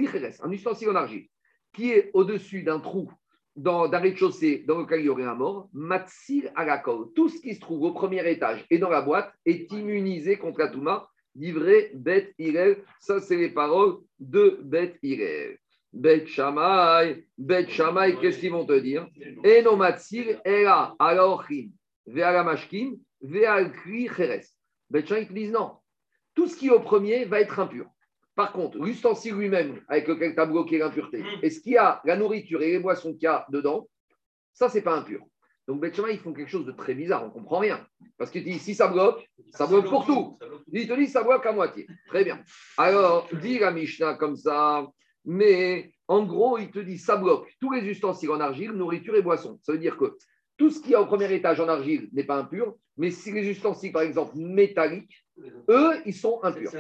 un 0.43 0.51
ustensile 0.51 0.91
en 0.91 0.97
argile 0.97 1.27
qui 1.73 1.93
est 1.93 2.11
au-dessus 2.15 2.63
d'un 2.63 2.81
trou 2.81 3.11
dans, 3.57 3.89
d'un 3.89 3.99
rez-de-chaussée 3.99 4.65
dans 4.67 4.79
lequel 4.79 5.01
il 5.01 5.07
y 5.07 5.09
aurait 5.09 5.25
un 5.25 5.35
mort, 5.35 5.69
Matsir 5.73 6.51
Agakol. 6.57 7.13
Tout 7.15 7.29
ce 7.29 7.41
qui 7.41 7.55
se 7.55 7.61
trouve 7.61 7.83
au 7.83 7.93
premier 7.93 8.29
étage 8.29 8.65
et 8.71 8.79
dans 8.79 8.89
la 8.89 9.03
boîte 9.03 9.33
est 9.45 9.71
immunisé 9.73 10.37
contre 10.37 10.61
la 10.61 10.69
Touma 10.69 11.10
livré 11.35 11.91
Bet 11.95 12.35
Irel. 12.39 12.83
Ça, 13.01 13.21
c'est 13.21 13.37
les 13.37 13.51
paroles 13.51 13.99
de 14.19 14.59
Bet 14.63 14.99
Irel. 15.03 15.59
Bet 15.93 16.27
Shamay, 16.27 17.25
Bet 17.37 17.69
Shamay, 17.69 18.17
qu'est-ce 18.21 18.39
qu'ils 18.39 18.53
vont 18.53 18.65
te 18.65 18.79
dire 18.79 19.09
Eno 19.45 19.77
Matsir, 19.77 20.41
Ela, 20.45 20.95
Alaochim, 20.99 21.71
Ve'alamashkim, 22.07 22.97
Ve'alkri 23.23 24.09
Cheres. 24.09 24.47
Bet 24.89 25.07
Shamay, 25.07 25.23
ils 25.23 25.29
te 25.29 25.33
disent 25.33 25.53
non. 25.53 25.73
Tout 26.35 26.47
ce 26.47 26.57
qui 26.57 26.69
est 26.69 26.71
au 26.71 26.81
premier 26.81 27.25
va 27.25 27.41
être 27.41 27.59
impur. 27.59 27.87
Par 28.37 28.53
contre, 28.53 28.79
l'ustensile 28.79 29.35
lui-même, 29.35 29.83
avec 29.89 30.07
lequel 30.09 30.35
tu 30.35 30.41
as 30.41 30.47
bloqué 30.47 30.79
l'impureté, 30.79 31.25
et 31.43 31.51
ce 31.51 31.61
qu'il 31.61 31.73
y 31.73 31.77
a, 31.77 32.01
la 32.05 32.17
nourriture 32.17 32.63
et 32.63 32.71
les 32.71 32.79
boissons 32.79 33.13
qu'il 33.13 33.25
y 33.25 33.27
a 33.27 33.45
dedans, 33.51 33.89
ça, 34.53 34.69
c'est 34.69 34.83
pas 34.83 34.97
impur. 34.97 35.21
Donc, 35.71 35.83
Betchama, 35.83 36.11
ils 36.11 36.19
font 36.19 36.33
quelque 36.33 36.51
chose 36.51 36.67
de 36.67 36.73
très 36.73 36.95
bizarre, 36.95 37.23
on 37.23 37.29
ne 37.29 37.33
comprend 37.33 37.61
rien. 37.61 37.87
Parce 38.19 38.33
que 38.33 38.41
si 38.59 38.75
ça 38.75 38.89
bloque, 38.89 39.25
ça 39.51 39.69
bloque 39.69 39.89
pour 39.89 40.05
tout. 40.05 40.37
Il 40.73 40.89
te 40.89 40.95
dit 40.95 41.07
ça 41.07 41.23
bloque 41.23 41.47
à 41.47 41.53
moitié. 41.53 41.87
Très 42.09 42.25
bien. 42.25 42.43
Alors, 42.77 43.29
dit 43.41 43.61
la 43.61 43.71
Mishnah 43.71 44.15
comme 44.15 44.35
ça, 44.35 44.85
mais 45.25 45.93
en 46.09 46.25
gros, 46.25 46.59
il 46.59 46.73
te 46.73 46.81
dit 46.81 46.99
ça 46.99 47.15
bloque 47.15 47.49
tous 47.61 47.71
les 47.71 47.83
ustensiles 47.83 48.33
en 48.33 48.41
argile, 48.41 48.73
nourriture 48.73 49.15
et 49.15 49.23
boissons. 49.23 49.61
Ça 49.63 49.71
veut 49.71 49.79
dire 49.79 49.97
que 49.97 50.17
tout 50.57 50.71
ce 50.71 50.81
qui 50.81 50.95
est 50.95 50.97
au 50.97 51.07
premier 51.07 51.33
étage 51.33 51.61
en 51.61 51.69
argile 51.69 52.09
n'est 52.13 52.25
pas 52.25 52.39
impur, 52.39 52.75
mais 52.97 53.13
si 53.13 53.31
les 53.31 53.49
ustensiles, 53.49 53.93
par 53.93 54.03
exemple, 54.03 54.33
métalliques, 54.35 55.25
eux, 55.69 55.93
ils 56.05 56.15
sont 56.15 56.41
impurs. 56.43 56.73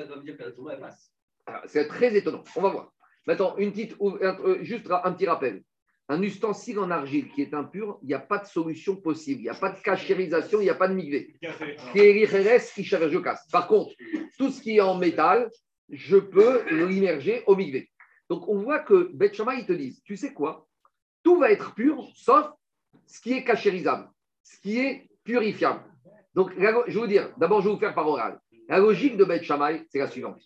C'est 1.66 1.86
très 1.86 2.16
étonnant. 2.16 2.42
On 2.56 2.62
va 2.62 2.70
voir. 2.70 2.92
Maintenant, 3.28 3.54
une 3.56 3.70
petite, 3.70 3.94
euh, 4.00 4.58
juste 4.62 4.90
un 4.90 5.12
petit 5.12 5.26
rappel 5.26 5.62
un 6.10 6.22
ustensile 6.22 6.80
en 6.80 6.90
argile 6.90 7.28
qui 7.28 7.40
est 7.40 7.54
impur, 7.54 8.00
il 8.02 8.08
n'y 8.08 8.14
a 8.14 8.18
pas 8.18 8.38
de 8.38 8.46
solution 8.46 8.96
possible. 8.96 9.42
Il 9.42 9.44
n'y 9.44 9.48
a 9.48 9.54
pas 9.54 9.70
de 9.70 9.78
cachérisation, 9.80 10.60
il 10.60 10.64
n'y 10.64 10.70
a 10.70 10.74
pas 10.74 10.88
de 10.88 10.94
migvé. 10.94 11.36
Par 13.52 13.68
contre, 13.68 13.94
tout 14.36 14.50
ce 14.50 14.60
qui 14.60 14.78
est 14.78 14.80
en 14.80 14.98
métal, 14.98 15.48
je 15.88 16.16
peux 16.16 16.68
l'immerger 16.88 17.44
au 17.46 17.54
migvé. 17.54 17.88
Donc, 18.28 18.48
on 18.48 18.58
voit 18.58 18.80
que 18.80 19.08
Bet 19.14 19.30
ils 19.32 19.66
te 19.66 19.72
disent, 19.72 20.02
tu 20.02 20.16
sais 20.16 20.32
quoi? 20.32 20.66
Tout 21.22 21.38
va 21.38 21.52
être 21.52 21.74
pur, 21.74 22.04
sauf 22.16 22.50
ce 23.06 23.20
qui 23.20 23.34
est 23.34 23.44
cachérisable, 23.44 24.10
ce 24.42 24.58
qui 24.58 24.80
est 24.80 25.08
purifiable. 25.22 25.84
Donc, 26.34 26.50
je 26.56 26.60
vais 26.60 26.92
vous 26.92 27.06
dire, 27.06 27.32
d'abord, 27.36 27.60
je 27.60 27.68
vais 27.68 27.74
vous 27.74 27.80
faire 27.80 27.94
par 27.94 28.08
oral. 28.08 28.40
La 28.68 28.78
logique 28.78 29.16
de 29.16 29.24
Bet 29.24 29.42
c'est 29.44 29.98
la 30.00 30.08
suivante. 30.08 30.42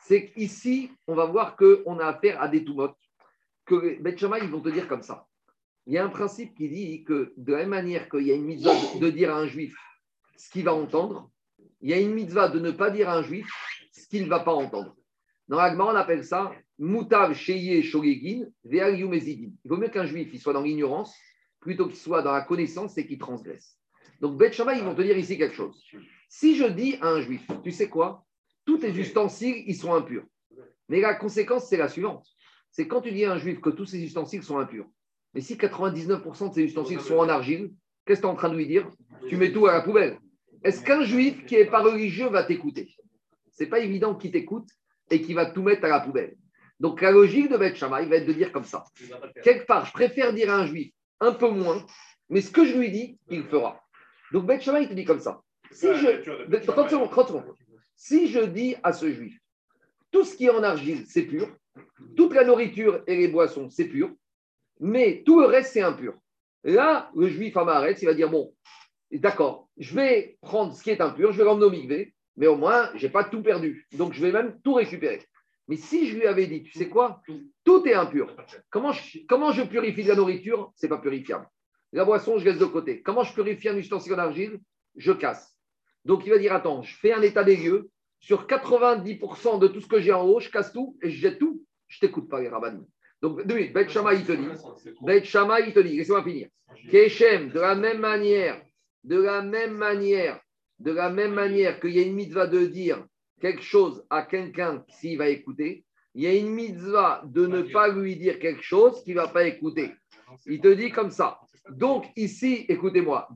C'est 0.00 0.30
qu'ici, 0.32 0.90
on 1.06 1.14
va 1.14 1.24
voir 1.24 1.56
qu'on 1.56 1.98
a 1.98 2.04
affaire 2.04 2.42
à 2.42 2.48
des 2.48 2.62
toumotes 2.62 2.96
que 3.68 4.00
Bet 4.00 4.16
ils 4.18 4.50
vont 4.50 4.60
te 4.60 4.70
dire 4.70 4.88
comme 4.88 5.02
ça. 5.02 5.26
Il 5.86 5.92
y 5.92 5.98
a 5.98 6.04
un 6.04 6.08
principe 6.08 6.54
qui 6.56 6.68
dit 6.68 7.04
que 7.04 7.32
de 7.36 7.52
la 7.52 7.58
même 7.58 7.70
manière 7.70 8.08
qu'il 8.08 8.26
y 8.26 8.32
a 8.32 8.34
une 8.34 8.44
mitzvah 8.44 8.74
de, 9.00 9.10
dire 9.10 9.34
à 9.34 9.38
un 9.38 9.46
juif 9.46 9.76
ce 10.36 10.50
qu'il 10.50 10.64
va 10.64 10.74
entendre, 10.74 11.30
il 11.80 11.90
y 11.90 11.94
a 11.94 12.00
une 12.00 12.12
mitzvah 12.12 12.48
de 12.48 12.58
ne 12.58 12.70
pas 12.70 12.90
dire 12.90 13.08
à 13.08 13.16
un 13.16 13.22
juif 13.22 13.48
ce 13.92 14.06
qu'il 14.08 14.24
ne 14.24 14.28
va 14.28 14.40
pas 14.40 14.52
entendre. 14.52 14.96
Dans 15.48 15.56
l'Agma, 15.56 15.84
on 15.84 15.96
appelle 15.96 16.24
ça 16.24 16.52
Moutav 16.78 17.34
Sheye 17.34 17.82
Shogegin 17.82 18.46
Il 18.64 19.52
vaut 19.64 19.76
mieux 19.76 19.88
qu'un 19.88 20.06
juif 20.06 20.28
il 20.32 20.40
soit 20.40 20.52
dans 20.52 20.62
l'ignorance 20.62 21.14
plutôt 21.60 21.86
qu'il 21.86 21.96
soit 21.96 22.22
dans 22.22 22.32
la 22.32 22.42
connaissance 22.42 22.96
et 22.98 23.06
qu'il 23.06 23.18
transgresse. 23.18 23.78
Donc, 24.20 24.36
Bet 24.36 24.52
Shammai, 24.52 24.78
ils 24.78 24.84
vont 24.84 24.94
te 24.94 25.02
dire 25.02 25.16
ici 25.16 25.38
quelque 25.38 25.54
chose. 25.54 25.82
Si 26.28 26.56
je 26.56 26.64
dis 26.64 26.96
à 27.00 27.08
un 27.08 27.20
juif, 27.20 27.46
tu 27.62 27.70
sais 27.70 27.88
quoi? 27.88 28.24
Tous 28.64 28.78
tes 28.78 28.90
ustensiles, 28.90 29.64
ils 29.66 29.76
sont 29.76 29.94
impurs. 29.94 30.24
Mais 30.88 31.00
la 31.00 31.14
conséquence, 31.14 31.68
c'est 31.68 31.76
la 31.76 31.88
suivante. 31.88 32.26
C'est 32.78 32.86
quand 32.86 33.00
tu 33.00 33.10
dis 33.10 33.24
à 33.24 33.32
un 33.32 33.38
juif 33.38 33.60
que 33.60 33.70
tous 33.70 33.86
ses 33.86 34.00
ustensiles 34.00 34.44
sont 34.44 34.56
impurs. 34.60 34.86
Mais 35.34 35.40
si 35.40 35.56
99% 35.56 36.50
de 36.50 36.54
ses 36.54 36.62
ustensiles 36.62 37.00
sont 37.00 37.16
en 37.16 37.28
argile, 37.28 37.72
qu'est-ce 38.06 38.20
que 38.20 38.26
tu 38.26 38.28
es 38.28 38.32
en 38.32 38.36
train 38.36 38.50
de 38.50 38.54
lui 38.54 38.68
dire? 38.68 38.88
Tu 39.28 39.36
mets 39.36 39.50
tout 39.50 39.66
à 39.66 39.72
la 39.72 39.80
poubelle. 39.80 40.20
Est-ce 40.62 40.84
qu'un 40.84 41.02
juif 41.02 41.44
qui 41.44 41.56
n'est 41.56 41.64
pas 41.64 41.82
religieux 41.82 42.28
va 42.28 42.44
t'écouter? 42.44 42.94
C'est 43.50 43.66
pas 43.66 43.80
évident 43.80 44.14
qu'il 44.14 44.30
t'écoute 44.30 44.68
et 45.10 45.20
qu'il 45.20 45.34
va 45.34 45.46
tout 45.46 45.62
mettre 45.62 45.86
à 45.86 45.88
la 45.88 45.98
poubelle. 45.98 46.36
Donc 46.78 47.02
la 47.02 47.10
logique 47.10 47.50
de 47.50 47.56
Beth 47.56 47.74
Shammai 47.74 48.06
va 48.06 48.14
être 48.14 48.28
de 48.28 48.32
dire 48.32 48.52
comme 48.52 48.62
ça. 48.62 48.84
Quelque 49.42 49.66
part, 49.66 49.84
je 49.84 49.92
préfère 49.92 50.32
dire 50.32 50.48
à 50.48 50.58
un 50.58 50.66
juif 50.66 50.92
un 51.18 51.32
peu 51.32 51.50
moins, 51.50 51.84
mais 52.28 52.40
ce 52.40 52.52
que 52.52 52.64
je 52.64 52.78
lui 52.78 52.92
dis, 52.92 53.18
il 53.28 53.42
fera. 53.42 53.82
Donc 54.30 54.46
Beth 54.46 54.62
Shammai 54.62 54.88
te 54.88 54.94
dit 54.94 55.04
comme 55.04 55.18
ça. 55.18 55.40
Si 55.72 55.88
je, 55.96 56.64
30 56.64 56.90
secondes, 56.90 57.10
30 57.10 57.26
secondes. 57.26 57.54
Si 57.96 58.28
je 58.28 58.38
dis 58.38 58.76
à 58.84 58.92
ce 58.92 59.10
juif, 59.10 59.36
tout 60.12 60.22
ce 60.22 60.36
qui 60.36 60.44
est 60.44 60.50
en 60.50 60.62
argile, 60.62 61.04
c'est 61.08 61.22
pur, 61.22 61.52
toute 62.16 62.34
la 62.34 62.44
nourriture 62.44 63.02
et 63.06 63.16
les 63.16 63.28
boissons, 63.28 63.68
c'est 63.70 63.86
pur, 63.86 64.10
mais 64.80 65.22
tout 65.24 65.40
le 65.40 65.46
reste, 65.46 65.72
c'est 65.72 65.82
impur. 65.82 66.14
Là, 66.64 67.10
le 67.14 67.28
juif 67.28 67.56
Amaretz, 67.56 68.02
il 68.02 68.06
va 68.06 68.14
dire, 68.14 68.30
bon, 68.30 68.54
d'accord, 69.10 69.68
je 69.76 69.94
vais 69.94 70.38
prendre 70.42 70.74
ce 70.74 70.82
qui 70.82 70.90
est 70.90 71.00
impur, 71.00 71.32
je 71.32 71.38
vais 71.38 71.44
l'emmener 71.44 71.66
au 71.66 71.70
migvé, 71.70 72.14
mais 72.36 72.46
au 72.46 72.56
moins, 72.56 72.90
je 72.94 73.06
n'ai 73.06 73.12
pas 73.12 73.24
tout 73.24 73.42
perdu. 73.42 73.86
Donc, 73.92 74.12
je 74.12 74.20
vais 74.20 74.32
même 74.32 74.58
tout 74.62 74.74
récupérer. 74.74 75.20
Mais 75.66 75.76
si 75.76 76.08
je 76.08 76.16
lui 76.16 76.26
avais 76.26 76.46
dit, 76.46 76.62
tu 76.62 76.72
sais 76.72 76.88
quoi, 76.88 77.20
tout 77.64 77.86
est 77.86 77.94
impur. 77.94 78.34
Comment 78.70 78.92
je, 78.92 79.62
purifie 79.64 80.02
la 80.04 80.14
nourriture 80.14 80.72
Ce 80.76 80.86
n'est 80.86 80.90
pas 80.90 80.98
purifiable. 80.98 81.46
La 81.92 82.04
boisson, 82.04 82.38
je 82.38 82.44
laisse 82.44 82.58
de 82.58 82.64
côté. 82.64 83.02
Comment 83.02 83.22
je 83.22 83.34
purifie 83.34 83.68
un 83.68 83.76
ustensile 83.76 84.14
en 84.14 84.18
argile 84.18 84.60
Je 84.96 85.12
casse. 85.12 85.56
Donc, 86.04 86.24
il 86.24 86.30
va 86.30 86.38
dire, 86.38 86.54
attends, 86.54 86.82
je 86.82 86.94
fais 86.96 87.12
un 87.12 87.22
état 87.22 87.44
des 87.44 87.56
lieux. 87.56 87.90
Sur 88.20 88.46
90% 88.46 89.60
de 89.60 89.68
tout 89.68 89.80
ce 89.80 89.86
que 89.86 90.00
j'ai 90.00 90.12
en 90.12 90.24
haut, 90.26 90.40
je 90.40 90.50
casse 90.50 90.72
tout 90.72 90.96
et 91.02 91.10
je 91.10 91.20
jette 91.20 91.38
tout. 91.38 91.64
Je 91.88 92.00
t'écoute 92.00 92.28
pas, 92.28 92.40
les 92.40 92.48
rabbinim. 92.48 92.86
Donc, 93.20 93.44
Beth 93.46 93.90
Shama, 93.90 94.14
il 94.14 94.24
te 94.24 94.32
dit, 94.32 94.46
Beth 95.02 95.24
Shama, 95.24 95.60
il 95.60 95.72
te 95.72 95.80
dit, 95.80 95.96
laissez-moi 95.96 96.22
finir. 96.22 96.48
Keshem, 96.90 97.50
de 97.50 97.60
la 97.60 97.74
même 97.74 97.98
manière, 97.98 98.62
de 99.04 99.20
la 99.20 99.42
même 99.42 99.74
manière, 99.74 100.40
de 100.78 100.92
la 100.92 101.10
même 101.10 101.34
manière 101.34 101.80
qu'il 101.80 101.90
y 101.90 101.98
a 101.98 102.02
une 102.02 102.14
mitzvah 102.14 102.46
de 102.46 102.66
dire 102.66 103.04
quelque 103.40 103.62
chose 103.62 104.04
à 104.10 104.22
quelqu'un 104.22 104.84
s'il 104.88 105.18
va 105.18 105.28
écouter, 105.28 105.84
il 106.14 106.22
y 106.22 106.26
a 106.26 106.34
une 106.34 106.50
mitzvah 106.50 107.22
de 107.26 107.46
ne 107.46 107.62
pas 107.62 107.88
lui 107.88 108.16
dire 108.16 108.38
quelque 108.38 108.62
chose 108.62 109.02
qu'il 109.04 109.14
ne 109.14 109.20
va 109.20 109.28
pas 109.28 109.46
écouter. 109.46 109.92
Il 110.46 110.60
te 110.60 110.68
dit 110.68 110.90
comme 110.90 111.10
ça. 111.10 111.40
Donc, 111.70 112.06
ici, 112.16 112.66
écoutez-moi, 112.68 113.28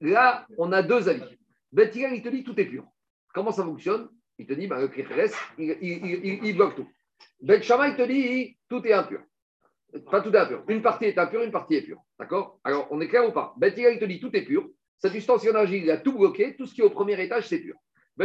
là, 0.00 0.46
on 0.58 0.72
a 0.72 0.82
deux 0.82 1.08
avis. 1.08 1.38
Beth 1.72 1.94
il 1.94 2.22
te 2.22 2.28
dit 2.28 2.44
tout 2.44 2.58
est 2.58 2.66
pur. 2.66 2.84
Comment 3.32 3.50
ça 3.50 3.64
fonctionne? 3.64 4.08
Il 4.38 4.46
te 4.46 4.52
dit, 4.52 4.66
bah, 4.66 4.80
le 4.80 4.90
il, 5.58 5.76
il, 5.80 6.44
il, 6.44 6.56
bloque 6.56 6.76
tout. 6.76 6.88
Shama, 7.62 7.88
il 7.88 7.96
te 7.96 8.02
dit, 8.02 8.56
tout 8.68 8.86
est 8.86 8.92
impur. 8.92 9.20
Pas 10.10 10.20
tout 10.20 10.34
est 10.34 10.38
impur. 10.38 10.64
Une 10.68 10.82
partie 10.82 11.06
est 11.06 11.18
impure, 11.18 11.42
une 11.42 11.52
partie 11.52 11.76
est 11.76 11.82
pure. 11.82 12.00
D'accord? 12.18 12.58
Alors, 12.64 12.88
on 12.90 13.00
est 13.00 13.08
clair 13.08 13.28
ou 13.28 13.32
pas? 13.32 13.54
Ben 13.56 13.72
il 13.76 13.98
te 13.98 14.04
dit, 14.04 14.20
tout 14.20 14.34
est 14.34 14.42
pur. 14.42 14.68
Cet 14.98 15.14
ustensile 15.14 15.52
il 15.70 15.90
a 15.90 15.98
tout 15.98 16.12
bloqué. 16.12 16.56
Tout 16.56 16.66
ce 16.66 16.74
qui 16.74 16.80
est 16.80 16.84
au 16.84 16.90
premier 16.90 17.22
étage, 17.22 17.48
c'est 17.48 17.60
pur. 17.60 17.76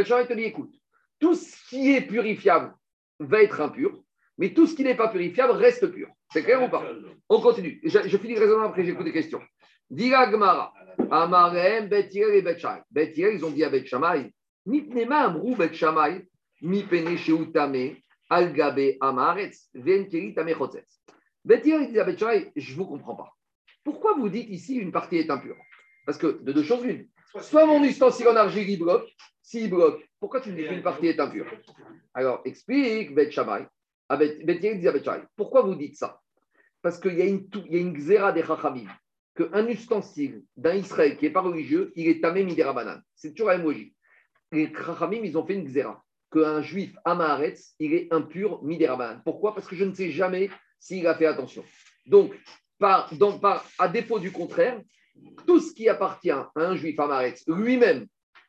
Shama, 0.03 0.21
il 0.21 0.27
te 0.27 0.33
dit, 0.33 0.43
écoute, 0.43 0.73
tout 1.19 1.35
ce 1.35 1.55
qui 1.69 1.95
est 1.95 2.01
purifiable 2.01 2.73
va 3.19 3.43
être 3.43 3.59
impur, 3.61 4.01
mais 4.37 4.53
tout 4.53 4.65
ce 4.65 4.75
qui 4.75 4.83
n'est 4.83 4.95
pas 4.95 5.09
purifiable 5.09 5.53
reste 5.53 5.87
pur. 5.87 6.07
C'est 6.31 6.43
clair 6.43 6.63
ou 6.63 6.69
pas? 6.69 6.83
On 7.27 7.41
continue. 7.41 7.81
Je, 7.83 8.17
finis 8.17 8.35
le 8.35 8.39
raisonnement 8.39 8.67
après, 8.67 8.85
j'écoute 8.85 9.05
des 9.05 9.11
questions. 9.11 9.41
Dira 9.89 10.27
Gmara, 10.27 10.73
Amarem, 11.11 11.89
Betirel 11.89 12.35
et 12.35 12.41
Betchamay. 12.41 12.81
Betirel, 12.91 13.35
ils 13.35 13.45
ont 13.45 13.49
dit 13.49 13.63
à 13.63 13.69
Betchamay, 13.69 14.31
Nipnema 14.65 15.25
Amrou 15.25 15.55
Betchamay, 15.55 16.27
Mipene 16.61 17.17
Sheutame, 17.17 17.95
Algabe 18.29 18.97
Amaretz, 19.01 19.69
Venkeri 19.73 20.33
Tamechotzetz. 20.33 21.01
Betirel, 21.43 21.83
il 21.83 21.93
dit 21.93 21.99
Betchamay, 21.99 22.51
je 22.55 22.71
ne 22.71 22.77
vous 22.77 22.85
comprends 22.85 23.15
pas. 23.15 23.33
Pourquoi 23.83 24.13
vous 24.13 24.29
dites 24.29 24.49
ici 24.49 24.75
une 24.75 24.91
partie 24.91 25.17
est 25.17 25.29
impure? 25.29 25.57
Parce 26.05 26.17
que 26.17 26.41
de 26.41 26.51
deux 26.51 26.63
choses 26.63 26.83
l'une. 26.83 27.07
Soit 27.41 27.65
mon 27.65 27.83
ustensile 27.83 28.27
en 28.27 28.35
argile, 28.35 28.69
il 28.69 28.79
bloque. 28.79 29.09
S'il 29.41 29.69
bloque, 29.69 30.07
pourquoi 30.19 30.41
tu 30.41 30.51
me 30.51 30.57
dis 30.57 30.67
qu'une 30.67 30.83
partie 30.83 31.07
est 31.07 31.19
impure? 31.19 31.47
Alors, 32.13 32.41
explique 32.45 33.15
Bet 33.15 33.31
Shammai. 33.31 33.65
Ah, 34.09 34.17
Bet 34.17 34.75
dit 34.75 34.87
pourquoi 35.35 35.61
vous 35.61 35.75
dites 35.75 35.95
ça? 35.95 36.19
Parce 36.81 36.99
qu'il 36.99 37.17
y 37.17 37.21
a 37.21 37.25
une, 37.25 37.47
il 37.69 37.93
des 37.93 38.43
Chachamim, 38.43 38.87
qu'un 39.35 39.67
ustensile 39.67 40.43
d'un 40.55 40.75
Israël 40.75 41.17
qui 41.17 41.25
n'est 41.25 41.31
pas 41.31 41.41
religieux, 41.41 41.91
il 41.95 42.07
est 42.07 42.21
tamé 42.21 42.43
midera 42.43 42.73
banane. 42.73 43.03
C'est 43.15 43.31
toujours 43.31 43.49
un 43.49 43.59
emoji. 43.59 43.93
Les 44.51 44.73
Chachamim, 44.73 45.21
ils 45.23 45.37
ont 45.37 45.45
fait 45.45 45.55
une 45.55 45.65
xéra, 45.65 46.03
qu'un 46.31 46.61
juif 46.61 46.95
Amaharetz, 47.05 47.73
il 47.79 47.93
est 47.93 48.13
impur 48.13 48.63
midera 48.63 48.95
banane. 48.95 49.21
Pourquoi? 49.23 49.53
Parce 49.55 49.67
que 49.67 49.75
je 49.75 49.83
ne 49.83 49.93
sais 49.93 50.11
jamais 50.11 50.49
s'il 50.79 51.05
a 51.07 51.15
fait 51.15 51.25
attention. 51.25 51.63
Donc, 52.05 52.33
à 52.81 53.87
défaut 53.87 54.19
du 54.19 54.31
contraire, 54.31 54.81
tout 55.45 55.59
ce 55.59 55.73
qui 55.73 55.89
appartient 55.89 56.31
à 56.31 56.49
un 56.55 56.75
juif 56.75 56.99
Amaretz 56.99 57.43
lui-même 57.47 58.07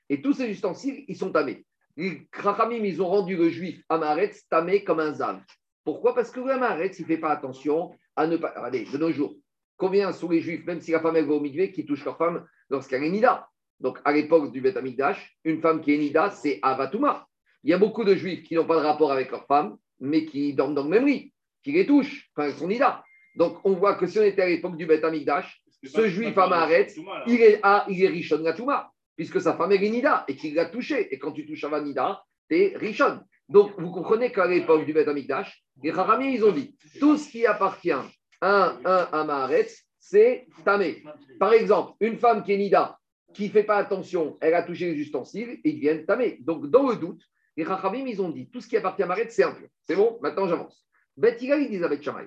et 0.09 0.23
tous 0.23 0.35
ces 0.35 0.49
ustensiles, 0.49 1.05
ils 1.09 1.17
sont 1.17 1.33
tamés. 1.33 1.65
Les 1.97 2.27
Krachamim, 2.31 2.85
ils 2.85 3.03
ont 3.03 3.09
rendu 3.09 3.37
le 3.37 3.49
juif 3.49 3.83
Amaretz 3.89 4.47
tamé 4.49 4.85
comme 4.85 5.01
un 5.01 5.13
zav. 5.15 5.41
Pourquoi? 5.85 6.15
Parce 6.15 6.31
que 6.31 6.41
l'Amaretz, 6.41 6.99
il 6.99 7.03
ne 7.03 7.07
fait 7.09 7.19
pas 7.19 7.31
attention 7.31 7.93
à 8.15 8.27
ne 8.27 8.37
pas. 8.37 8.49
Allez, 8.49 8.85
de 8.85 8.99
nos 8.99 9.11
jours, 9.11 9.35
combien 9.77 10.13
sont 10.13 10.31
les 10.31 10.41
juifs, 10.41 10.65
même 10.65 10.81
si 10.81 10.93
la 10.93 11.01
femme 11.01 11.17
est 11.17 11.23
au 11.23 11.41
milieu, 11.41 11.67
qui 11.67 11.85
touchent 11.85 12.05
leur 12.05 12.19
femme 12.19 12.47
lorsqu'elle 12.69 13.03
est 13.03 13.11
nida? 13.11 13.49
Donc, 13.81 13.99
à 14.05 14.13
l'époque 14.13 14.53
du 14.53 14.61
Beth 14.61 14.77
Amikdash, 14.77 15.37
une 15.43 15.61
femme 15.61 15.81
qui 15.81 15.95
est 15.95 15.99
nida, 15.99 16.31
c'est 16.31 16.59
Avatouma. 16.63 17.27
Il 17.65 17.71
y 17.71 17.75
a 17.75 17.79
beaucoup 17.79 18.05
de 18.05 18.15
juifs 18.15 18.43
qui 18.43 18.55
n'ont 18.55 18.67
pas 18.67 18.77
de 18.77 18.87
rapport 18.87 19.13
avec 19.13 19.31
leur 19.31 19.47
femme, 19.47 19.77
mais 20.01 20.25
qui 20.25 20.55
dorment 20.55 20.75
dans 20.75 20.85
le 20.85 20.91
même 20.91 21.07
lit, 21.07 21.33
qui 21.63 21.73
les 21.73 21.87
touchent 21.87 22.31
quand 22.35 22.43
elles 22.43 22.55
sont 22.55 22.69
nida. 22.69 23.05
Donc, 23.37 23.59
on 23.65 23.75
voit 23.75 23.95
que 23.95 24.07
si 24.07 24.19
on 24.19 24.23
était 24.23 24.43
à 24.43 24.49
l'époque 24.49 24.77
du 24.77 24.87
Beth 24.87 25.05
Amikdash, 25.05 25.63
ce 25.85 26.09
juif 26.09 26.37
Amaretz, 26.37 26.99
il 27.27 27.41
est, 27.41 27.61
ah, 27.63 27.87
il 27.89 28.03
est 28.03 28.09
Rishon 28.09 28.43
Gatuma 28.43 28.91
puisque 29.21 29.43
sa 29.43 29.53
femme 29.53 29.73
est 29.73 29.79
Nida 29.79 30.25
et 30.29 30.35
qu'il 30.35 30.55
l'a 30.55 30.65
touché. 30.65 31.13
Et 31.13 31.19
quand 31.19 31.33
tu 31.33 31.45
touches 31.45 31.65
à 31.65 31.69
Vanida, 31.69 32.25
tu 32.49 32.57
es 32.57 32.75
Rishon. 32.75 33.21
Donc, 33.51 33.73
vous 33.77 33.91
comprenez 33.91 34.33
qu'à 34.33 34.47
l'époque 34.47 34.87
du 34.87 34.95
Beth 34.95 35.09
Amikdash, 35.09 35.63
les 35.83 35.91
Haramim, 35.91 36.31
ils 36.31 36.43
ont 36.43 36.53
dit 36.53 36.75
tout 36.99 37.19
ce 37.19 37.29
qui 37.29 37.45
appartient 37.45 37.93
à 37.93 38.79
un, 38.83 39.09
un 39.13 39.57
c'est 39.99 40.47
Tamé. 40.65 41.03
Par 41.39 41.53
exemple, 41.53 41.93
une 42.01 42.17
femme 42.17 42.43
qui 42.43 42.55
est 42.55 42.57
Nida, 42.57 42.99
qui 43.35 43.49
ne 43.49 43.51
fait 43.51 43.65
pas 43.65 43.77
attention, 43.77 44.39
elle 44.41 44.55
a 44.55 44.63
touché 44.63 44.87
les 44.87 44.99
ustensiles, 44.99 45.61
ils 45.65 45.79
viennent 45.79 46.07
Tamé. 46.07 46.39
Donc, 46.41 46.71
dans 46.71 46.89
le 46.89 46.97
doute, 46.97 47.23
les 47.61 47.67
Chachamim, 47.67 48.07
ils 48.07 48.23
ont 48.23 48.31
dit 48.31 48.49
tout 48.49 48.63
ce 48.63 48.69
qui 48.69 48.77
appartient 48.79 49.03
à 49.03 49.07
Maret, 49.07 49.29
c'est 49.29 49.45
impur. 49.45 49.69
C'est 49.87 49.95
bon 49.95 50.19
Maintenant, 50.23 50.49
j'avance. 50.49 50.87
Beth 51.17 51.43
il 51.43 51.69
dit 51.69 51.85
avec 51.85 52.03
Shamaï. 52.03 52.27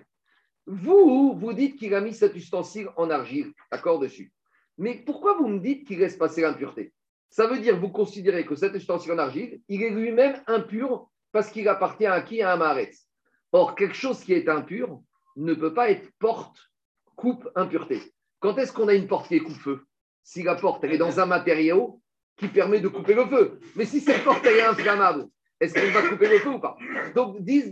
Vous, 0.67 1.33
vous 1.35 1.53
dites 1.53 1.75
qu'il 1.75 1.95
a 1.95 2.01
mis 2.01 2.13
cet 2.13 2.35
ustensile 2.35 2.89
en 2.97 3.09
argile, 3.09 3.51
d'accord 3.71 3.97
dessus. 3.97 4.31
Mais 4.77 4.93
pourquoi 4.93 5.35
vous 5.35 5.47
me 5.47 5.59
dites 5.59 5.87
qu'il 5.87 5.99
laisse 5.99 6.17
passer 6.17 6.41
l'impureté? 6.41 6.93
Ça 7.31 7.47
veut 7.47 7.57
dire 7.57 7.79
vous 7.79 7.89
considérez 7.89 8.45
que 8.45 8.55
cet 8.55 8.75
ustensile 8.75 9.13
en 9.13 9.17
argile, 9.17 9.59
il 9.67 9.81
est 9.81 9.89
lui-même 9.89 10.39
impur 10.45 11.09
parce 11.31 11.49
qu'il 11.49 11.67
appartient 11.67 12.05
à 12.05 12.21
qui? 12.21 12.43
À 12.43 12.53
un. 12.53 12.85
Or, 13.51 13.73
quelque 13.73 13.95
chose 13.95 14.23
qui 14.23 14.33
est 14.33 14.47
impur 14.47 15.01
ne 15.35 15.55
peut 15.55 15.73
pas 15.73 15.89
être 15.89 16.11
porte, 16.19 16.57
coupe, 17.15 17.49
impureté. 17.55 17.99
Quand 18.39 18.55
est-ce 18.59 18.71
qu'on 18.71 18.87
a 18.87 18.93
une 18.93 19.07
porte 19.07 19.29
qui 19.29 19.35
est 19.35 19.39
coupe-feu? 19.39 19.83
Si 20.21 20.43
la 20.43 20.53
porte 20.53 20.83
elle 20.83 20.93
est 20.93 20.99
dans 20.99 21.19
un 21.19 21.25
matériau 21.25 22.02
qui 22.37 22.47
permet 22.47 22.79
de 22.79 22.87
couper 22.87 23.13
le 23.13 23.25
feu. 23.25 23.59
Mais 23.75 23.85
si 23.85 23.99
cette 23.99 24.23
porte 24.23 24.45
est 24.45 24.61
inflammable, 24.61 25.27
est-ce 25.59 25.73
qu'elle 25.73 25.91
va 25.91 26.01
couper 26.01 26.27
le 26.27 26.39
feu 26.39 26.49
ou 26.49 26.59
pas? 26.59 26.75
Donc, 27.15 27.41
10 27.41 27.71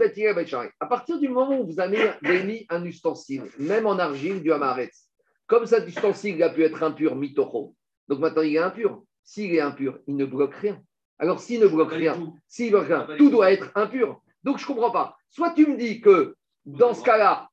À 0.79 0.85
partir 0.85 1.19
du 1.19 1.27
moment 1.27 1.59
où 1.59 1.65
vous 1.65 1.79
avez 1.79 2.13
mis 2.43 2.65
un 2.69 2.85
ustensile, 2.85 3.43
même 3.59 3.85
en 3.85 3.99
argile 3.99 4.41
du 4.41 4.51
Hamaretz, 4.51 5.09
comme 5.47 5.65
cet 5.65 5.87
ustensile 5.87 6.41
a 6.43 6.49
pu 6.49 6.63
être 6.63 6.81
impur, 6.83 7.15
mitocho, 7.15 7.75
donc 8.07 8.19
maintenant 8.19 8.41
il 8.41 8.55
est 8.55 8.59
impur. 8.59 9.03
S'il 9.23 9.53
est 9.53 9.61
impur, 9.61 9.99
il 10.07 10.15
ne 10.15 10.25
bloque 10.25 10.55
rien. 10.55 10.81
Alors 11.19 11.39
s'il 11.39 11.59
ne 11.59 11.67
bloque 11.67 11.91
rien, 11.91 12.17
s'il 12.47 12.71
bloque 12.71 12.87
rien, 12.87 13.07
tout 13.17 13.29
doit 13.29 13.51
être 13.51 13.71
impur. 13.75 14.21
Donc 14.43 14.57
je 14.57 14.63
ne 14.63 14.67
comprends 14.67 14.91
pas. 14.91 15.15
Soit 15.29 15.51
tu 15.51 15.67
me 15.67 15.77
dis 15.77 16.01
que 16.01 16.35
dans 16.65 16.93
ce 16.93 17.03
cas-là, 17.03 17.49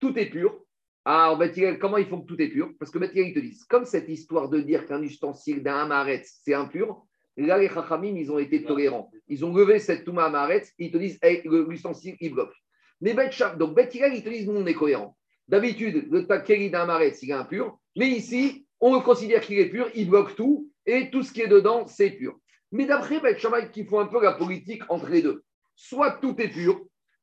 tout 0.00 0.18
est 0.18 0.26
pur. 0.26 0.58
Alors, 1.04 1.40
comment 1.80 1.96
ils 1.96 2.06
font 2.06 2.20
que 2.20 2.26
tout 2.26 2.40
est 2.40 2.48
pur? 2.48 2.70
Parce 2.78 2.90
que 2.90 2.98
ils 2.98 3.34
te 3.34 3.38
disent, 3.38 3.64
comme 3.64 3.84
cette 3.84 4.08
histoire 4.08 4.48
de 4.48 4.60
dire 4.60 4.86
qu'un 4.86 5.02
ustensile 5.02 5.62
d'un 5.62 5.78
amaret, 5.78 6.22
c'est 6.24 6.54
impur, 6.54 7.04
là, 7.36 7.58
les 7.58 7.68
chachamim, 7.68 8.16
ils 8.16 8.30
ont 8.30 8.38
été 8.38 8.62
tolérants. 8.64 9.10
Ils 9.28 9.44
ont 9.44 9.54
levé 9.54 9.78
cette 9.78 10.04
touma 10.04 10.24
amaret, 10.24 10.64
ils 10.78 10.90
te 10.90 10.98
disent, 10.98 11.18
l'ustensile, 11.44 12.16
il 12.20 12.32
bloque. 12.32 12.54
Mais 13.00 13.14
donc 13.14 13.74
Bet 13.74 13.88
ils 13.94 14.22
te 14.22 14.28
disent, 14.28 14.46
nous, 14.46 14.56
on 14.56 14.66
est 14.66 14.74
cohérents. 14.74 15.16
D'habitude, 15.48 16.06
le 16.12 16.26
takeri 16.26 16.70
d'un 16.70 16.86
marais, 16.86 17.12
il 17.22 17.30
est 17.30 17.32
impur. 17.32 17.76
Mais 17.96 18.08
ici, 18.08 18.66
on 18.78 18.94
le 18.94 19.00
considère 19.00 19.40
qu'il 19.40 19.58
est 19.58 19.68
pur, 19.68 19.90
il 19.94 20.08
bloque 20.08 20.36
tout, 20.36 20.70
et 20.86 21.10
tout 21.10 21.22
ce 21.22 21.32
qui 21.32 21.40
est 21.40 21.48
dedans, 21.48 21.86
c'est 21.88 22.10
pur. 22.10 22.38
Mais 22.70 22.86
d'après 22.86 23.20
Beth 23.20 23.72
qui 23.72 23.84
font 23.84 23.98
un 23.98 24.06
peu 24.06 24.22
la 24.22 24.32
politique 24.32 24.82
entre 24.88 25.08
les 25.08 25.22
deux, 25.22 25.42
soit 25.74 26.12
tout 26.12 26.40
est 26.40 26.48
pur, 26.48 26.80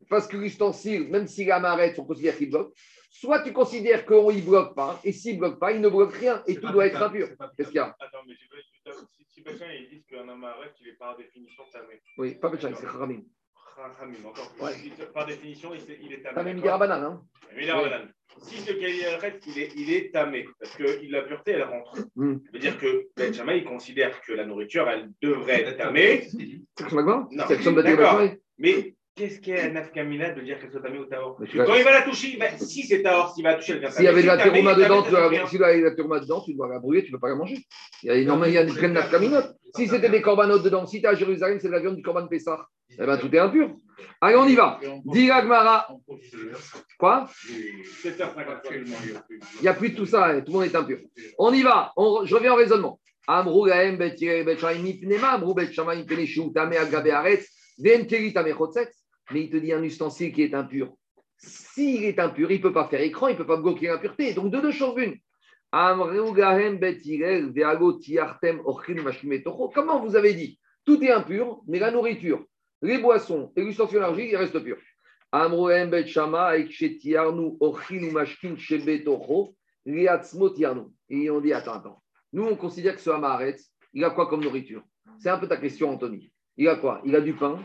parce 0.10 0.28
que 0.28 0.38
l'ustensile, 0.38 1.10
même 1.10 1.28
s'il 1.28 1.48
est 1.48 1.52
amaret, 1.52 1.96
on 1.98 2.06
considère 2.06 2.38
qu'il 2.38 2.50
bloque. 2.50 2.74
Soit 3.10 3.42
tu 3.42 3.52
considères 3.52 4.06
qu'il 4.06 4.18
ne 4.18 4.42
bloque 4.42 4.76
pas, 4.76 5.00
et 5.04 5.12
s'il 5.12 5.36
ne 5.36 5.40
bloque 5.40 5.60
pas, 5.60 5.72
il 5.72 5.82
ne 5.82 5.90
bloque 5.90 6.14
rien, 6.14 6.44
et 6.46 6.56
tout 6.56 6.70
doit 6.72 6.86
être 6.86 7.02
impur. 7.02 7.30
Qu'est-ce 7.58 7.70
qu'il 7.70 7.78
y 7.78 7.80
a 7.80 7.96
Attends, 8.00 8.20
mais 8.28 8.36
si, 8.36 8.46
si 9.30 9.44
quelqu'un 9.44 9.66
disent 9.90 10.06
qu'un 10.06 10.28
amaret, 10.30 10.72
il 10.82 10.90
est 10.90 10.98
par 10.98 11.18
définition 11.18 11.64
tamé. 11.72 12.02
Oui, 12.18 12.36
pas 12.36 12.50
Béchan, 12.50 12.72
c'est 12.76 12.86
Kharamim. 12.86 13.24
Kharamim, 13.76 14.26
encore. 14.26 14.52
Par 15.14 15.26
définition, 15.26 15.72
il 15.74 16.14
est 16.14 16.22
tamé. 16.22 16.36
Tamé 16.36 16.54
Midirabanan, 16.54 17.04
hein 17.04 17.22
Midirabanan. 17.56 18.12
Si 18.44 18.58
ce 18.58 19.20
reste, 19.20 19.48
il 19.48 19.60
est, 19.60 19.72
il 19.76 19.94
est 19.94 20.12
tamé, 20.12 20.48
parce 20.60 20.76
que 20.76 20.84
la 21.10 21.22
pureté, 21.24 21.52
elle 21.52 21.64
rentre. 21.64 21.98
Mm. 22.16 22.36
Ça 22.46 22.52
veut 22.54 22.60
dire 22.60 22.78
que 22.78 23.08
Ben 23.16 23.34
il 23.34 23.64
considère 23.64 24.22
que 24.22 24.34
la 24.34 24.46
nourriture, 24.46 24.88
elle 24.90 25.12
devrait 25.22 25.64
être 25.64 25.78
tamée. 25.78 26.28
C'est 26.78 26.88
que 26.88 26.96
Non, 26.96 27.28
d'accord. 27.32 28.22
Mais 28.60 28.96
Qu'est-ce 29.18 29.40
qu'est 29.40 29.60
un 29.60 29.76
afkamina 29.76 30.30
de 30.30 30.42
dire 30.42 30.60
qu'elle 30.60 30.70
soit 30.70 30.80
tamée 30.80 31.00
ou 31.00 31.06
taor 31.06 31.38
Quand 31.38 31.74
il 31.74 31.84
va 31.84 31.92
la 31.92 32.04
toucher, 32.04 32.38
si 32.60 32.84
c'est 32.84 33.02
taor, 33.02 33.34
s'il 33.34 33.44
va 33.44 33.56
toucher, 33.56 33.74
elle 33.74 33.80
vient 33.80 33.90
S'il 33.90 34.06
y 34.06 34.08
avait 34.08 34.22
de 34.22 34.28
la 34.28 34.38
terouma 34.38 34.76
dedans, 34.76 35.02
tu 35.02 35.10
dois, 35.10 35.26
avait 35.26 35.80
de 35.80 35.86
la 35.86 35.96
terouma 35.96 36.20
dedans, 36.20 36.42
tu 36.42 36.54
dois 36.54 36.68
la 36.68 36.78
brouiller, 36.78 37.04
tu 37.04 37.12
ne 37.12 37.18
peux 37.18 37.22
pas 37.22 37.30
la 37.30 37.36
manger. 37.36 37.58
Il 38.04 38.08
y 38.08 38.10
a 38.12 38.16
énormément, 38.16 38.46
il 38.46 38.54
y 38.54 38.60
a 38.60 38.62
une. 38.62 39.44
Si 39.76 39.88
c'était 39.88 40.10
des 40.10 40.22
corbanotes 40.22 40.62
dedans, 40.62 40.86
si 40.86 41.00
tu 41.00 41.06
es 41.06 41.10
à 41.10 41.16
Jérusalem, 41.16 41.58
c'est 41.60 41.68
de 41.68 41.74
la 41.74 41.80
viande 41.80 41.96
du 41.96 42.04
corban 42.04 42.28
Pessah. 42.28 42.64
Eh 42.92 43.06
bien, 43.06 43.18
tout 43.18 43.36
est 43.36 43.40
impur. 43.40 43.72
Allez, 44.22 44.36
on 44.36 44.46
y 44.46 44.54
va. 44.54 44.80
Dis 45.06 45.26
Gmara. 45.26 45.88
Quoi? 47.00 47.28
Il 47.50 47.84
n'y 49.64 49.68
a 49.68 49.74
plus 49.74 49.90
de 49.90 49.96
tout 49.96 50.06
ça, 50.06 50.28
hein. 50.28 50.42
tout 50.42 50.52
le 50.52 50.60
monde 50.60 50.66
est 50.66 50.76
impur. 50.76 51.00
On 51.40 51.52
y 51.54 51.64
va. 51.64 51.92
Je 52.24 52.36
reviens 52.36 52.54
au 52.54 52.58
raisonnement. 52.58 53.00
Amrou 53.28 53.66
gaem 53.66 53.98
bet 53.98 54.16
mipnema, 54.82 55.34
amrou 55.34 55.54
bet 55.54 55.74
shamayim 55.74 56.06
peneshu 56.06 56.50
tame 56.54 56.78
agabe 56.78 57.12
aretz, 57.12 57.50
ven 57.78 58.08
keri 58.08 58.32
tame 58.32 58.54
chotzetz 58.54 59.07
mais 59.32 59.42
il 59.44 59.50
te 59.50 59.58
dit 59.58 59.74
un 59.74 59.84
ustensile 59.84 60.32
qui 60.32 60.44
est 60.44 60.54
impur. 60.54 60.94
S'il 61.38 62.04
est 62.06 62.20
impur, 62.20 62.52
il 62.52 62.58
ne 62.58 62.64
peut 62.64 62.74
pas 62.74 62.88
faire 62.88 63.02
écran, 63.02 63.28
il 63.28 63.34
ne 63.34 63.38
peut 63.38 63.46
pas 63.46 63.58
bloquer 63.58 63.88
l'impureté. 63.88 64.34
Donc, 64.34 64.52
de 64.52 64.60
deux 64.60 64.72
choses 64.72 64.96
une. 64.98 65.18
Comment 69.74 70.00
vous 70.00 70.16
avez 70.16 70.34
dit 70.34 70.60
Tout 70.86 71.04
est 71.04 71.12
impur, 71.12 71.62
mais 71.68 71.80
la 71.80 71.92
nourriture, 71.92 72.46
les 72.82 72.98
boissons 72.98 73.52
et 73.56 73.64
l'ustensile 73.64 73.98
énergie, 73.98 74.30
ils 74.30 74.38
restent 74.38 74.60
purs. 74.64 74.78
Et 81.10 81.30
on 81.30 81.42
dit 81.42 81.54
attends, 81.54 81.74
attends. 81.74 82.04
Nous, 82.34 82.44
on 82.44 82.56
considère 82.56 82.96
que 82.96 83.02
ce 83.02 83.10
Hamaharet, 83.10 83.58
il 83.94 84.04
a 84.04 84.10
quoi 84.10 84.28
comme 84.28 84.44
nourriture? 84.44 84.84
C'est 85.20 85.30
un 85.30 85.38
peu 85.38 85.48
ta 85.48 85.58
question, 85.58 85.90
Anthony. 85.90 86.32
Il 86.56 86.68
a 86.70 86.78
quoi? 86.78 87.02
Il 87.06 87.16
a 87.16 87.22
du 87.22 87.34
pain, 87.34 87.60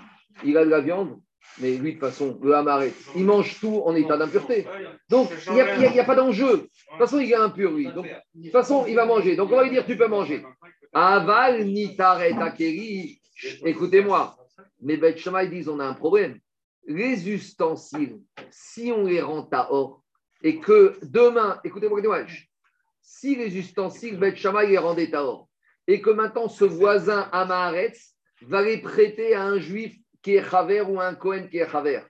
il 0.44 0.56
a 0.56 0.64
de 0.64 0.70
la 0.70 0.80
viande, 0.80 1.20
mais 1.58 1.76
lui, 1.76 1.94
de 1.94 1.98
toute 1.98 2.08
façon, 2.08 2.38
le 2.42 2.54
hamaret, 2.54 2.92
il 3.14 3.24
mange 3.24 3.60
tout 3.60 3.82
en 3.84 3.94
état 3.94 4.16
d'impureté. 4.16 4.66
Donc, 5.08 5.30
il 5.48 5.52
n'y 5.52 6.00
a, 6.00 6.04
pas 6.04 6.14
d'enjeu. 6.14 6.56
De 6.56 6.60
toute 6.62 6.98
façon, 6.98 7.18
il 7.18 7.30
est 7.30 7.36
impur, 7.36 7.72
lui. 7.72 7.92
Donc, 7.92 8.06
de 8.06 8.42
toute 8.44 8.52
façon, 8.52 8.86
il 8.86 8.94
va 8.94 9.04
manger. 9.04 9.36
Donc, 9.36 9.52
on 9.52 9.56
va 9.56 9.64
lui 9.64 9.70
dire, 9.70 9.84
tu 9.84 9.96
peux 9.96 10.08
manger. 10.08 10.42
Aval, 10.92 11.64
nitaret, 11.64 12.32
akeri. 12.32 13.20
Écoutez-moi. 13.64 14.36
Mais 14.80 14.96
Beth 14.96 15.24
ils 15.24 15.50
disent, 15.50 15.68
on 15.68 15.78
a 15.78 15.84
un 15.84 15.94
problème. 15.94 16.38
Les 16.86 17.30
ustensiles, 17.30 18.18
si 18.50 18.90
on 18.90 19.04
les 19.04 19.20
rend 19.20 19.48
à 19.52 19.72
or, 19.72 20.02
et 20.42 20.58
que 20.58 20.98
demain, 21.02 21.60
écoutez-moi, 21.62 22.00
si 23.00 23.36
les 23.36 23.56
ustensiles, 23.56 24.18
Beth 24.18 24.42
les 24.42 24.78
rendaient 24.78 25.14
à 25.14 25.24
or, 25.24 25.48
et 25.86 26.00
que 26.00 26.10
maintenant 26.10 26.48
ce 26.48 26.64
voisin 26.64 27.28
Amaharet 27.32 27.92
va 28.42 28.62
les 28.62 28.78
prêter 28.78 29.34
à 29.34 29.44
un 29.44 29.58
juif 29.58 29.94
qui 30.22 30.36
est 30.36 30.48
chaver 30.48 30.80
ou 30.80 31.00
un 31.00 31.14
Cohen 31.14 31.48
qui 31.50 31.58
est 31.58 31.68
chaver. 31.68 32.00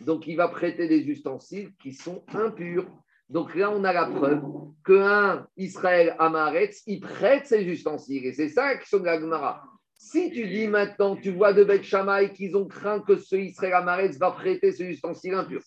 Donc, 0.00 0.26
il 0.26 0.36
va 0.36 0.48
prêter 0.48 0.88
des 0.88 1.00
ustensiles 1.00 1.72
qui 1.80 1.92
sont 1.92 2.24
impurs. 2.34 2.86
Donc 3.28 3.54
là, 3.54 3.70
on 3.70 3.84
a 3.84 3.92
la 3.92 4.06
preuve 4.06 4.42
qu'un 4.84 5.46
Israël 5.56 6.16
Amaretz, 6.18 6.82
il 6.86 7.00
prête 7.00 7.46
ses 7.46 7.62
ustensiles. 7.62 8.26
Et 8.26 8.32
c'est 8.32 8.48
ça 8.48 8.76
qui 8.76 8.88
sont 8.88 9.04
Gemara. 9.04 9.62
Si 9.94 10.30
tu 10.30 10.48
dis 10.48 10.66
maintenant, 10.66 11.14
tu 11.14 11.30
vois 11.30 11.52
de 11.52 11.62
Beth 11.62 11.82
Shammai 11.82 12.32
qu'ils 12.32 12.56
ont 12.56 12.66
craint 12.66 13.00
que 13.00 13.18
ce 13.18 13.36
Israël 13.36 13.74
Amaretz 13.74 14.18
va 14.18 14.30
prêter 14.30 14.72
ses 14.72 14.84
ustensiles 14.84 15.34
impurs. 15.34 15.62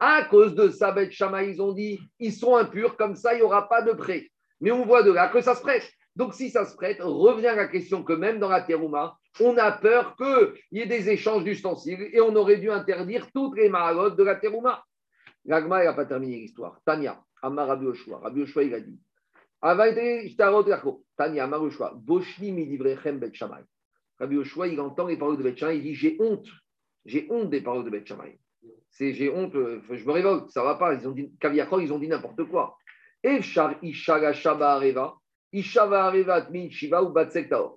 À 0.00 0.24
cause 0.24 0.54
de 0.54 0.70
ça, 0.70 0.90
Beth 0.90 1.12
Shammai, 1.12 1.50
ils 1.50 1.60
ont 1.60 1.72
dit, 1.72 2.00
ils 2.18 2.32
sont 2.32 2.56
impurs, 2.56 2.96
comme 2.96 3.14
ça, 3.14 3.34
il 3.34 3.36
n'y 3.36 3.42
aura 3.42 3.68
pas 3.68 3.82
de 3.82 3.92
prêt. 3.92 4.30
Mais 4.60 4.70
on 4.70 4.86
voit 4.86 5.02
de 5.02 5.12
là 5.12 5.28
que 5.28 5.42
ça 5.42 5.54
se 5.54 5.60
prête. 5.60 5.88
Donc, 6.16 6.34
si 6.34 6.48
ça 6.48 6.64
se 6.64 6.74
prête, 6.74 6.98
revient 7.00 7.48
à 7.48 7.56
la 7.56 7.68
question 7.68 8.02
que 8.02 8.14
même 8.14 8.38
dans 8.38 8.48
la 8.48 8.62
terouma, 8.62 9.18
on 9.40 9.56
a 9.56 9.72
peur 9.72 10.16
qu'il 10.16 10.78
y 10.78 10.80
ait 10.80 10.86
des 10.86 11.10
échanges 11.10 11.44
d'ustensiles 11.44 12.08
et 12.12 12.20
on 12.20 12.34
aurait 12.36 12.58
dû 12.58 12.70
interdire 12.70 13.30
toutes 13.32 13.56
les 13.56 13.68
maragotes 13.68 14.16
de 14.16 14.22
la 14.22 14.36
terouma. 14.36 14.84
L'agma 15.44 15.84
n'a 15.84 15.92
pas 15.92 16.06
terminé 16.06 16.36
l'histoire. 16.36 16.80
Tania, 16.84 17.22
Amar 17.42 17.68
Rabbi 17.68 17.86
Oshua. 17.86 18.18
Rabbi 18.18 18.42
Oshua, 18.42 18.62
il 18.62 18.74
a 18.74 18.80
dit 18.80 18.98
Tania, 21.16 21.44
Amar 21.44 21.62
Oshua. 21.62 21.94
Rabbi 24.18 24.36
Oshua, 24.36 24.68
il 24.68 24.80
entend 24.80 25.06
les 25.06 25.16
paroles 25.16 25.36
de 25.36 25.42
Bet 25.42 25.56
il 25.74 25.82
dit 25.82 25.94
J'ai 25.94 26.16
honte. 26.20 26.46
J'ai 27.04 27.26
honte 27.30 27.50
des 27.50 27.60
paroles 27.60 27.84
de 27.84 27.90
Bet. 27.90 28.04
C'est 28.90 29.12
j'ai 29.12 29.28
honte, 29.28 29.54
euh, 29.56 29.82
je 29.90 30.04
me 30.04 30.12
révolte, 30.12 30.50
ça 30.50 30.62
va 30.62 30.76
pas. 30.76 30.94
Ils 30.94 31.06
ont 31.08 31.12
dit, 31.12 31.32
ils 31.42 31.92
ont 31.92 31.98
dit 31.98 32.08
n'importe 32.08 32.44
quoi. 32.44 32.78
Efshar 33.22 33.74
Ishaga 33.82 34.32
Shaba 34.32 34.74
Areva. 34.74 35.16
Il 35.56 35.62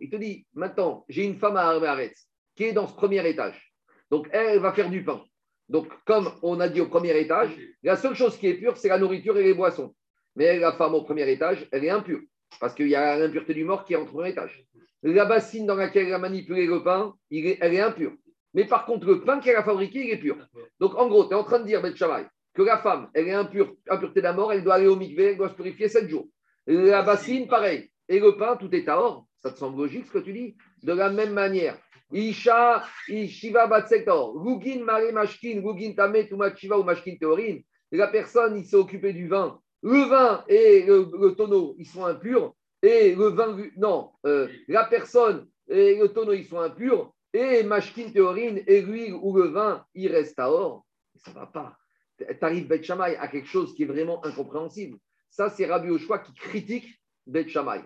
te 0.09 0.15
dit, 0.15 0.47
maintenant, 0.55 1.05
j'ai 1.09 1.25
une 1.25 1.37
femme 1.37 1.57
à 1.57 1.67
Armetz 1.67 2.27
qui 2.55 2.63
est 2.63 2.73
dans 2.73 2.87
ce 2.87 2.95
premier 2.95 3.27
étage. 3.29 3.71
Donc, 4.09 4.27
elle 4.31 4.57
va 4.57 4.73
faire 4.73 4.89
du 4.89 5.03
pain. 5.03 5.21
Donc, 5.69 5.87
comme 6.05 6.31
on 6.41 6.59
a 6.59 6.69
dit 6.69 6.81
au 6.81 6.87
premier 6.87 7.15
étage, 7.19 7.55
la 7.83 7.95
seule 7.95 8.15
chose 8.15 8.35
qui 8.37 8.47
est 8.47 8.55
pure, 8.55 8.77
c'est 8.77 8.87
la 8.87 8.97
nourriture 8.97 9.37
et 9.37 9.43
les 9.43 9.53
boissons. 9.53 9.93
Mais 10.35 10.57
la 10.57 10.71
femme 10.73 10.95
au 10.95 11.03
premier 11.03 11.29
étage, 11.29 11.67
elle 11.71 11.85
est 11.85 11.91
impure. 11.91 12.21
Parce 12.59 12.73
qu'il 12.73 12.87
y 12.87 12.95
a 12.95 13.19
l'impureté 13.19 13.53
du 13.53 13.63
mort 13.63 13.85
qui 13.85 13.93
est 13.93 13.97
en 13.97 14.05
premier 14.05 14.29
étage. 14.29 14.65
La 15.03 15.25
bassine 15.25 15.67
dans 15.67 15.75
laquelle 15.75 16.07
elle 16.07 16.13
a 16.13 16.19
manipulé 16.19 16.65
le 16.65 16.81
pain, 16.83 17.13
elle 17.29 17.75
est 17.75 17.79
impure. 17.79 18.13
Mais 18.55 18.65
par 18.65 18.87
contre, 18.87 19.05
le 19.05 19.21
pain 19.21 19.39
qu'elle 19.39 19.55
a 19.55 19.63
fabriqué, 19.63 20.03
il 20.05 20.09
est 20.09 20.17
pur. 20.17 20.35
Donc, 20.79 20.95
en 20.95 21.07
gros, 21.07 21.25
tu 21.25 21.33
es 21.33 21.35
en 21.35 21.43
train 21.43 21.59
de 21.59 21.65
dire, 21.65 21.81
que 21.81 22.63
la 22.63 22.79
femme, 22.79 23.11
elle 23.13 23.27
est 23.27 23.33
impure, 23.33 23.75
impureté 23.87 24.21
d'un 24.21 24.33
mort, 24.33 24.51
elle 24.51 24.63
doit 24.63 24.73
aller 24.75 24.87
au 24.87 24.95
mikvé, 24.95 25.25
elle 25.25 25.37
doit 25.37 25.49
se 25.49 25.53
purifier 25.53 25.89
7 25.89 26.09
jours. 26.09 26.27
La 26.67 27.01
bassine, 27.01 27.47
pareil. 27.47 27.89
Et 28.09 28.19
le 28.19 28.35
pain, 28.35 28.57
tout 28.57 28.73
est 28.75 28.87
à 28.89 28.99
or. 28.99 29.25
Ça 29.37 29.51
te 29.51 29.57
semble 29.57 29.77
logique 29.77 30.07
ce 30.07 30.11
que 30.11 30.17
tu 30.19 30.33
dis? 30.33 30.57
De 30.83 30.91
la 30.93 31.09
même 31.09 31.33
manière. 31.33 31.77
Isha, 32.11 32.83
Ishiva 33.07 33.67
Batsektor, 33.67 34.33
Gugin 34.41 34.83
Mare 34.83 35.11
Mashkin, 35.13 35.61
Gugin 35.61 35.93
Tame, 35.93 36.27
Tumachiva 36.27 36.77
ou 36.77 36.83
Mashkin 36.83 37.15
Teorin. 37.17 37.59
La 37.91 38.07
personne, 38.07 38.57
il 38.57 38.65
s'est 38.65 38.75
occupé 38.75 39.13
du 39.13 39.27
vin. 39.27 39.59
Le 39.81 40.09
vin 40.09 40.43
et 40.47 40.83
le, 40.85 41.31
tonneau, 41.35 41.75
ils 41.77 41.85
sont 41.85 42.05
impurs. 42.05 42.53
Et 42.81 43.15
le 43.15 43.27
vin, 43.29 43.57
non, 43.77 44.11
euh, 44.25 44.47
la 44.67 44.85
personne 44.85 45.47
et 45.69 45.95
le 45.95 46.07
tonneau, 46.09 46.33
ils 46.33 46.45
sont 46.45 46.59
impurs. 46.59 47.13
Et 47.33 47.63
Mashkin 47.63 48.11
Teorin 48.11 48.57
et 48.67 48.81
l'huile 48.81 49.13
ou 49.13 49.35
le 49.35 49.47
vin, 49.49 49.85
il 49.93 50.11
reste 50.11 50.39
à 50.39 50.51
or. 50.51 50.85
Ça 51.15 51.31
ne 51.31 51.35
va 51.35 51.45
pas. 51.45 51.77
Tu 52.17 52.25
arrives, 52.41 52.71
à 52.71 53.27
quelque 53.27 53.47
chose 53.47 53.73
qui 53.75 53.83
est 53.83 53.87
vraiment 53.87 54.25
incompréhensible. 54.25 54.97
Ça, 55.29 55.49
c'est 55.49 55.65
Rabbi 55.65 55.89
Oshua 55.89 56.19
qui 56.19 56.33
critique 56.33 57.01
Bet 57.25 57.47
Shammai. 57.47 57.81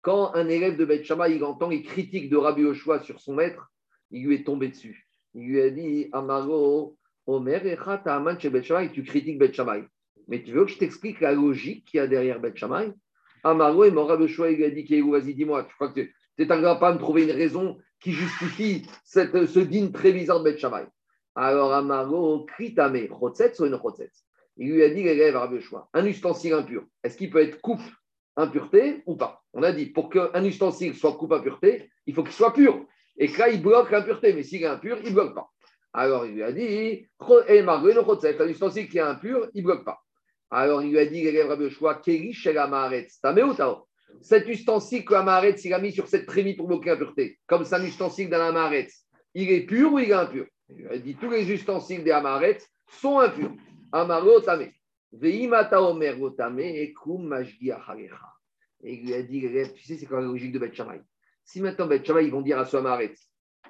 Quand 0.00 0.34
un 0.34 0.48
élève 0.48 0.76
de 0.76 0.84
Bet 0.84 1.04
Shammai, 1.04 1.36
il 1.36 1.44
entend 1.44 1.68
les 1.68 1.82
critiques 1.82 2.30
de 2.30 2.36
Rabbi 2.36 2.64
Oshua 2.64 3.02
sur 3.02 3.20
son 3.20 3.34
maître, 3.34 3.70
il 4.10 4.26
lui 4.26 4.36
est 4.36 4.44
tombé 4.44 4.68
dessus. 4.68 5.06
Il 5.34 5.48
lui 5.48 5.60
a 5.60 5.70
dit 5.70 6.08
Amaro, 6.12 6.96
Omer, 7.26 7.62
chez 8.38 8.92
tu 8.92 9.02
critiques 9.02 9.38
Bet 9.38 9.52
Shammai. 9.52 9.84
Mais 10.28 10.42
tu 10.42 10.52
veux 10.52 10.64
que 10.64 10.70
je 10.70 10.78
t'explique 10.78 11.20
la 11.20 11.32
logique 11.32 11.84
qu'il 11.86 11.98
y 11.98 12.00
a 12.00 12.06
derrière 12.06 12.40
Bet 12.40 12.56
Shammai? 12.56 12.92
Amaro 13.44 13.84
et 13.84 13.90
Rabbi 13.90 14.24
Oshua, 14.24 14.50
il 14.50 14.56
lui 14.56 14.64
a 14.64 14.70
dit 14.70 14.84
Vas-y, 15.02 15.34
dis-moi, 15.34 15.64
tu 15.64 15.74
crois 15.74 15.92
que 15.92 16.00
tu 16.00 16.46
n'arriveras 16.46 16.76
pas 16.76 16.88
à 16.88 16.94
me 16.94 16.98
trouver 16.98 17.24
une 17.24 17.32
raison 17.32 17.78
qui 18.00 18.12
justifie 18.12 18.86
ce 19.04 19.58
digne 19.58 19.90
très 19.90 20.12
bizarre 20.12 20.42
de 20.42 20.50
Bet 20.50 20.58
Shammai? 20.58 20.86
Alors 21.40 21.72
Amaro, 21.72 22.46
Kritame, 22.46 23.06
ou 23.20 23.64
une 23.64 23.80
Il 24.56 24.72
lui 24.72 24.82
a 24.82 24.90
dit, 24.90 25.04
l'élève 25.04 25.36
Rabbi 25.36 25.60
choix 25.60 25.88
un 25.94 26.04
ustensile 26.04 26.52
impur, 26.52 26.82
est-ce 27.04 27.16
qu'il 27.16 27.30
peut 27.30 27.40
être 27.40 27.60
coupe 27.60 27.80
impureté 28.36 29.04
ou 29.06 29.16
pas? 29.16 29.40
On 29.52 29.62
a 29.62 29.70
dit, 29.70 29.86
pour 29.86 30.10
qu'un 30.10 30.44
ustensile 30.44 30.96
soit 30.96 31.16
coupe 31.16 31.30
impureté, 31.32 31.90
il 32.06 32.14
faut 32.14 32.24
qu'il 32.24 32.32
soit 32.32 32.52
pur. 32.52 32.84
Et 33.16 33.28
que 33.28 33.38
là, 33.38 33.48
il 33.50 33.62
bloque 33.62 33.92
l'impureté, 33.92 34.32
mais 34.32 34.42
s'il 34.42 34.62
est 34.62 34.66
impur, 34.66 34.98
il 35.04 35.10
ne 35.10 35.14
bloque 35.14 35.34
pas. 35.34 35.48
Alors 35.92 36.26
il 36.26 36.34
lui 36.34 36.42
a 36.42 36.50
dit, 36.50 37.06
un 37.20 38.48
ustensile 38.48 38.88
qui 38.88 38.98
est 38.98 39.00
impur, 39.00 39.48
il 39.54 39.62
ne 39.62 39.66
bloque 39.66 39.84
pas. 39.84 40.00
Alors 40.50 40.82
il 40.82 40.90
lui 40.90 40.98
a 40.98 41.06
dit, 41.06 41.22
l'élève 41.22 41.48
Rabbi 41.48 41.68
Keri 42.04 42.34
cet 44.22 44.48
ustensile 44.48 45.04
que 45.04 45.14
Amaretz, 45.14 45.64
il 45.64 45.72
a 45.72 45.78
mis 45.78 45.92
sur 45.92 46.08
cette 46.08 46.26
trémie 46.26 46.54
pour 46.54 46.66
bloquer 46.66 46.90
l'impureté, 46.90 47.38
comme 47.46 47.64
c'est 47.64 47.76
un 47.76 47.84
ustensile 47.84 48.28
d'un 48.28 48.40
Amaretz, 48.40 49.06
il 49.34 49.52
est 49.52 49.66
pur 49.66 49.92
ou 49.92 49.98
il 50.00 50.10
est 50.10 50.14
impur? 50.14 50.46
Il 50.70 51.02
dit 51.02 51.14
tous 51.14 51.30
les 51.30 51.50
ustensiles 51.50 52.04
des 52.04 52.10
Amaret 52.10 52.58
sont 52.86 53.18
impurs. 53.20 53.52
Amaro. 53.92 54.40
Veimata 55.12 55.82
omer 55.82 56.16
et 56.58 56.94
Et 58.82 58.94
il 58.94 59.06
lui 59.06 59.14
a 59.14 59.22
dit, 59.22 59.40
tu 59.74 59.82
sais, 59.82 59.96
c'est 59.96 60.06
quoi 60.06 60.20
la 60.20 60.26
logique 60.26 60.52
de 60.52 60.58
Beth 60.58 60.80
Si 61.44 61.62
maintenant 61.62 61.86
Beth 61.86 62.06
ils 62.22 62.30
vont 62.30 62.42
dire 62.42 62.58
à 62.58 62.66
ce 62.66 62.76
Amaret, 62.76 63.14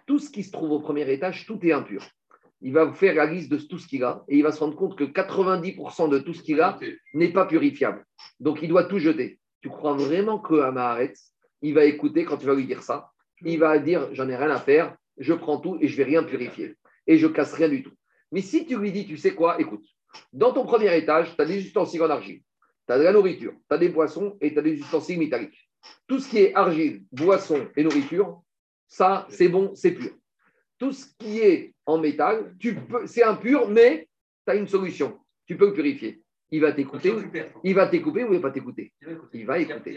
tout 0.06 0.18
ce 0.18 0.30
qui 0.30 0.42
se 0.42 0.50
trouve 0.50 0.72
au 0.72 0.80
premier 0.80 1.10
étage, 1.12 1.46
tout 1.46 1.64
est 1.64 1.72
impur. 1.72 2.02
Il 2.60 2.72
va 2.72 2.92
faire 2.92 3.14
la 3.14 3.26
liste 3.26 3.50
de 3.52 3.56
tout 3.56 3.78
ce 3.78 3.86
qu'il 3.86 4.02
a 4.02 4.24
et 4.26 4.36
il 4.36 4.42
va 4.42 4.50
se 4.50 4.58
rendre 4.58 4.74
compte 4.74 4.98
que 4.98 5.04
90% 5.04 6.08
de 6.08 6.18
tout 6.18 6.34
ce 6.34 6.42
qu'il 6.42 6.60
a 6.60 6.76
n'est 7.14 7.32
pas 7.32 7.46
purifiable. 7.46 8.04
Donc 8.40 8.60
il 8.62 8.68
doit 8.68 8.84
tout 8.84 8.98
jeter. 8.98 9.38
Tu 9.60 9.68
crois 9.68 9.94
vraiment 9.94 10.40
que 10.40 10.54
Amaharetz, 10.60 11.34
il 11.62 11.74
va 11.74 11.84
écouter 11.84 12.24
quand 12.24 12.36
tu 12.36 12.46
vas 12.46 12.54
lui 12.54 12.66
dire 12.66 12.82
ça? 12.82 13.12
Il 13.42 13.60
va 13.60 13.78
dire 13.78 14.12
J'en 14.12 14.28
ai 14.28 14.34
rien 14.34 14.50
à 14.50 14.58
faire, 14.58 14.96
je 15.18 15.34
prends 15.34 15.60
tout 15.60 15.78
et 15.80 15.86
je 15.86 15.96
vais 15.96 16.04
rien 16.04 16.24
purifier. 16.24 16.74
Et 17.08 17.18
je 17.18 17.26
casse 17.26 17.54
rien 17.54 17.68
du 17.68 17.82
tout. 17.82 17.92
Mais 18.30 18.42
si 18.42 18.66
tu 18.66 18.78
lui 18.78 18.92
dis 18.92 19.06
Tu 19.06 19.16
sais 19.16 19.34
quoi 19.34 19.60
Écoute, 19.60 19.84
dans 20.32 20.52
ton 20.52 20.64
premier 20.64 20.96
étage, 20.96 21.34
tu 21.34 21.42
as 21.42 21.46
des 21.46 21.58
ustensiles 21.58 22.02
en 22.02 22.10
argile, 22.10 22.42
tu 22.86 22.92
as 22.92 22.98
de 22.98 23.02
la 23.02 23.12
nourriture, 23.12 23.52
tu 23.52 23.74
as 23.74 23.78
des 23.78 23.90
poissons 23.90 24.36
et 24.40 24.52
tu 24.52 24.58
as 24.58 24.62
des 24.62 24.74
ustensiles 24.74 25.18
métalliques. 25.18 25.68
Tout 26.06 26.20
ce 26.20 26.28
qui 26.28 26.38
est 26.38 26.54
argile, 26.54 27.04
boisson 27.10 27.68
et 27.76 27.82
nourriture, 27.82 28.42
ça, 28.86 29.26
c'est 29.30 29.48
bon, 29.48 29.74
c'est 29.74 29.92
pur. 29.92 30.10
Tout 30.78 30.92
ce 30.92 31.06
qui 31.18 31.40
est 31.40 31.74
en 31.86 31.98
métal, 31.98 32.54
tu 32.58 32.74
peux, 32.74 33.06
c'est 33.06 33.22
impur, 33.22 33.68
mais 33.68 34.08
tu 34.46 34.52
as 34.52 34.56
une 34.56 34.68
solution. 34.68 35.18
Tu 35.46 35.56
peux 35.56 35.66
le 35.66 35.72
purifier. 35.72 36.22
Il 36.50 36.60
va 36.60 36.72
t'écouter. 36.72 37.12
Il 37.64 37.74
va 37.74 37.88
t'écouter 37.88 38.24
ou 38.24 38.28
il 38.28 38.32
ne 38.32 38.36
va 38.36 38.48
pas 38.48 38.54
t'écouter? 38.54 38.92
Il 39.32 39.46
va 39.46 39.58
écouter. 39.58 39.96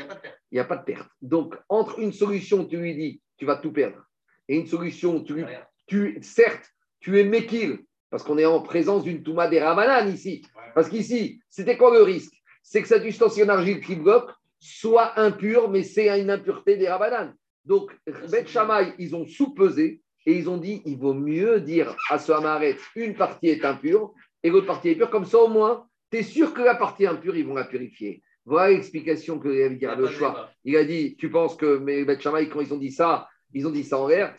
Il 0.52 0.54
n'y 0.54 0.60
a, 0.60 0.66
pas 0.66 0.78
de 0.78 0.84
perte. 0.84 1.10
Donc, 1.22 1.56
entre 1.70 2.00
une 2.00 2.12
solution, 2.12 2.66
tu 2.66 2.78
lui 2.78 2.96
dis, 2.96 3.22
tu 3.38 3.46
vas 3.46 3.56
tout 3.56 3.72
perdre, 3.72 4.06
et 4.48 4.58
une 4.58 4.68
solution, 4.68 5.24
tu, 5.24 5.46
tu 5.88 6.18
certes, 6.22 6.70
tu 7.02 7.20
es 7.20 7.24
méquille, 7.24 7.80
parce 8.10 8.24
qu'on 8.24 8.38
est 8.38 8.46
en 8.46 8.62
présence 8.62 9.04
d'une 9.04 9.24
Touma 9.24 9.48
des 9.48 9.60
Ramanan 9.60 10.08
ici. 10.08 10.46
Parce 10.74 10.90
qu'ici, 10.90 11.42
c'était 11.50 11.78
quoi 11.78 11.94
le 11.94 12.04
risque? 12.04 12.34
C'est 12.64 12.82
que 12.82 12.88
cette 12.88 13.04
ustensile 13.06 13.46
en 13.46 13.56
argile 13.56 13.82
qui 13.82 13.96
bloque 13.96 14.32
soit 14.60 15.20
impure, 15.20 15.70
mais 15.70 15.84
c'est 15.84 16.08
une 16.20 16.30
impureté 16.30 16.78
des 16.78 16.88
Ramadan. 16.88 17.34
Donc, 17.66 17.92
Bet 18.32 18.46
Shammai, 18.48 18.94
ils 19.00 19.16
ont 19.16 19.26
sous-pesé 19.26 20.02
et 20.26 20.38
ils 20.38 20.50
ont 20.50 20.58
dit 20.58 20.82
il 20.86 20.98
vaut 20.98 21.14
mieux 21.14 21.60
dire 21.60 21.96
à 22.10 22.20
ce 22.20 22.32
Hamaret 22.32 22.78
une 22.96 23.16
partie 23.16 23.50
est 23.50 23.66
impure 23.66 24.14
et 24.44 24.50
l'autre 24.50 24.68
partie 24.68 24.90
est 24.90 24.96
pure. 24.96 25.10
Comme 25.10 25.26
ça, 25.26 25.40
au 25.40 25.48
moins, 25.48 25.88
tu 26.12 26.20
es 26.20 26.24
sûr 26.24 26.54
que 26.54 26.62
la 26.62 26.76
partie 26.76 27.08
impure, 27.08 27.36
ils 27.36 27.46
vont 27.46 27.56
la 27.56 27.66
purifier. 27.66 28.22
Voilà 28.46 28.72
l'explication 28.72 29.40
que 29.40 29.48
le 29.48 30.08
choix. 30.08 30.50
Il 30.64 30.76
a 30.76 30.84
dit 30.84 31.16
tu 31.16 31.30
penses 31.30 31.56
que 31.56 31.78
mes 31.78 32.06
Bet 32.06 32.20
Shammai, 32.20 32.50
quand 32.50 32.62
ils 32.62 32.74
ont 32.74 32.78
dit 32.78 32.92
ça, 32.92 33.28
ils 33.54 33.68
ont 33.68 33.72
dit 33.72 33.84
ça 33.84 33.98
en 33.98 34.08
l'air. 34.08 34.36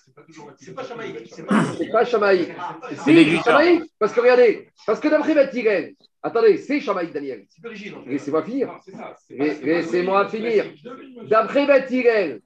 C'est 0.58 0.74
pas 0.74 0.84
Shamaï. 0.84 1.14
C'est 1.28 1.90
pas 1.90 2.04
Shamaï. 2.04 2.54
C'est 3.04 3.42
Shamaï. 3.42 3.82
Parce 3.98 4.12
que 4.12 4.20
regardez, 4.20 4.68
parce 4.86 5.00
que 5.00 5.08
d'après 5.08 5.34
Bethirel, 5.34 5.94
attendez, 6.22 6.58
c'est 6.58 6.80
Shamaï 6.80 7.10
Daniel. 7.10 7.46
Laissez-moi 8.06 8.42
finir. 8.42 8.78
Laissez-moi 9.30 10.28
finir. 10.28 10.66
D'après 11.28 11.66
Bethirel, 11.66 12.40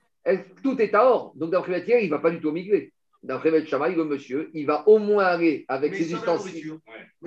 tout 0.63 0.81
est 0.81 0.95
à 0.95 1.05
or? 1.07 1.33
Donc 1.37 1.51
d'après 1.51 1.81
Bethirel, 1.81 2.05
il 2.05 2.11
ne 2.11 2.15
va 2.15 2.21
pas 2.21 2.31
du 2.31 2.41
tout 2.41 2.53
migrer. 2.53 2.93
D'après 3.27 3.51
Beth 3.51 3.69
le 3.73 4.05
monsieur, 4.05 4.51
il 4.55 4.67
va 4.67 4.87
au 4.87 4.99
moins 4.99 5.25
aller 5.25 5.65
avec 5.67 5.97
ses 5.97 6.13
ustensiles, 6.13 6.79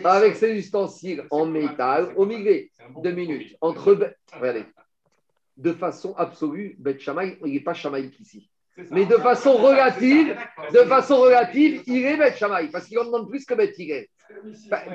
avec 0.01 0.35
ses 0.35 0.53
ustensiles 0.53 1.25
en 1.29 1.45
métal 1.45 2.13
au 2.15 2.25
migré. 2.25 2.71
Deux 3.03 3.11
minutes. 3.11 3.57
Entre, 3.59 3.97
regardez, 4.33 4.63
de 5.57 5.73
façon 5.73 6.13
absolue, 6.15 6.77
Beth 6.79 7.03
il 7.05 7.51
n'est 7.51 7.59
pas 7.59 7.73
Shamaï 7.73 8.09
ici. 8.17 8.49
Mais 8.91 9.05
de 9.05 9.17
façon 9.17 9.53
relative, 9.53 10.36
de 10.73 10.80
façon 10.80 11.17
relative, 11.17 11.84
il 11.88 12.05
est 12.05 12.17
Beth 12.17 12.38
Shamaï, 12.38 12.69
parce 12.69 12.86
qu'il 12.86 12.99
en 12.99 13.05
demande 13.05 13.30
plus 13.30 13.45
que 13.45 13.53
Beth 13.53 13.75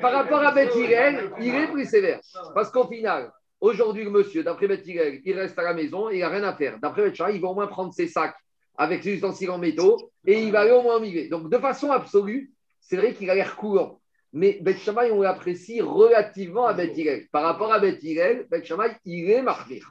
Par, 0.01 0.11
rapport 0.11 0.41
à 0.41 0.51
Beth 0.51 0.71
il 0.75 1.55
est 1.55 1.67
plus 1.71 1.85
sévère. 1.85 2.19
Parce 2.53 2.71
qu'au 2.71 2.87
final, 2.87 3.31
aujourd'hui, 3.59 4.03
le 4.03 4.09
monsieur, 4.09 4.43
d'après 4.43 4.67
Beth 4.67 4.85
il 4.85 5.33
reste 5.33 5.57
à 5.59 5.63
la 5.63 5.73
maison 5.73 6.09
et 6.09 6.15
il 6.15 6.19
n'a 6.19 6.29
rien 6.29 6.43
à 6.43 6.53
faire. 6.53 6.79
D'après 6.79 7.03
Beth 7.03 7.21
il 7.33 7.41
va 7.41 7.47
au 7.47 7.55
moins 7.55 7.67
prendre 7.67 7.93
ses 7.93 8.07
sacs 8.07 8.35
avec 8.77 9.03
ses 9.03 9.13
ustensiles 9.13 9.51
en 9.51 9.57
métaux 9.57 10.11
et 10.25 10.41
il 10.41 10.51
va 10.51 10.61
aller 10.61 10.71
au 10.71 10.81
moins 10.81 10.99
migrer. 10.99 11.27
Donc, 11.27 11.49
de 11.49 11.57
façon 11.57 11.91
absolue, 11.91 12.51
c'est 12.81 12.97
vrai 12.97 13.13
qu'il 13.13 13.29
a 13.29 13.35
l'air 13.35 13.55
courant. 13.55 14.01
Mais 14.33 14.59
Beth 14.61 14.89
on 15.11 15.21
l'apprécie 15.21 15.79
relativement 15.79 16.65
à 16.65 16.73
Beth 16.73 17.29
Par 17.31 17.43
rapport 17.43 17.71
à 17.71 17.79
Beth 17.79 18.03
Hillel, 18.03 18.47
Beth 18.49 18.69
il 19.05 19.31
est 19.31 19.41
marqué 19.41 19.81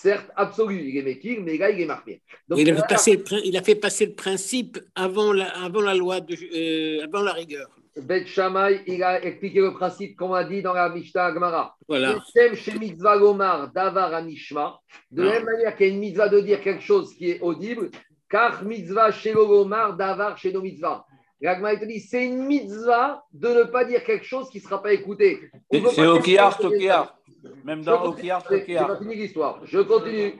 certes 0.00 0.30
absolu, 0.36 0.88
il 0.88 0.96
est 0.96 1.02
Mekir, 1.02 1.40
mais 1.42 1.58
là, 1.58 1.70
il 1.70 1.80
est 1.80 1.86
marqué. 1.86 2.22
il, 2.56 2.70
a 2.70 3.62
fait 3.62 3.74
passer 3.74 4.06
le 4.06 4.12
principe 4.12 4.78
avant 4.94 5.32
la, 5.32 5.48
avant 5.64 5.82
la 5.82 5.94
loi, 5.94 6.20
de, 6.20 6.34
euh, 6.34 7.04
avant 7.04 7.22
la 7.22 7.32
rigueur. 7.32 7.68
Bet 7.96 8.24
Shammai, 8.24 8.82
il 8.86 9.02
a 9.02 9.22
expliqué 9.22 9.60
le 9.60 9.74
principe 9.74 10.16
qu'on 10.16 10.32
a 10.32 10.44
dit 10.44 10.62
dans 10.62 10.72
la 10.72 10.88
Mishnah 10.88 11.34
Gemara. 11.34 11.76
Voilà. 11.86 12.16
chez 12.54 12.78
mitzvah 12.78 13.18
gomar 13.18 13.72
davar 13.72 14.14
anishma. 14.14 14.80
De 15.10 15.22
la 15.22 15.32
même 15.32 15.44
manière 15.44 15.76
qu'il 15.76 15.88
y 15.88 15.90
a 15.90 15.92
une 15.92 16.00
mitzvah 16.00 16.28
de 16.28 16.40
dire 16.40 16.60
quelque 16.62 16.82
chose 16.82 17.12
qui 17.14 17.30
est 17.32 17.40
audible, 17.40 17.90
car 18.30 18.64
mitzvah 18.64 19.10
chez 19.12 19.32
gomar 19.32 19.96
davar 19.96 20.38
chez 20.38 20.52
nos 20.52 20.62
mitzvah. 20.62 21.04
L'Agma 21.42 21.74
te 21.76 21.86
dit 21.86 22.00
c'est 22.00 22.26
une 22.26 22.44
mitzvah 22.46 23.24
de 23.32 23.48
ne 23.48 23.62
pas 23.64 23.84
dire 23.84 24.04
quelque 24.04 24.26
chose 24.26 24.50
qui 24.50 24.58
ne 24.58 24.62
sera 24.62 24.82
pas 24.82 24.92
écouté. 24.92 25.50
C'est 25.70 26.06
Okiyar, 26.06 26.58
Okiyar. 26.62 27.16
Même 27.64 27.82
dans 27.82 28.04
Okiyar, 28.04 28.44
Okiyar. 28.50 28.88
Je 28.88 29.02
fini 29.02 29.14
l'histoire. 29.16 29.60
Je 29.64 29.80
continue. 29.80 30.34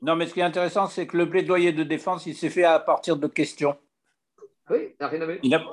Non, 0.00 0.16
mais 0.16 0.26
ce 0.26 0.34
qui 0.34 0.40
est 0.40 0.44
intéressant, 0.44 0.86
c'est 0.88 1.06
que 1.06 1.16
le 1.16 1.28
plaidoyer 1.28 1.72
de 1.72 1.84
défense, 1.84 2.26
il 2.26 2.34
s'est 2.34 2.50
fait 2.50 2.64
à 2.64 2.80
partir 2.80 3.16
de 3.16 3.28
questions. 3.28 3.76
Oui, 4.68 4.88
il 4.90 4.96
n'a 5.00 5.08
rien 5.08 5.20
à 5.20 5.26
voir. 5.26 5.38
Il 5.42 5.54
a... 5.54 5.64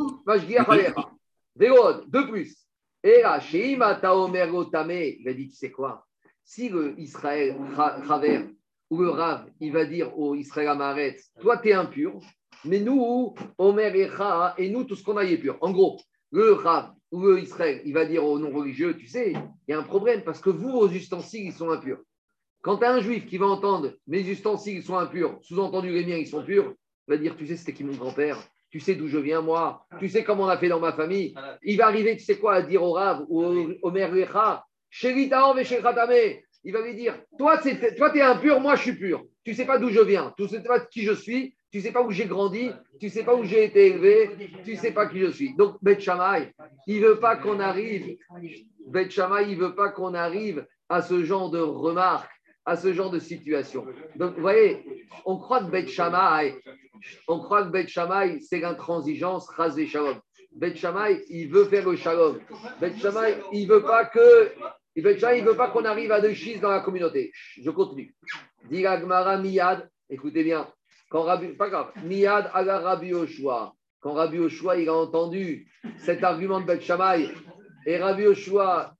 de 2.07 2.29
plus. 2.29 2.55
Et 3.03 3.21
là, 3.21 3.39
chez 3.39 3.71
il 3.71 3.81
a 3.81 5.33
dit, 5.33 5.49
tu 5.49 5.55
sais 5.55 5.71
quoi? 5.71 6.05
Si 6.43 6.69
le 6.69 6.99
Israël 6.99 7.55
travers 8.03 8.45
ou 8.89 9.01
le 9.01 9.09
Rav, 9.09 9.45
il 9.59 9.71
va 9.71 9.85
dire 9.85 10.17
au 10.17 10.35
Israël 10.35 10.69
Amaret, 10.69 11.17
toi, 11.39 11.57
tu 11.57 11.69
es 11.69 11.73
impur, 11.73 12.19
mais 12.65 12.79
nous, 12.79 13.33
Omer 13.57 13.95
et 13.95 14.09
et 14.57 14.69
nous, 14.69 14.83
tout 14.83 14.95
ce 14.95 15.03
qu'on 15.03 15.17
a 15.17 15.23
est 15.23 15.37
pur. 15.37 15.57
En 15.61 15.71
gros, 15.71 15.99
le 16.31 16.53
Rav 16.53 16.93
ou 17.11 17.21
le 17.21 17.39
Israël, 17.39 17.81
il 17.85 17.93
va 17.93 18.05
dire 18.05 18.23
aux 18.23 18.39
non-religieux, 18.39 18.95
tu 18.95 19.07
sais, 19.07 19.33
il 19.33 19.71
y 19.71 19.73
a 19.73 19.79
un 19.79 19.83
problème 19.83 20.23
parce 20.23 20.39
que 20.39 20.49
vous, 20.49 20.71
vos 20.71 20.89
ustensiles, 20.89 21.45
ils 21.45 21.53
sont 21.53 21.69
impurs. 21.69 21.99
Quand 22.61 22.77
tu 22.77 22.85
as 22.85 22.91
un 22.91 22.99
juif 22.99 23.25
qui 23.25 23.37
va 23.37 23.47
entendre 23.47 23.93
mes 24.07 24.21
ustensiles 24.21 24.83
sont 24.83 24.97
impurs, 24.97 25.39
sous-entendu 25.41 25.89
les 25.91 26.05
miens, 26.05 26.17
ils 26.17 26.27
sont 26.27 26.43
purs, 26.43 26.73
il 27.07 27.11
va 27.11 27.17
dire, 27.17 27.35
tu 27.35 27.47
sais, 27.47 27.55
c'était 27.55 27.73
qui 27.73 27.83
mon 27.83 27.95
grand-père? 27.95 28.37
Tu 28.69 28.79
sais 28.79 28.93
d'où 28.93 29.07
je 29.07 29.17
viens, 29.17 29.41
moi, 29.41 29.87
tu 29.99 30.09
sais 30.09 30.23
comment 30.23 30.43
on 30.43 30.49
a 30.49 30.57
fait 30.57 30.67
dans 30.67 30.79
ma 30.79 30.93
famille? 30.93 31.33
Il 31.63 31.77
va 31.77 31.87
arriver, 31.87 32.15
tu 32.17 32.23
sais 32.23 32.37
quoi, 32.37 32.55
à 32.55 32.61
dire 32.61 32.83
au 32.83 32.91
Rav 32.91 33.25
ou 33.27 33.43
au, 33.81 33.91
Mère 33.91 34.11
Recha, 34.11 34.63
il 36.63 36.73
va 36.73 36.81
lui 36.81 36.95
dire 36.95 37.19
Toi, 37.37 37.57
tu 37.59 37.69
es 37.69 38.21
impur, 38.21 38.59
moi, 38.59 38.75
je 38.75 38.81
suis 38.81 38.95
pur. 38.95 39.23
Tu 39.43 39.55
sais 39.55 39.65
pas 39.65 39.79
d'où 39.79 39.89
je 39.89 40.01
viens, 40.01 40.33
tu 40.37 40.47
sais 40.47 40.61
pas 40.61 40.79
qui 40.81 41.03
je 41.03 41.13
suis, 41.13 41.55
tu 41.71 41.81
sais 41.81 41.91
pas 41.91 42.01
où 42.01 42.11
j'ai 42.11 42.25
grandi, 42.25 42.71
tu 42.99 43.09
sais 43.09 43.23
pas 43.23 43.35
où 43.35 43.43
j'ai 43.43 43.65
été 43.65 43.87
élevé, 43.87 44.51
tu 44.63 44.75
sais 44.75 44.91
pas 44.91 45.07
qui 45.07 45.19
je 45.19 45.31
suis. 45.31 45.55
Donc, 45.55 45.77
Beth 45.81 45.99
Shammai, 45.99 46.53
il 46.87 47.01
veut 47.01 47.19
pas 47.19 47.35
qu'on 47.35 47.59
arrive, 47.59 48.17
Beth 48.87 49.11
Shammai, 49.11 49.51
il 49.51 49.57
veut 49.57 49.75
pas 49.75 49.89
qu'on 49.89 50.13
arrive 50.13 50.65
à 50.89 51.01
ce 51.01 51.23
genre 51.23 51.51
de 51.51 51.59
remarques, 51.59 52.31
à 52.65 52.75
ce 52.75 52.93
genre 52.93 53.11
de 53.11 53.19
situation. 53.19 53.85
Donc, 54.15 54.35
vous 54.35 54.41
voyez, 54.41 54.83
on 55.25 55.37
croit 55.37 55.63
que 55.63 55.69
Beth 55.69 55.89
Shammai, 55.89 56.55
on 57.27 57.39
croit 57.39 57.65
que 57.65 57.87
Shammai, 57.87 58.39
c'est 58.41 58.59
l'intransigeance, 58.59 59.47
rasé 59.49 59.87
Shalom. 59.87 60.19
Beth 60.51 60.75
Shammai, 60.75 61.23
il 61.29 61.49
veut 61.49 61.65
faire 61.65 61.87
le 61.87 61.95
Shalom. 61.95 62.39
Beth 62.81 62.97
Shammai, 62.97 63.37
il 63.53 63.67
veut 63.67 63.83
pas 63.83 64.05
que 64.05 64.51
il 64.95 65.03
ne 65.03 65.49
veut 65.49 65.55
pas 65.55 65.69
qu'on 65.69 65.85
arrive 65.85 66.11
à 66.11 66.19
deux 66.19 66.33
schistes 66.33 66.61
dans 66.61 66.71
la 66.71 66.81
communauté. 66.81 67.31
Je 67.61 67.69
continue. 67.69 68.13
Dit 68.69 68.81
Gmara 68.81 69.37
Miyad, 69.37 69.89
écoutez 70.09 70.43
bien, 70.43 70.67
quand 71.09 71.23
Rabbi, 71.23 71.49
pas 71.49 71.69
grave, 71.69 71.91
ala 72.53 72.79
Rabbi 72.79 73.13
Oshua. 73.13 73.73
Quand 73.99 74.13
Rabbi 74.13 74.39
Oshua, 74.39 74.77
il 74.77 74.87
a 74.87 74.93
entendu 74.93 75.69
cet 75.97 76.23
argument 76.23 76.61
de 76.61 76.65
Beth 76.65 76.81
Shammai, 76.81 77.29
et 77.85 77.97
Rabbi 77.97 78.27
Oshua, 78.27 78.93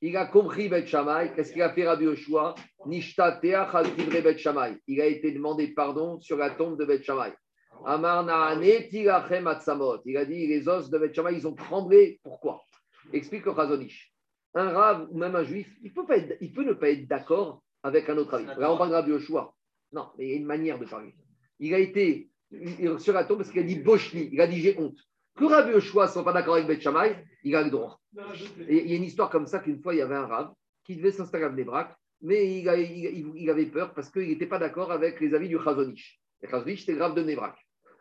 il 0.00 0.16
a 0.16 0.26
compris 0.26 0.68
Beth 0.68 0.86
Shammai, 0.86 1.32
qu'est-ce 1.34 1.52
qu'il 1.52 1.62
a 1.62 1.72
fait 1.72 1.86
Rabbi 1.86 2.06
Oshua 2.06 2.54
Nishta 2.86 3.40
Shammai. 4.36 4.78
Il 4.86 5.00
a 5.00 5.06
été 5.06 5.32
demandé 5.32 5.68
pardon 5.68 6.20
sur 6.20 6.36
la 6.36 6.50
tombe 6.50 6.78
de 6.78 6.84
Beth 6.84 7.02
Shammai. 7.02 7.32
Il 10.04 10.16
a 10.16 10.24
dit 10.24 10.46
les 10.46 10.68
os 10.68 10.90
de 10.90 10.98
Beth 10.98 11.14
Shammai, 11.14 11.34
ils 11.34 11.46
ont 11.46 11.54
tremblé. 11.54 12.20
Pourquoi? 12.22 12.62
Explique 13.12 13.46
le 13.46 13.54
Chazonish. 13.54 14.12
Un 14.54 14.70
rave 14.70 15.08
ou 15.10 15.18
même 15.18 15.34
un 15.34 15.44
juif, 15.44 15.74
il 15.82 15.92
peut, 15.92 16.06
pas 16.06 16.18
il 16.18 16.52
peut 16.52 16.64
ne 16.64 16.74
pas 16.74 16.90
être 16.90 17.08
d'accord 17.08 17.62
avec 17.82 18.08
un 18.08 18.16
autre 18.18 18.34
avis. 18.34 18.46
Là, 18.46 18.72
on 18.72 18.76
parle 18.76 18.90
de 18.90 18.94
Rabbi 18.94 19.10
Yoshua. 19.10 19.54
Non, 19.92 20.10
mais 20.16 20.26
il 20.26 20.30
y 20.30 20.32
a 20.34 20.36
une 20.36 20.46
manière 20.46 20.78
de 20.78 20.84
parler. 20.84 21.14
Il 21.62 21.74
a 21.74 21.78
été 21.78 22.28
sur 22.98 23.14
la 23.14 23.24
tombe 23.24 23.38
parce 23.38 23.50
qu'il 23.50 23.60
a 23.60 23.64
dit 23.64 23.78
Boshni, 23.78 24.30
il 24.32 24.40
a 24.40 24.48
dit 24.48 24.60
j'ai 24.60 24.76
honte. 24.78 24.98
Que 25.36 25.44
Rabbi 25.44 25.70
Yoshua 25.70 26.06
ne 26.06 26.10
soit 26.10 26.24
pas 26.24 26.32
d'accord 26.32 26.56
avec 26.56 26.66
Beth 26.66 26.84
il 27.44 27.54
a 27.54 27.62
le 27.62 27.70
droit. 27.70 28.00
Il 28.68 28.90
y 28.90 28.92
a 28.92 28.96
une 28.96 29.04
histoire 29.04 29.30
comme 29.30 29.46
ça 29.46 29.60
qu'une 29.60 29.80
fois, 29.80 29.94
il 29.94 29.98
y 29.98 30.02
avait 30.02 30.16
un 30.16 30.26
rave 30.26 30.52
qui 30.84 30.96
devait 30.96 31.12
s'installer 31.12 31.44
à 31.44 31.48
Bnebrak, 31.48 31.94
mais 32.20 32.58
il, 32.58 33.32
il, 33.36 33.48
avait 33.48 33.66
peur 33.66 33.94
parce 33.94 34.10
qu'il 34.10 34.28
n'était 34.28 34.46
pas 34.46 34.58
d'accord 34.58 34.90
avec 34.90 35.20
les 35.20 35.34
avis 35.34 35.48
du 35.48 35.56
Chazonish. 35.56 36.20
Le 36.42 36.48
Chazonish, 36.48 36.80
c'était 36.80 36.98
grave 36.98 37.14
de 37.14 37.22
Bnebrak. 37.22 37.56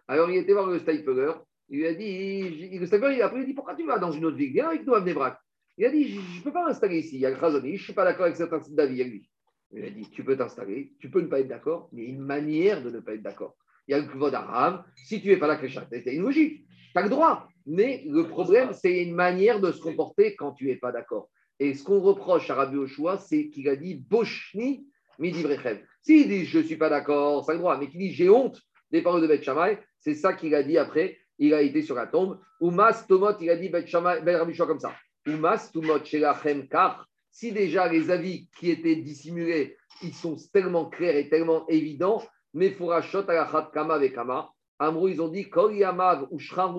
Alors 0.07 0.29
il 0.31 0.37
était 0.37 0.53
voir 0.53 0.65
le 0.65 0.79
Steifeler, 0.79 1.33
il 1.69 1.77
lui 1.77 1.87
a 1.87 1.93
dit, 1.93 2.79
le 2.79 2.85
Steifeler, 2.87 3.15
il 3.15 3.21
a 3.21 3.29
dit 3.45 3.53
pourquoi 3.53 3.75
tu 3.75 3.85
vas 3.85 3.99
dans 3.99 4.11
une 4.11 4.25
autre 4.25 4.37
ville? 4.37 4.51
Viens 4.53 4.69
avec 4.69 4.85
nous 4.87 4.95
à 4.95 5.01
Bnebrak. 5.01 5.37
Il 5.77 5.85
a 5.85 5.91
dit, 5.91 6.15
je 6.15 6.39
ne 6.39 6.43
peux 6.43 6.51
pas 6.51 6.65
m'installer 6.65 6.97
ici. 6.97 7.15
Il 7.15 7.21
y 7.21 7.25
a 7.27 7.29
le 7.29 7.37
Chazonish, 7.37 7.75
je 7.75 7.81
ne 7.81 7.85
suis 7.85 7.93
pas 7.93 8.05
d'accord 8.05 8.25
avec 8.25 8.37
certains 8.37 8.59
d'avis 8.71 9.01
avec 9.01 9.13
lui. 9.13 9.30
Il 9.73 9.85
a 9.85 9.89
dit, 9.89 10.09
tu 10.09 10.23
peux 10.23 10.35
t'installer, 10.35 10.93
tu 10.99 11.09
peux 11.09 11.21
ne 11.21 11.27
pas 11.27 11.39
être 11.39 11.47
d'accord, 11.47 11.89
mais 11.91 12.03
il 12.03 12.05
y 12.05 12.11
a 12.11 12.13
une 12.15 12.25
manière 12.25 12.83
de 12.83 12.89
ne 12.89 12.99
pas 12.99 13.13
être 13.13 13.21
d'accord. 13.21 13.55
il 13.87 13.91
y 13.91 13.93
a 13.93 13.99
le 13.99 14.05
Kvod 14.05 14.33
Aram. 14.33 14.83
Si 14.95 15.21
tu 15.21 15.29
n'es 15.29 15.37
pas 15.37 15.47
là, 15.47 15.59
c'est 15.89 16.13
une 16.13 16.23
logique. 16.23 16.65
Tu 16.91 16.99
as 16.99 17.03
le 17.03 17.09
droit. 17.09 17.47
Mais 17.65 18.03
le 18.07 18.27
problème, 18.27 18.73
c'est 18.73 19.03
une 19.03 19.15
manière 19.15 19.59
de 19.59 19.71
se 19.71 19.81
comporter 19.81 20.35
quand 20.35 20.51
tu 20.53 20.65
n'es 20.65 20.75
pas 20.75 20.91
d'accord. 20.91 21.29
Et 21.59 21.73
ce 21.73 21.83
qu'on 21.83 21.99
reproche 21.99 22.49
à 22.49 22.55
Rabbi 22.55 22.77
Oshua, 22.77 23.17
c'est 23.17 23.49
qu'il 23.49 23.69
a 23.69 23.75
dit 23.75 23.95
Boshni 23.95 24.87
midi. 25.19 25.45
S'il 26.01 26.27
dit 26.27 26.45
je 26.45 26.57
ne 26.57 26.63
suis 26.63 26.75
pas 26.75 26.89
d'accord, 26.89 27.45
c'est 27.45 27.53
le 27.53 27.59
droit, 27.59 27.77
mais 27.77 27.87
qu'il 27.87 27.99
dit 27.99 28.11
j'ai 28.11 28.29
honte 28.29 28.59
des 28.91 29.01
paroles 29.01 29.21
de 29.21 29.27
Beth 29.27 29.43
Shammai, 29.43 29.77
c'est 29.99 30.15
ça 30.15 30.33
qu'il 30.33 30.55
a 30.55 30.63
dit 30.63 30.77
après. 30.77 31.17
Il 31.37 31.53
a 31.53 31.61
été 31.61 31.81
sur 31.81 31.95
la 31.95 32.07
tombe. 32.07 32.39
Umas 32.59 33.05
Tomot, 33.07 33.37
il 33.39 33.49
a 33.49 33.55
dit 33.55 33.69
Beth 33.69 33.87
Shammai, 33.87 34.19
Rabbi 34.19 34.57
comme 34.57 34.79
ça. 34.79 34.93
Umas 35.25 35.71
Tomot 35.71 36.03
Shelachem 36.03 36.67
Kar. 36.67 37.07
Si 37.31 37.51
déjà 37.51 37.87
les 37.87 38.11
avis 38.11 38.47
qui 38.57 38.69
étaient 38.69 38.97
dissimulés, 38.97 39.77
ils 40.03 40.13
sont 40.13 40.35
tellement 40.53 40.89
clairs 40.89 41.15
et 41.15 41.29
tellement 41.29 41.67
évidents, 41.67 42.23
mais 42.53 42.71
Furashot 42.71 43.29
Alachat 43.29 43.71
Kama 43.73 43.97
Vekama. 43.97 44.49
Amrou, 44.79 45.07
ils 45.07 45.21
ont 45.21 45.29
dit 45.29 45.49
Kol 45.49 45.75
Yamav 45.75 46.27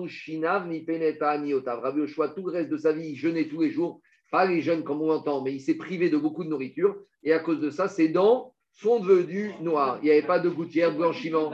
Shinav 0.07 0.67
ni 0.67 0.81
Peneta 0.81 1.37
Niotav. 1.37 1.79
Rabbi 1.79 2.01
Oshua, 2.01 2.29
tout 2.29 2.45
le 2.45 2.51
reste 2.51 2.69
de 2.69 2.77
sa 2.77 2.91
vie, 2.91 3.09
il 3.09 3.15
jeûnait 3.15 3.47
tous 3.47 3.61
les 3.61 3.71
jours 3.71 4.01
pas 4.33 4.47
les 4.47 4.61
jeunes 4.63 4.83
comme 4.83 4.99
on 5.03 5.09
l'entend, 5.09 5.43
mais 5.43 5.53
il 5.53 5.61
s'est 5.61 5.75
privé 5.75 6.09
de 6.09 6.17
beaucoup 6.17 6.43
de 6.43 6.49
nourriture. 6.49 6.95
Et 7.21 7.33
à 7.33 7.39
cause 7.39 7.59
de 7.59 7.69
ça, 7.69 7.87
ses 7.87 8.09
dents 8.09 8.55
sont 8.73 8.99
devenues 8.99 9.53
noires. 9.61 9.99
Il 10.01 10.05
n'y 10.05 10.11
avait 10.11 10.25
pas 10.25 10.39
de 10.39 10.49
gouttière, 10.49 10.91
de 10.91 10.97
blanchiment. 10.97 11.51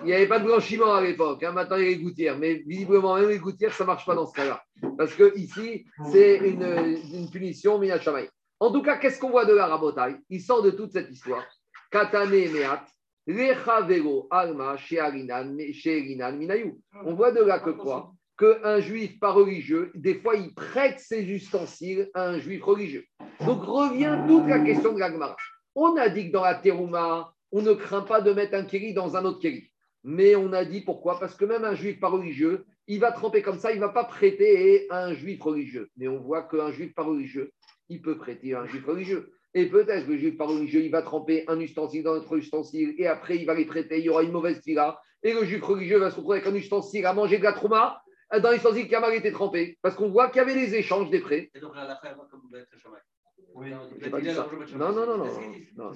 Il 0.00 0.06
n'y 0.06 0.12
avait 0.12 0.28
pas 0.28 0.38
de 0.38 0.44
blanchiment 0.44 0.94
à 0.94 1.02
l'époque. 1.02 1.42
Hein. 1.42 1.52
Maintenant, 1.52 1.76
il 1.76 1.82
y 1.82 1.86
a 1.86 1.90
les 1.90 1.98
gouttières. 1.98 2.38
Mais 2.38 2.62
visiblement, 2.66 3.16
même 3.16 3.28
les 3.28 3.38
gouttières, 3.38 3.72
ça 3.72 3.84
ne 3.84 3.88
marche 3.88 4.06
pas 4.06 4.14
dans 4.14 4.26
ce 4.26 4.34
cas-là. 4.34 4.62
Parce 4.96 5.14
que 5.14 5.36
ici, 5.36 5.86
c'est 6.10 6.36
une, 6.38 7.28
punition, 7.30 7.78
Minachamaï. 7.78 8.28
En 8.60 8.72
tout 8.72 8.82
cas, 8.82 8.96
qu'est-ce 8.96 9.20
qu'on 9.20 9.30
voit 9.30 9.44
de 9.44 9.54
la 9.54 9.66
rabotaille? 9.66 10.16
Il 10.30 10.40
sort 10.40 10.62
de 10.62 10.70
toute 10.70 10.92
cette 10.92 11.10
histoire. 11.10 11.44
Katane 11.90 12.32
Alma, 12.32 12.84
On 17.04 17.14
voit 17.14 17.32
de 17.32 17.42
là 17.42 17.58
que 17.58 17.70
quoi? 17.70 18.12
Qu'un 18.38 18.80
juif 18.80 19.18
pas 19.18 19.32
religieux, 19.32 19.90
des 19.94 20.14
fois, 20.14 20.36
il 20.36 20.54
prête 20.54 21.00
ses 21.00 21.24
ustensiles 21.24 22.08
à 22.14 22.28
un 22.28 22.38
juif 22.38 22.62
religieux. 22.62 23.04
Donc 23.44 23.64
revient 23.64 24.18
toute 24.28 24.46
la 24.46 24.60
question 24.60 24.92
de 24.92 25.00
l'agmara. 25.00 25.36
On 25.80 25.96
a 25.96 26.08
dit 26.08 26.26
que 26.26 26.32
dans 26.32 26.42
la 26.42 26.56
terouma, 26.56 27.32
on 27.52 27.62
ne 27.62 27.72
craint 27.72 28.02
pas 28.02 28.20
de 28.20 28.32
mettre 28.32 28.54
un 28.54 28.64
kéli 28.64 28.94
dans 28.94 29.16
un 29.16 29.24
autre 29.24 29.38
kéli. 29.38 29.70
Mais 30.02 30.34
on 30.34 30.52
a 30.52 30.64
dit 30.64 30.80
pourquoi? 30.80 31.20
Parce 31.20 31.36
que 31.36 31.44
même 31.44 31.64
un 31.64 31.76
juif 31.76 32.00
pas 32.00 32.08
religieux, 32.08 32.66
il 32.88 32.98
va 32.98 33.12
tremper 33.12 33.42
comme 33.42 33.60
ça, 33.60 33.70
il 33.70 33.76
ne 33.76 33.82
va 33.82 33.90
pas 33.90 34.02
prêter 34.02 34.88
un 34.90 35.14
juif 35.14 35.40
religieux. 35.40 35.88
Mais 35.96 36.08
on 36.08 36.18
voit 36.18 36.42
qu'un 36.42 36.72
juif 36.72 36.92
pas 36.94 37.04
religieux, 37.04 37.52
il 37.88 38.02
peut 38.02 38.18
prêter 38.18 38.56
un 38.56 38.66
juif 38.66 38.84
religieux. 38.84 39.30
Et 39.54 39.66
peut-être 39.66 40.06
que 40.06 40.10
le 40.10 40.18
juif 40.18 40.36
pas 40.36 40.46
religieux, 40.46 40.82
il 40.82 40.90
va 40.90 41.02
tremper 41.02 41.44
un 41.46 41.60
ustensile 41.60 42.02
dans 42.02 42.14
notre 42.14 42.36
ustensile, 42.36 42.96
et 42.98 43.06
après 43.06 43.36
il 43.36 43.46
va 43.46 43.54
les 43.54 43.64
prêter, 43.64 43.98
il 43.98 44.04
y 44.04 44.08
aura 44.08 44.24
une 44.24 44.32
mauvaise 44.32 44.60
fila, 44.64 45.00
et 45.22 45.32
le 45.32 45.44
juif 45.44 45.62
religieux 45.62 45.98
va 45.98 46.10
se 46.10 46.16
retrouver 46.16 46.38
avec 46.38 46.52
un 46.52 46.56
ustensile 46.56 47.06
à 47.06 47.12
manger 47.12 47.38
de 47.38 47.44
la 47.44 47.52
trouma, 47.52 48.02
dans 48.42 48.50
les 48.50 48.58
qui 48.58 48.94
a 48.96 49.00
mal 49.00 49.14
été 49.14 49.30
trempé, 49.30 49.78
parce 49.80 49.94
qu'on 49.94 50.10
voit 50.10 50.28
qu'il 50.28 50.38
y 50.38 50.40
avait 50.40 50.54
des 50.54 50.74
échanges 50.74 51.08
des 51.08 51.20
prêts. 51.20 51.52
Et 51.54 51.60
donc 51.60 51.76
là, 51.76 51.84
la 51.86 52.00
comme 52.02 52.40
vous 52.50 52.56
pas 54.10 54.20
dit 54.20 54.34
ça. 54.34 54.48
Non, 54.76 54.92
non, 54.92 55.06
non, 55.06 55.18
non. 55.18 55.92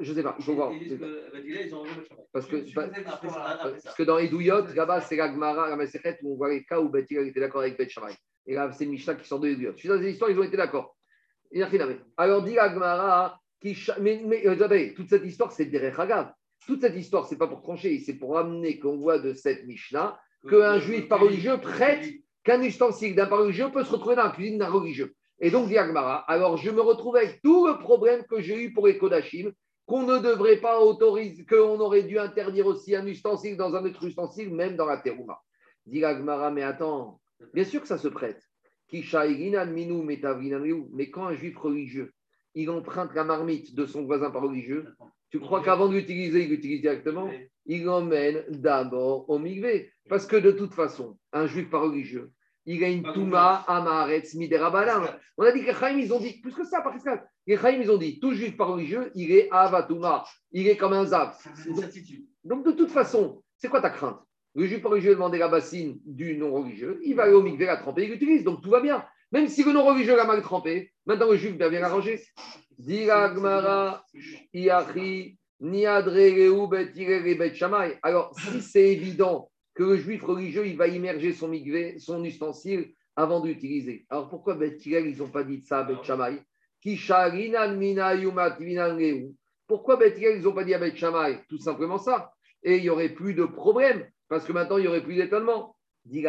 je 0.00 0.10
ne 0.10 0.16
sais 0.16 0.22
pas, 0.22 0.36
il 0.38 0.44
faut 0.44 0.54
voir. 0.54 0.72
Parce 2.32 2.46
que, 2.46 2.74
parce 2.74 3.96
que 3.96 4.02
dans 4.02 4.18
les 4.18 4.28
douillottes, 4.28 4.74
là-bas, 4.74 5.00
c'est 5.00 5.16
la 5.16 5.32
Gemara, 5.32 5.68
la 5.68 5.76
Maserhet, 5.76 6.18
où 6.22 6.34
on 6.34 6.36
voit 6.36 6.50
les 6.50 6.64
cas 6.64 6.80
où 6.80 6.88
Bethil 6.88 7.18
était 7.18 7.40
d'accord 7.40 7.62
avec 7.62 7.76
Beth 7.78 7.90
Shammai. 7.90 8.14
Et 8.46 8.54
là, 8.54 8.70
c'est 8.72 8.86
Mishnah 8.86 9.14
qui 9.14 9.26
sort 9.26 9.40
de 9.40 9.52
douillottes. 9.52 9.76
Je 9.76 9.80
suis 9.80 9.88
dans 9.88 9.96
les 9.96 10.10
histoires, 10.10 10.30
ils 10.30 10.38
ont 10.38 10.44
été 10.44 10.56
d'accord. 10.56 10.96
Alors, 12.16 12.42
dit 12.42 12.54
la 12.54 12.72
Gemara, 12.72 13.40
qui... 13.60 13.76
mais, 14.00 14.22
mais 14.24 14.46
euh, 14.46 14.92
toute 14.94 15.08
cette 15.08 15.24
histoire, 15.24 15.52
c'est 15.52 15.66
Derech 15.66 15.98
Hagav. 15.98 16.32
Toute 16.66 16.80
cette 16.80 16.96
histoire, 16.96 17.26
ce 17.26 17.32
n'est 17.32 17.38
pas 17.38 17.46
pour 17.46 17.62
trancher, 17.62 17.98
c'est 18.00 18.14
pour 18.14 18.38
amener 18.38 18.78
qu'on 18.78 18.96
voit 18.96 19.18
de 19.18 19.34
cette 19.34 19.66
Mishnah 19.66 20.18
qu'un 20.48 20.78
juif 20.78 21.08
pas 21.08 21.16
religieux 21.16 21.58
prête 21.58 22.06
qu'un 22.42 22.60
ustensile 22.62 23.14
d'un 23.14 23.26
pas 23.26 23.38
religieux 23.38 23.70
peut 23.72 23.84
se 23.84 23.90
retrouver 23.90 24.16
dans 24.16 24.24
la 24.24 24.30
cuisine 24.30 24.58
d'un 24.58 24.68
religieux. 24.68 25.14
Et 25.40 25.50
donc, 25.50 25.68
dit 25.68 25.76
alors 25.76 26.56
je 26.56 26.70
me 26.70 26.80
retrouve 26.80 27.16
avec 27.16 27.42
tout 27.42 27.66
le 27.66 27.78
problème 27.78 28.24
que 28.24 28.40
j'ai 28.40 28.62
eu 28.62 28.72
pour 28.72 28.86
les 28.86 28.98
Kodachim, 28.98 29.52
qu'on 29.86 30.04
ne 30.04 30.18
devrait 30.18 30.58
pas 30.58 30.80
autoriser, 30.80 31.44
qu'on 31.44 31.78
aurait 31.80 32.04
dû 32.04 32.18
interdire 32.18 32.66
aussi 32.66 32.94
un 32.94 33.06
ustensile 33.06 33.56
dans 33.56 33.74
un 33.74 33.84
autre 33.84 34.04
ustensile, 34.04 34.54
même 34.54 34.76
dans 34.76 34.86
la 34.86 34.98
terouma. 34.98 35.38
Dit 35.86 36.02
mais 36.52 36.62
attends, 36.62 37.20
bien 37.52 37.64
sûr 37.64 37.82
que 37.82 37.88
ça 37.88 37.98
se 37.98 38.08
prête. 38.08 38.42
Mais 38.92 39.02
quand 41.10 41.26
un 41.26 41.34
juif 41.34 41.58
religieux, 41.58 42.12
il 42.54 42.70
emprunte 42.70 43.12
la 43.14 43.24
marmite 43.24 43.74
de 43.74 43.84
son 43.86 44.04
voisin 44.04 44.30
pas 44.30 44.40
religieux, 44.40 44.94
tu 45.30 45.40
crois 45.40 45.62
qu'avant 45.62 45.88
de 45.88 45.94
l'utiliser, 45.94 46.44
il 46.44 46.50
l'utilise 46.50 46.80
directement? 46.80 47.28
Il 47.66 47.82
l'emmène 47.84 48.44
d'abord 48.50 49.28
au 49.28 49.38
migvé. 49.40 49.90
Parce 50.08 50.26
que 50.26 50.36
de 50.36 50.52
toute 50.52 50.74
façon, 50.74 51.18
un 51.32 51.46
juif 51.46 51.68
pas 51.70 51.80
religieux, 51.80 52.30
il 52.66 52.82
a 52.84 52.88
une 52.88 53.02
touma 53.02 53.64
amaretz 53.66 54.34
miderabalam. 54.34 55.06
On 55.36 55.44
a 55.44 55.52
dit 55.52 55.60
que 55.60 55.66
les 55.66 55.74
Chaim, 55.74 55.98
ils 55.98 56.12
ont 56.12 56.20
dit, 56.20 56.40
plus 56.40 56.54
que 56.54 56.64
ça, 56.64 56.80
par 56.80 56.94
exemple, 56.94 57.24
les 57.46 57.56
Chaim, 57.56 57.78
ils 57.80 57.90
ont 57.90 57.98
dit, 57.98 58.18
tout 58.20 58.32
juif 58.34 58.56
pas 58.56 58.64
religieux, 58.64 59.10
il 59.14 59.32
est 59.32 59.48
avatouma, 59.50 60.24
il 60.52 60.68
est 60.68 60.76
comme 60.76 60.92
un 60.92 61.04
zav. 61.04 61.36
Donc, 62.44 62.64
de 62.64 62.72
toute 62.72 62.90
façon, 62.90 63.42
c'est 63.58 63.68
quoi 63.68 63.80
ta 63.80 63.90
crainte? 63.90 64.20
Le 64.54 64.66
juif 64.66 64.82
pas 64.82 64.88
religieux 64.88 65.14
demande 65.14 65.34
la 65.34 65.48
bassine 65.48 65.98
du 66.06 66.36
non 66.36 66.52
religieux, 66.52 67.00
il 67.02 67.16
va 67.16 67.24
aller 67.24 67.32
au 67.32 67.42
migvé 67.42 67.66
la 67.66 67.76
tremper, 67.76 68.04
il 68.04 68.10
l'utilise, 68.10 68.44
donc 68.44 68.62
tout 68.62 68.70
va 68.70 68.80
bien. 68.80 69.04
Même 69.32 69.48
si 69.48 69.64
le 69.64 69.72
non 69.72 69.84
religieux 69.84 70.16
l'a 70.16 70.26
mal 70.26 70.42
trempé, 70.42 70.92
maintenant 71.06 71.30
le 71.30 71.36
juif 71.36 71.56
va 71.56 71.68
bien 71.68 71.80
l'arranger. 71.80 72.22
Alors, 78.02 78.32
si 78.38 78.62
c'est 78.62 78.92
évident 78.92 79.50
que 79.74 79.82
le 79.82 79.96
juif 79.96 80.22
religieux, 80.22 80.66
il 80.66 80.76
va 80.76 80.88
immerger 80.88 81.32
son 81.32 81.48
migvé, 81.48 81.98
son 81.98 82.24
ustensile 82.24 82.94
avant 83.16 83.40
d'utiliser. 83.40 84.06
Alors 84.08 84.28
pourquoi 84.28 84.54
Bet 84.54 84.78
ils 84.84 85.18
n'ont 85.18 85.28
pas 85.28 85.44
dit 85.44 85.60
ça 85.60 85.80
à 85.80 85.84
Bet 85.84 86.02
Shammai? 86.02 86.42
Pourquoi 89.66 89.96
Bet 89.96 90.14
ils 90.18 90.42
n'ont 90.42 90.52
pas 90.52 90.64
dit 90.64 90.74
à 90.74 90.78
Bet 90.78 90.96
Shammai? 90.96 91.40
Tout 91.48 91.58
simplement 91.58 91.98
ça. 91.98 92.32
Et 92.62 92.76
il 92.76 92.82
n'y 92.82 92.90
aurait 92.90 93.10
plus 93.10 93.34
de 93.34 93.44
problème, 93.44 94.08
parce 94.28 94.46
que 94.46 94.52
maintenant, 94.52 94.78
il 94.78 94.82
n'y 94.82 94.88
aurait 94.88 95.02
plus 95.02 95.16
d'étonnement. 95.16 95.76
Dit 96.04 96.24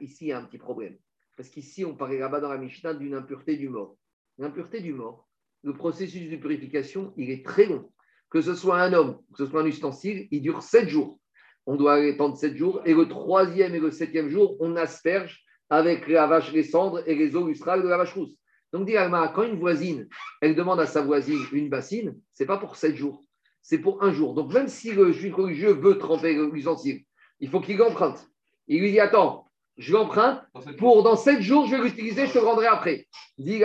ici, 0.00 0.24
il 0.26 0.28
y 0.28 0.32
a 0.32 0.38
un 0.38 0.44
petit 0.44 0.58
problème. 0.58 0.96
Parce 1.36 1.48
qu'ici, 1.48 1.84
on 1.84 1.94
parlait 1.96 2.18
là-bas 2.18 2.40
dans 2.40 2.48
la 2.48 2.58
Mishnah 2.58 2.94
d'une 2.94 3.14
impureté 3.14 3.56
du 3.56 3.68
mort. 3.68 3.96
L'impureté 4.38 4.80
du 4.80 4.92
mort, 4.92 5.28
le 5.62 5.74
processus 5.74 6.30
de 6.30 6.36
purification, 6.36 7.12
il 7.16 7.30
est 7.30 7.44
très 7.44 7.66
long. 7.66 7.90
Que 8.30 8.40
ce 8.40 8.54
soit 8.54 8.80
un 8.80 8.92
homme, 8.92 9.20
que 9.32 9.44
ce 9.44 9.46
soit 9.46 9.62
un 9.62 9.66
ustensile, 9.66 10.28
il 10.30 10.42
dure 10.42 10.62
sept 10.62 10.88
jours. 10.88 11.18
On 11.66 11.76
doit 11.76 11.94
attendre 11.94 12.36
sept 12.36 12.56
jours. 12.56 12.82
Et 12.84 12.94
le 12.94 13.08
troisième 13.08 13.74
et 13.74 13.80
le 13.80 13.90
septième 13.90 14.28
jour, 14.28 14.56
on 14.60 14.76
asperge 14.76 15.42
avec 15.70 16.08
la 16.08 16.26
vache, 16.26 16.52
les 16.52 16.62
cendres 16.62 17.02
et 17.06 17.14
les 17.14 17.34
eaux 17.36 17.46
lustrales 17.46 17.82
de 17.82 17.88
la 17.88 17.96
vache 17.96 18.14
rousse. 18.14 18.36
Donc, 18.72 18.86
dit 18.86 18.94
quand 19.34 19.44
une 19.44 19.58
voisine, 19.58 20.08
elle 20.40 20.56
demande 20.56 20.80
à 20.80 20.86
sa 20.86 21.00
voisine 21.00 21.40
une 21.52 21.68
bassine, 21.68 22.18
c'est 22.32 22.44
pas 22.44 22.58
pour 22.58 22.74
sept 22.74 22.96
jours, 22.96 23.22
c'est 23.62 23.78
pour 23.78 24.02
un 24.02 24.12
jour. 24.12 24.34
Donc, 24.34 24.52
même 24.52 24.66
si 24.66 24.92
le 24.92 25.12
juif 25.12 25.34
religieux 25.34 25.72
veut 25.72 25.96
tremper 25.96 26.34
l'ustensile, 26.34 27.02
il 27.38 27.48
faut 27.48 27.60
qu'il 27.60 27.76
l'emprunte. 27.76 28.26
Il 28.66 28.80
lui 28.80 28.90
dit 28.90 29.00
Attends, 29.00 29.48
je 29.76 29.92
l'emprunte 29.92 30.40
pour 30.78 31.04
dans 31.04 31.16
sept 31.16 31.40
jours, 31.40 31.66
je 31.66 31.76
vais 31.76 31.84
l'utiliser, 31.84 32.26
je 32.26 32.32
te 32.32 32.38
rendrai 32.38 32.66
après. 32.66 33.06
Dit 33.38 33.62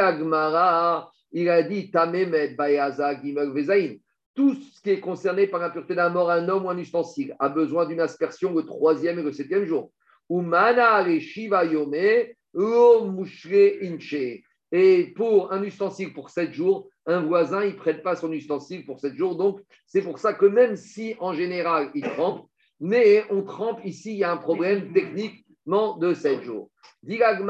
il 1.32 1.50
a 1.50 1.64
dit 1.64 1.92
Tamemet 1.92 2.56
Tout 4.40 4.56
ce 4.56 4.82
qui 4.82 4.92
est 4.92 5.02
concerné 5.02 5.48
par 5.48 5.60
l'impureté 5.60 5.96
d'un 5.96 6.08
mort, 6.08 6.32
un 6.32 6.48
homme 6.48 6.64
ou 6.64 6.70
un 6.70 6.78
ustensile, 6.78 7.36
a 7.40 7.50
besoin 7.50 7.86
d'une 7.86 8.00
aspersion 8.00 8.54
le 8.54 8.64
troisième 8.64 9.20
et 9.20 9.22
le 9.22 9.34
septième 9.34 9.66
jour. 9.66 9.92
Et 14.72 15.14
pour 15.18 15.52
un 15.52 15.62
ustensile 15.62 16.14
pour 16.14 16.30
sept 16.30 16.54
jours, 16.54 16.88
un 17.06 17.20
voisin, 17.20 17.66
il 17.66 17.74
ne 17.74 17.78
prête 17.78 18.02
pas 18.02 18.16
son 18.16 18.32
ustensile 18.32 18.86
pour 18.86 19.02
sept 19.02 19.14
jours. 19.18 19.36
Donc, 19.36 19.60
c'est 19.86 20.02
pour 20.02 20.20
ça 20.20 20.32
que 20.32 20.46
même 20.46 20.78
si 20.78 21.16
en 21.20 21.34
général, 21.34 21.92
il 21.94 22.04
trempe, 22.04 22.48
mais 22.80 23.26
on 23.30 23.44
trempe 23.44 23.82
ici, 23.84 24.14
il 24.14 24.20
y 24.20 24.24
a 24.24 24.32
un 24.32 24.38
problème 24.38 24.94
techniquement 24.94 25.98
de 25.98 26.14
sept 26.14 26.44
jours. 26.44 26.72
Maintenant, 27.04 27.44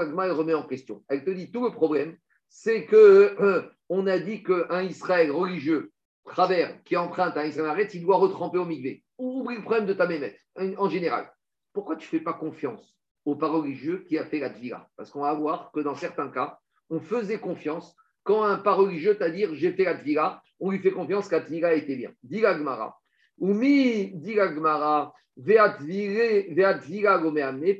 elle 0.00 0.32
remet 0.32 0.54
en 0.54 0.66
question. 0.66 1.04
Elle 1.08 1.22
te 1.22 1.30
dit 1.30 1.52
tout 1.52 1.62
le 1.62 1.70
problème, 1.70 2.16
c'est 2.48 2.86
que 2.86 3.70
on 3.88 4.06
a 4.06 4.18
dit 4.18 4.42
qu'un 4.42 4.82
Israël 4.82 5.30
religieux, 5.30 5.92
travers, 6.24 6.82
qui 6.84 6.96
emprunte 6.96 7.36
un 7.36 7.44
Israël 7.44 7.70
arrête, 7.70 7.94
il 7.94 8.02
doit 8.02 8.16
retremper 8.16 8.58
au 8.58 8.64
migvé. 8.64 9.04
Oublie 9.18 9.56
le 9.56 9.62
problème 9.62 9.86
de 9.86 9.92
ta 9.92 10.06
mémette, 10.06 10.38
en 10.76 10.88
général. 10.88 11.32
Pourquoi 11.72 11.96
tu 11.96 12.06
ne 12.06 12.18
fais 12.18 12.24
pas 12.24 12.34
confiance 12.34 12.96
au 13.24 13.34
pas 13.34 13.48
religieux 13.48 14.04
qui 14.06 14.18
a 14.18 14.24
fait 14.24 14.38
la 14.38 14.50
tvira 14.50 14.88
Parce 14.96 15.10
qu'on 15.10 15.22
va 15.22 15.34
voir 15.34 15.70
que 15.72 15.80
dans 15.80 15.94
certains 15.94 16.28
cas, 16.28 16.58
on 16.90 17.00
faisait 17.00 17.38
confiance 17.38 17.96
quand 18.22 18.42
un 18.42 18.58
pas 18.58 18.74
religieux 18.74 19.16
t'a 19.16 19.30
dit 19.30 19.46
j'ai 19.52 19.72
fait 19.72 19.84
la 19.84 19.94
tvira, 19.94 20.42
on 20.60 20.70
lui 20.70 20.78
fait 20.78 20.90
confiance 20.90 21.28
que 21.28 21.36
la 21.36 21.42
tvira 21.42 21.74
était 21.74 21.96
bien. 21.96 22.12
Dit 22.22 22.40
l'Agmara. 22.40 22.98
Oumi, 23.38 24.12
dit 24.14 24.34
l'Agmara, 24.34 25.14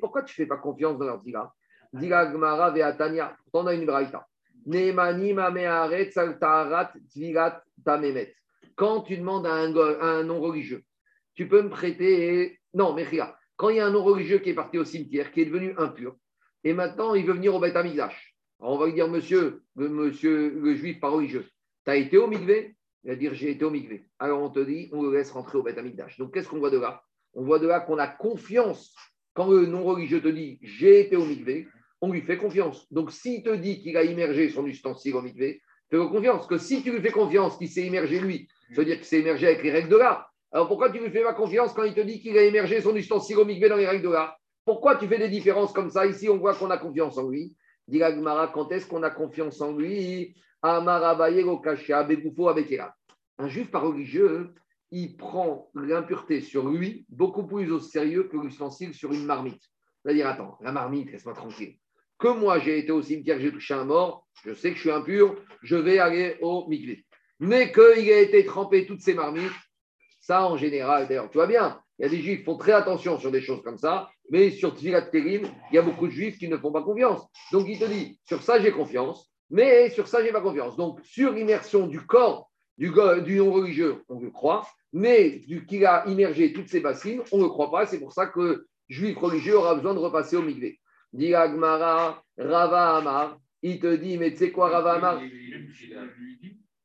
pourquoi 0.01 0.23
tu 0.23 0.33
ne 0.33 0.45
fais 0.45 0.47
pas 0.47 0.59
confiance 0.59 0.99
dans 0.99 1.07
leur 1.07 1.23
Diga 1.23 1.53
Diga 1.93 2.27
Gmara 2.27 2.71
Veatania. 2.71 3.35
Pourtant, 3.45 3.65
on 3.65 3.69
a 3.69 3.75
une 3.75 3.87
braïta. 3.87 4.27
Quand 8.77 9.01
tu 9.03 9.17
demandes 9.17 9.47
à 9.47 9.55
un, 9.55 10.25
non-religieux, 10.25 10.83
tu 11.35 11.49
peux 11.49 11.63
me 11.63 11.71
prêter. 11.71 12.59
Non, 12.75 12.93
mais 12.93 13.05
regarde, 13.05 13.35
quand 13.57 13.71
il 13.71 13.77
y 13.77 13.81
a 13.81 13.87
un 13.87 13.91
non-religieux 13.91 14.39
qui 14.39 14.51
est 14.51 14.55
parti 14.55 14.79
au 14.79 14.85
cimetière, 14.85 15.33
qui 15.33 15.41
est 15.41 15.47
devenu 15.47 15.75
impur, 15.79 16.17
et 16.63 16.73
maintenant 16.73 17.15
il 17.15 17.25
veut 17.25 17.35
venir 17.35 17.55
au 17.55 17.61
Beth 17.61 17.77
Amigdash, 17.77 18.37
on 18.59 18.77
va 18.77 18.87
lui 18.87 18.95
dire, 18.95 19.09
monsieur, 19.09 19.63
le, 19.77 19.89
monsieur, 19.89 20.75
juif 20.75 21.01
pas 21.01 21.09
religieux, 21.09 21.47
tu 21.85 21.91
as 21.91 21.97
été 21.97 22.17
au 22.19 22.27
Mikvé? 22.27 22.77
Il 23.05 23.11
va 23.11 23.17
dire, 23.17 23.35
j'ai 23.35 23.51
été 23.51 23.65
au 23.65 23.71
Mikvé. 23.71 24.05
Alors 24.19 24.43
on 24.43 24.51
te 24.51 24.59
dit, 24.59 24.91
on 24.93 25.03
le 25.03 25.17
laisse 25.17 25.31
rentrer 25.31 25.59
au 25.59 25.63
Beth 25.63 25.79
Amigdash. 25.79 26.19
Donc 26.19 26.35
qu'est-ce 26.35 26.49
qu'on 26.49 26.59
voit 26.59 26.71
de 26.71 26.79
là? 26.79 27.03
On 27.35 27.45
voit 27.45 27.59
de 27.59 27.69
là 27.69 27.81
qu'on 27.81 27.99
a 27.99 28.09
confiance. 28.09 28.95
Quand 29.33 29.49
le 29.51 29.67
non-religieux 29.67 30.21
te 30.21 30.29
dit, 30.29 30.59
j'ai 30.63 31.01
été 31.01 31.15
au 31.15 31.25
Mikvé, 31.25 31.69
on 32.07 32.13
lui 32.13 32.23
fait 32.23 32.39
confiance. 32.39 32.87
Donc 32.93 33.11
s'il 33.11 33.43
te 33.43 33.55
dit 33.55 33.81
qu'il 33.83 33.97
a 33.97 34.05
immergé 34.05 34.49
son 34.49 34.65
ustensile 34.67 35.17
au 35.17 35.23
Mikvé, 35.23 35.61
fais-le 35.91 36.07
confiance. 36.07 36.47
Que 36.47 36.59
si 36.59 36.83
tu 36.83 36.93
lui 36.93 37.01
fais 37.01 37.11
confiance 37.11 37.57
qu'il 37.59 37.69
s'est 37.69 37.87
immergé 37.87 38.21
lui, 38.21 38.49
ça 38.71 38.77
veut 38.77 38.85
dire 38.85 38.97
qu'il 38.97 39.05
s'est 39.05 39.21
immergé 39.21 39.47
avec 39.47 39.63
les 39.63 39.71
règles 39.71 39.89
de 39.89 39.97
l'art. 39.97 40.33
Alors 40.53 40.69
pourquoi 40.69 40.91
tu 40.91 40.99
lui 40.99 41.11
fais 41.11 41.23
pas 41.23 41.35
confiance 41.35 41.73
quand 41.73 41.85
il 41.85 41.95
te 41.95 42.01
dit 42.01 42.21
qu'il 42.21 42.39
a 42.39 42.47
immergé 42.47 42.81
son 42.81 42.95
ustensile 42.95 43.39
au 43.39 43.45
Mikvé 43.45 43.69
dans 43.69 43.77
les 43.77 43.87
règles 43.87 44.05
de 44.05 44.11
l'art? 44.11 44.37
Pourquoi 44.65 44.97
tu 44.97 45.07
fais 45.07 45.19
des 45.19 45.29
différences 45.29 45.73
comme 45.73 45.91
ça? 45.91 46.07
Ici, 46.07 46.29
on 46.29 46.39
voit 46.39 46.55
qu'on 46.55 46.71
a 46.71 46.79
confiance 46.79 47.19
en 47.19 47.29
lui. 47.29 47.57
Dit 47.89 48.01
quand 48.53 48.73
est-ce 48.73 48.87
qu'on 48.87 49.03
a 49.03 49.11
confiance 49.11 49.61
en 49.61 49.73
lui? 49.73 50.35
Un 50.63 50.83
juif 53.49 53.71
pas 53.71 53.79
religieux, 53.79 54.55
il 54.91 55.17
prend 55.17 55.71
l'impureté 55.75 56.41
sur 56.41 56.69
lui 56.69 57.07
beaucoup 57.09 57.47
plus 57.47 57.71
au 57.71 57.79
sérieux 57.79 58.25
que 58.25 58.37
l'ustensile 58.37 58.95
sur 58.95 59.13
une 59.13 59.25
marmite. 59.25 59.63
C'est-à-dire, 60.03 60.27
attends, 60.29 60.57
la 60.61 60.73
marmite, 60.73 61.13
laisse-moi 61.13 61.35
tranquille. 61.35 61.77
Que 62.19 62.29
moi, 62.29 62.59
j'ai 62.59 62.79
été 62.79 62.93
au 62.93 63.03
cimetière, 63.03 63.39
j'ai 63.41 63.53
touché 63.53 63.75
un 63.75 63.85
mort, 63.85 64.27
je 64.45 64.55
sais 64.55 64.71
que 64.71 64.77
je 64.77 64.81
suis 64.81 64.91
impur, 64.91 65.37
je 65.63 65.77
vais 65.77 65.99
aller 65.99 66.37
au 66.41 66.67
mikvé. 66.69 67.05
Mais 67.41 67.73
qu'il 67.73 68.11
a 68.13 68.21
été 68.21 68.45
trempé 68.45 68.87
toutes 68.87 69.03
ces 69.03 69.15
marmites, 69.15 69.53
ça, 70.21 70.47
en 70.47 70.57
général, 70.57 71.07
d'ailleurs, 71.07 71.31
tu 71.31 71.39
vois 71.39 71.47
bien, 71.47 71.81
il 71.99 72.03
y 72.03 72.07
a 72.07 72.09
des 72.09 72.21
juifs 72.21 72.39
qui 72.41 72.45
font 72.45 72.57
très 72.57 72.73
attention 72.73 73.19
sur 73.19 73.31
des 73.31 73.41
choses 73.41 73.63
comme 73.63 73.79
ça, 73.79 74.11
mais 74.31 74.51
sur 74.51 74.75
Tfilat 74.75 75.03
Terim, 75.03 75.49
il 75.71 75.75
y 75.75 75.79
a 75.79 75.83
beaucoup 75.83 76.07
de 76.07 76.13
juifs 76.13 76.39
qui 76.39 76.49
ne 76.49 76.57
font 76.57 76.73
pas 76.73 76.83
confiance. 76.83 77.23
Donc 77.53 77.67
il 77.69 77.79
te 77.79 77.85
dit, 77.85 78.19
sur 78.27 78.43
ça 78.43 78.61
j'ai 78.61 78.73
confiance, 78.73 79.31
mais 79.51 79.91
sur 79.91 80.09
ça 80.09 80.25
j'ai 80.25 80.33
pas 80.33 80.41
confiance. 80.41 80.77
Donc 80.77 81.01
sur 81.05 81.33
l'immersion 81.33 81.87
du 81.87 82.01
corps 82.01 82.51
du, 82.77 82.91
non-religieux, 82.91 84.03
on 84.09 84.21
le 84.21 84.31
croit, 84.31 84.67
mais 84.93 85.41
qu'il 85.69 85.87
a 85.87 86.07
immergé 86.07 86.53
toutes 86.53 86.69
ces 86.69 86.81
bassines, 86.81 87.23
on 87.33 87.39
ne 87.39 87.45
le 87.45 87.49
croit 87.49 87.71
pas. 87.71 87.87
C'est 87.87 88.01
pour 88.01 88.13
ça 88.13 88.27
que 88.27 88.67
juif 88.89 89.17
religieux 89.17 89.57
aura 89.57 89.75
besoin 89.75 89.95
de 89.95 89.99
repasser 89.99 90.37
au 90.37 90.43
Migvé. 90.43 90.79
Dit 91.17 91.35
Agmara, 91.35 92.23
Rava 92.39 92.97
Amar, 92.97 93.39
il 93.63 93.81
te 93.81 93.97
dit, 93.97 94.19
mais 94.19 94.31
tu 94.33 94.39
sais 94.39 94.53
quoi, 94.53 94.69
Rava 94.69 94.95
Amar? 94.95 95.21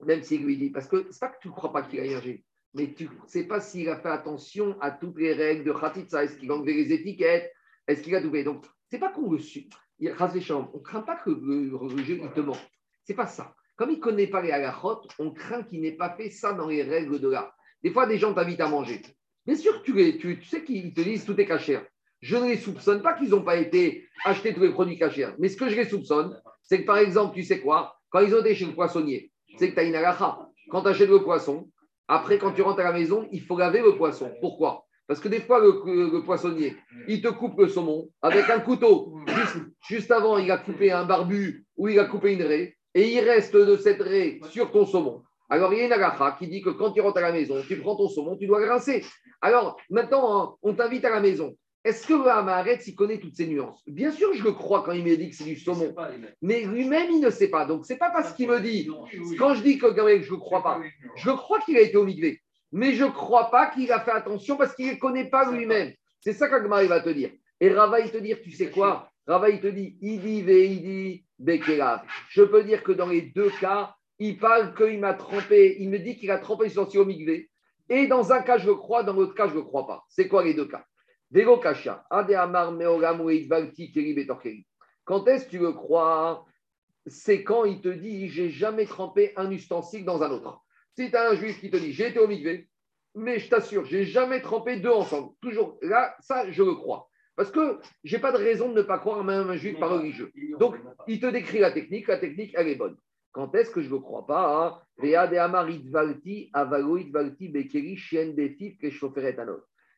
Même 0.05 0.23
s'il 0.23 0.43
lui 0.43 0.57
dit, 0.57 0.69
parce 0.69 0.87
que 0.87 1.07
c'est 1.11 1.19
pas 1.19 1.29
que 1.29 1.39
tu 1.41 1.49
ne 1.49 1.53
crois 1.53 1.71
pas 1.71 1.83
qu'il 1.83 1.99
a 1.99 2.05
immergé 2.05 2.43
mais 2.73 2.93
tu 2.93 3.05
ne 3.05 3.27
sais 3.27 3.43
pas 3.43 3.59
s'il 3.59 3.89
a 3.89 3.97
fait 3.97 4.09
attention 4.09 4.79
à 4.81 4.91
toutes 4.91 5.17
les 5.17 5.33
règles 5.33 5.65
de 5.65 5.73
Khatitsa. 5.73 6.23
Est-ce 6.23 6.37
qu'il 6.37 6.51
a 6.51 6.55
enlevé 6.55 6.73
les 6.73 6.93
étiquettes? 6.93 7.51
Est-ce 7.87 8.01
qu'il 8.01 8.15
a 8.15 8.21
doublé? 8.21 8.43
Donc, 8.43 8.65
c'est 8.89 8.99
pas 8.99 9.09
qu'on 9.09 9.31
le 9.31 9.39
suit. 9.39 9.69
On 10.01 10.05
ne 10.05 10.79
craint 10.79 11.01
pas 11.01 11.17
que 11.17 11.29
le 11.29 11.75
religieux 11.75 12.19
il 12.21 12.31
te 12.31 12.39
ment. 12.39 12.57
C'est 13.03 13.13
pas 13.13 13.27
ça. 13.27 13.53
Comme 13.75 13.91
il 13.91 13.97
ne 13.97 14.01
connaît 14.01 14.27
pas 14.27 14.41
les 14.41 14.51
halachot, 14.51 15.01
on 15.19 15.31
craint 15.31 15.63
qu'il 15.63 15.81
n'ait 15.81 15.91
pas 15.91 16.15
fait 16.15 16.29
ça 16.29 16.53
dans 16.53 16.67
les 16.67 16.83
règles 16.83 17.19
de 17.19 17.29
l'art. 17.29 17.53
Des 17.83 17.91
fois, 17.91 18.07
des 18.07 18.17
gens 18.17 18.33
t'invitent 18.33 18.61
à 18.61 18.67
manger. 18.67 19.01
Bien 19.45 19.55
sûr, 19.55 19.81
tu, 19.83 19.93
tu, 20.19 20.39
tu 20.39 20.45
sais 20.45 20.63
qu'ils 20.63 20.93
te 20.93 21.01
disent 21.01 21.25
tout 21.25 21.39
est 21.39 21.45
cachère. 21.45 21.85
Je 22.21 22.37
ne 22.37 22.49
les 22.49 22.57
soupçonne 22.57 23.01
pas 23.01 23.13
qu'ils 23.13 23.29
n'ont 23.29 23.41
pas 23.41 23.57
été 23.57 24.07
acheter 24.25 24.53
tous 24.53 24.61
les 24.61 24.71
produits 24.71 24.97
cachers. 24.97 25.33
Mais 25.39 25.49
ce 25.49 25.57
que 25.57 25.69
je 25.69 25.75
les 25.75 25.85
soupçonne, 25.85 26.39
c'est 26.61 26.81
que 26.81 26.85
par 26.85 26.97
exemple, 26.97 27.35
tu 27.35 27.43
sais 27.43 27.59
quoi 27.59 27.95
Quand 28.09 28.19
ils 28.19 28.33
ont 28.33 28.39
été 28.39 28.55
chez 28.55 28.65
le 28.65 28.73
poissonnier, 28.73 29.31
c'est 29.57 29.69
que 29.69 29.73
tu 29.73 29.79
as 29.79 29.83
une 29.83 29.95
halacha. 29.95 30.39
Quand 30.69 30.83
tu 30.83 30.87
achètes 30.87 31.09
le 31.09 31.23
poisson, 31.23 31.67
après, 32.07 32.37
quand 32.37 32.51
tu 32.51 32.61
rentres 32.61 32.81
à 32.81 32.83
la 32.83 32.91
maison, 32.91 33.27
il 33.31 33.41
faut 33.41 33.57
laver 33.57 33.81
le 33.81 33.95
poisson. 33.95 34.31
Pourquoi? 34.39 34.85
Parce 35.07 35.19
que 35.19 35.27
des 35.27 35.41
fois, 35.41 35.59
le, 35.59 36.21
poissonnier, 36.23 36.75
il 37.07 37.21
te 37.21 37.27
coupe 37.27 37.59
le 37.59 37.67
saumon 37.67 38.09
avec 38.21 38.49
un 38.49 38.59
couteau. 38.59 39.17
Juste, 39.89 40.11
avant, 40.11 40.37
il 40.37 40.49
a 40.51 40.57
coupé 40.57 40.91
un 40.91 41.05
barbu 41.05 41.65
ou 41.75 41.89
il 41.89 41.99
a 41.99 42.05
coupé 42.05 42.33
une 42.33 42.43
raie. 42.43 42.77
Et 42.93 43.13
il 43.13 43.19
reste 43.21 43.55
de 43.55 43.75
cette 43.77 44.01
raie 44.01 44.39
sur 44.49 44.71
ton 44.71 44.85
saumon. 44.85 45.23
Alors, 45.49 45.73
il 45.73 45.79
y 45.79 45.81
a 45.81 45.85
une 45.85 45.93
agacha 45.93 46.35
qui 46.37 46.47
dit 46.47 46.61
que 46.61 46.69
quand 46.69 46.91
tu 46.91 47.01
rentres 47.01 47.17
à 47.17 47.21
la 47.21 47.31
maison, 47.31 47.55
tu 47.67 47.77
prends 47.79 47.95
ton 47.95 48.07
saumon, 48.07 48.37
tu 48.37 48.47
dois 48.47 48.65
rincer. 48.65 49.03
Alors, 49.41 49.75
maintenant, 49.89 50.41
hein, 50.41 50.55
on 50.61 50.73
t'invite 50.73 51.03
à 51.03 51.09
la 51.09 51.19
maison. 51.19 51.55
Est-ce 51.83 52.05
que 52.05 52.27
Amaretz, 52.27 52.85
il 52.87 52.95
connaît 52.95 53.17
toutes 53.17 53.35
ces 53.35 53.47
nuances? 53.47 53.81
Bien 53.87 54.11
sûr, 54.11 54.33
je 54.33 54.43
le 54.43 54.51
crois 54.51 54.83
quand 54.83 54.91
il 54.91 55.03
me 55.03 55.17
dit 55.17 55.31
que 55.31 55.35
c'est 55.35 55.45
du 55.45 55.57
saumon. 55.57 55.95
Mais 56.41 56.63
lui-même, 56.63 57.09
il 57.11 57.19
ne 57.19 57.31
sait 57.31 57.49
pas. 57.49 57.65
Donc, 57.65 57.87
ce 57.87 57.93
n'est 57.93 57.99
pas 57.99 58.11
parce 58.11 58.33
qu'il 58.33 58.49
me 58.49 58.59
dit, 58.59 58.87
quand 59.39 59.55
je 59.55 59.63
dis 59.63 59.79
que 59.79 59.87
je 59.87 60.31
ne 60.31 60.37
crois 60.37 60.61
pas, 60.61 60.79
je 61.15 61.31
crois 61.31 61.59
qu'il 61.61 61.77
a 61.77 61.81
été 61.81 61.97
au 61.97 62.05
migvé. 62.05 62.41
Mais 62.71 62.93
je 62.93 63.03
ne 63.03 63.09
crois 63.09 63.49
pas 63.49 63.71
qu'il 63.71 63.91
a 63.91 63.99
fait 63.99 64.11
attention 64.11 64.57
parce 64.57 64.75
qu'il 64.75 64.89
ne 64.89 64.95
connaît 64.95 65.29
pas 65.29 65.51
lui-même. 65.51 65.91
C'est 66.19 66.33
ça 66.33 66.47
qu'Agmar 66.47 66.83
va 66.85 67.01
te 67.01 67.09
dire. 67.09 67.31
Et 67.59 67.69
Rava, 67.69 67.99
il 67.99 68.11
te 68.11 68.17
dire, 68.17 68.39
tu 68.43 68.51
sais 68.51 68.69
quoi? 68.69 69.09
Rava, 69.25 69.49
il 69.49 69.59
te 69.59 69.67
dit, 69.67 69.97
Idi 70.01 70.43
Veidi 70.43 71.25
Bekelav. 71.39 72.03
Je 72.29 72.43
peux 72.43 72.63
dire 72.63 72.83
que 72.83 72.91
dans 72.91 73.07
les 73.07 73.23
deux 73.23 73.51
cas, 73.59 73.95
il 74.19 74.37
parle 74.37 74.75
qu'il 74.75 74.99
m'a 74.99 75.15
trompé. 75.15 75.77
Il 75.79 75.89
me 75.89 75.97
dit 75.97 76.15
qu'il 76.15 76.29
a 76.29 76.37
trompé 76.37 76.69
sorti 76.69 76.99
au 76.99 77.05
migvé. 77.05 77.49
Et 77.89 78.05
dans 78.05 78.31
un 78.31 78.41
cas, 78.41 78.59
je 78.59 78.67
le 78.67 78.75
crois, 78.75 79.03
dans 79.03 79.13
l'autre 79.13 79.33
cas, 79.33 79.47
je 79.47 79.53
ne 79.53 79.59
le 79.59 79.63
crois 79.63 79.87
pas. 79.87 80.05
C'est 80.07 80.27
quoi 80.27 80.43
les 80.43 80.53
deux 80.53 80.67
cas? 80.67 80.85
Quand 85.05 85.27
est-ce 85.27 85.45
que 85.45 85.51
tu 85.51 85.59
le 85.59 85.71
crois 85.71 86.45
C'est 87.05 87.43
quand 87.43 87.65
il 87.65 87.81
te 87.81 87.89
dit 87.89 88.29
j'ai 88.29 88.49
jamais 88.49 88.85
trempé 88.85 89.33
un 89.35 89.49
ustensile 89.51 90.05
dans 90.05 90.23
un 90.23 90.31
autre. 90.31 90.61
Si 90.97 91.09
tu 91.09 91.15
as 91.15 91.29
un 91.29 91.35
juif 91.35 91.59
qui 91.59 91.69
te 91.69 91.77
dit 91.77 91.93
j'ai 91.93 92.09
été 92.09 92.19
au 92.19 92.27
mais 93.15 93.39
je 93.39 93.49
t'assure, 93.49 93.85
j'ai 93.85 94.05
jamais 94.05 94.41
trempé 94.41 94.77
deux 94.77 94.91
ensemble. 94.91 95.33
Toujours 95.41 95.77
là, 95.81 96.15
ça, 96.19 96.49
je 96.49 96.63
le 96.63 96.75
crois. 96.75 97.09
Parce 97.35 97.51
que 97.51 97.79
j'ai 98.03 98.19
pas 98.19 98.31
de 98.31 98.37
raison 98.37 98.69
de 98.69 98.75
ne 98.75 98.81
pas 98.81 98.99
croire 98.99 99.23
même 99.23 99.49
un 99.49 99.55
juif 99.55 99.79
pas 99.79 99.87
religieux. 99.87 100.31
Donc, 100.59 100.75
il 101.07 101.19
te 101.19 101.27
décrit 101.27 101.59
la 101.59 101.71
technique, 101.71 102.07
la 102.07 102.17
technique, 102.17 102.53
elle 102.55 102.67
est 102.67 102.75
bonne. 102.75 102.97
Quand 103.31 103.55
est-ce 103.55 103.71
que 103.71 103.81
je 103.81 103.87
ne 103.87 103.93
le 103.93 103.99
crois 103.99 104.25
pas 104.25 104.83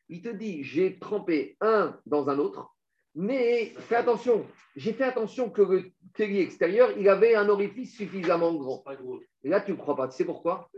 il 0.08 0.22
te 0.22 0.28
dit, 0.28 0.62
j'ai 0.62 0.98
trempé 0.98 1.56
un 1.60 1.98
dans 2.06 2.28
un 2.28 2.38
autre, 2.38 2.74
mais 3.14 3.72
fais 3.78 3.96
attention, 3.96 4.44
j'ai 4.74 4.92
fait 4.92 5.04
attention 5.04 5.48
que 5.48 5.62
le 5.62 5.84
Kelly 6.14 6.40
extérieur, 6.40 6.90
il 6.98 7.08
avait 7.08 7.34
un 7.34 7.48
orifice 7.48 7.96
suffisamment 7.96 8.52
grand. 8.54 8.84
Et 9.44 9.48
là, 9.48 9.60
tu 9.60 9.72
ne 9.72 9.76
crois 9.76 9.94
pas. 9.94 10.08
Tu 10.08 10.16
sais 10.16 10.24
pourquoi? 10.24 10.68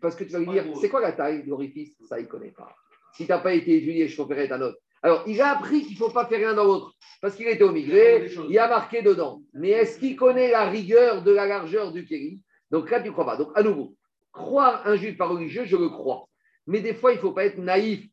Parce 0.00 0.14
que 0.14 0.24
tu 0.24 0.32
vas 0.32 0.38
lui 0.40 0.48
dire, 0.48 0.64
c'est 0.80 0.90
quoi 0.90 1.00
la 1.00 1.12
taille 1.12 1.44
de 1.44 1.48
l'orifice? 1.48 1.96
Ça, 2.06 2.18
il 2.18 2.24
ne 2.24 2.28
connaît 2.28 2.50
pas. 2.50 2.74
Si 3.14 3.24
tu 3.24 3.30
n'as 3.30 3.38
pas 3.38 3.54
été 3.54 3.76
étudié, 3.76 4.08
je 4.08 4.14
ferai 4.14 4.50
un 4.50 4.60
autre. 4.60 4.78
Alors, 5.02 5.22
il 5.26 5.40
a 5.40 5.56
appris 5.56 5.82
qu'il 5.82 5.92
ne 5.92 5.98
faut 5.98 6.10
pas 6.10 6.26
faire 6.26 6.38
rien 6.38 6.54
dans 6.54 6.64
l'autre, 6.64 6.92
parce 7.20 7.36
qu'il 7.36 7.46
était 7.46 7.64
au 7.64 7.72
migré, 7.72 8.28
il 8.48 8.58
a 8.58 8.68
marqué 8.68 9.02
dedans. 9.02 9.42
Mais 9.54 9.70
est-ce 9.70 9.98
qu'il 9.98 10.16
connaît 10.16 10.50
la 10.50 10.68
rigueur 10.68 11.22
de 11.22 11.30
la 11.30 11.46
largeur 11.46 11.92
du 11.92 12.04
Kelly 12.04 12.40
Donc 12.70 12.90
là, 12.90 13.00
tu 13.00 13.08
ne 13.08 13.12
crois 13.12 13.24
pas. 13.24 13.36
Donc, 13.36 13.52
à 13.54 13.62
nouveau, 13.62 13.94
croire 14.32 14.86
un 14.86 14.96
juif 14.96 15.16
par 15.16 15.30
religieux, 15.30 15.64
je 15.64 15.76
le 15.76 15.88
crois. 15.88 16.28
Mais 16.66 16.80
des 16.80 16.94
fois, 16.94 17.12
il 17.12 17.16
ne 17.16 17.20
faut 17.20 17.32
pas 17.32 17.44
être 17.44 17.58
naïf. 17.58 18.06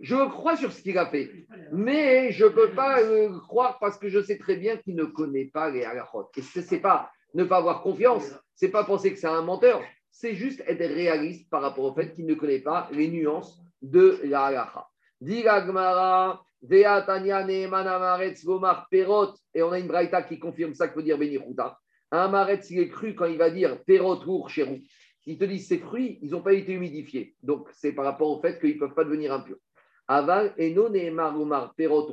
Je 0.00 0.28
crois 0.30 0.56
sur 0.56 0.72
ce 0.72 0.80
qu'il 0.80 0.96
a 0.96 1.06
fait, 1.06 1.30
mais 1.72 2.32
je 2.32 2.46
ne 2.46 2.50
peux 2.50 2.70
pas 2.70 3.02
euh, 3.02 3.38
croire 3.40 3.78
parce 3.78 3.98
que 3.98 4.08
je 4.08 4.22
sais 4.22 4.38
très 4.38 4.56
bien 4.56 4.78
qu'il 4.78 4.96
ne 4.96 5.04
connaît 5.04 5.44
pas 5.44 5.70
les 5.70 5.84
halachot. 5.84 6.30
Et 6.36 6.42
ce 6.42 6.74
n'est 6.74 6.80
pas 6.80 7.10
ne 7.34 7.44
pas 7.44 7.58
avoir 7.58 7.82
confiance, 7.82 8.24
ce 8.56 8.64
n'est 8.64 8.72
pas 8.72 8.84
penser 8.84 9.12
que 9.12 9.18
c'est 9.18 9.26
un 9.26 9.42
menteur, 9.42 9.82
c'est 10.10 10.34
juste 10.34 10.62
être 10.66 10.80
réaliste 10.80 11.50
par 11.50 11.60
rapport 11.62 11.84
au 11.84 11.94
fait 11.94 12.14
qu'il 12.14 12.26
ne 12.26 12.34
connaît 12.34 12.60
pas 12.60 12.88
les 12.92 13.08
nuances 13.08 13.60
de 13.82 14.20
la 14.24 14.44
halacha. 14.44 14.86
et 15.22 15.44
on 19.62 19.70
a 19.70 19.78
une 19.78 19.86
braïta 19.86 20.22
qui 20.22 20.38
confirme 20.38 20.74
ça 20.74 20.88
que 20.88 20.96
veut 20.96 21.02
dire 21.02 21.18
Benichuta. 21.18 21.78
Un 22.10 22.28
maretz, 22.28 22.70
il 22.70 22.80
est 22.80 22.88
cru 22.88 23.14
quand 23.14 23.26
il 23.26 23.38
va 23.38 23.50
dire 23.50 23.82
perot 23.84 24.24
ou 24.26 24.48
cherou. 24.48 24.80
Il 25.26 25.38
te 25.38 25.44
dit 25.44 25.60
ces 25.60 25.78
fruits, 25.78 26.18
ils 26.22 26.30
n'ont 26.30 26.42
pas 26.42 26.54
été 26.54 26.72
humidifiés. 26.72 27.36
Donc, 27.42 27.68
c'est 27.72 27.92
par 27.92 28.04
rapport 28.04 28.30
au 28.30 28.40
fait 28.40 28.58
qu'ils 28.58 28.74
ne 28.74 28.80
peuvent 28.80 28.94
pas 28.94 29.04
devenir 29.04 29.32
impurs. 29.32 29.58
Aval 30.10 30.52
et 30.56 30.74
non 30.74 30.90
perot 31.76 32.08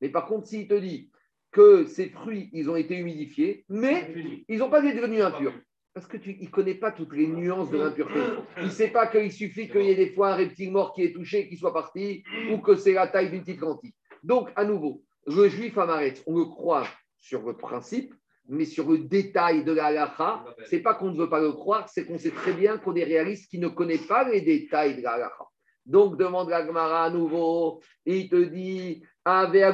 Mais 0.00 0.08
par 0.08 0.26
contre, 0.26 0.48
s'il 0.48 0.66
te 0.66 0.74
dit 0.74 1.08
que 1.52 1.84
ces 1.86 2.08
fruits, 2.08 2.50
ils 2.52 2.68
ont 2.68 2.74
été 2.74 2.96
humidifiés, 2.96 3.64
mais 3.68 4.12
ils 4.48 4.58
n'ont 4.58 4.68
pas 4.68 4.84
été 4.84 4.96
devenus 4.96 5.22
impurs. 5.22 5.54
Parce 5.94 6.08
qu'il 6.08 6.40
ne 6.40 6.48
connaît 6.48 6.74
pas 6.74 6.90
toutes 6.90 7.12
les 7.12 7.28
nuances 7.28 7.70
de 7.70 7.78
l'impureté. 7.78 8.18
Il 8.58 8.64
ne 8.64 8.68
sait 8.68 8.88
pas 8.88 9.06
qu'il 9.06 9.30
suffit 9.30 9.68
qu'il 9.68 9.82
y 9.82 9.90
ait 9.90 9.94
des 9.94 10.10
fois 10.10 10.32
un 10.32 10.34
reptile 10.34 10.72
mort 10.72 10.92
qui 10.92 11.04
est 11.04 11.12
touché, 11.12 11.48
qui 11.48 11.56
soit 11.56 11.72
parti, 11.72 12.24
ou 12.50 12.58
que 12.58 12.74
c'est 12.74 12.94
la 12.94 13.06
taille 13.06 13.30
d'une 13.30 13.42
petite 13.42 13.60
lentille. 13.60 13.94
Donc, 14.24 14.50
à 14.56 14.64
nouveau, 14.64 15.04
le 15.28 15.48
juif 15.48 15.78
amaret, 15.78 16.14
on 16.26 16.36
le 16.36 16.46
croit 16.46 16.88
sur 17.20 17.46
le 17.46 17.56
principe, 17.56 18.12
mais 18.48 18.64
sur 18.64 18.90
le 18.90 18.98
détail 18.98 19.62
de 19.62 19.70
la 19.70 19.86
halakha, 19.86 20.44
ce 20.68 20.74
n'est 20.74 20.82
pas 20.82 20.94
qu'on 20.94 21.12
ne 21.12 21.16
veut 21.16 21.30
pas 21.30 21.40
le 21.40 21.52
croire, 21.52 21.88
c'est 21.88 22.04
qu'on 22.04 22.18
sait 22.18 22.32
très 22.32 22.54
bien 22.54 22.76
qu'on 22.76 22.96
est 22.96 23.04
réaliste 23.04 23.48
qui 23.48 23.60
ne 23.60 23.68
connaît 23.68 23.98
pas 23.98 24.28
les 24.28 24.40
détails 24.40 24.96
de 24.96 25.02
la 25.02 25.12
halakha. 25.12 25.44
Donc, 25.86 26.16
demande 26.16 26.48
la 26.48 26.66
Gemara 26.66 27.04
à 27.04 27.10
nouveau. 27.10 27.80
il 28.06 28.28
te 28.28 28.42
dit, 28.42 29.02
Ave 29.24 29.56
Et 29.56 29.66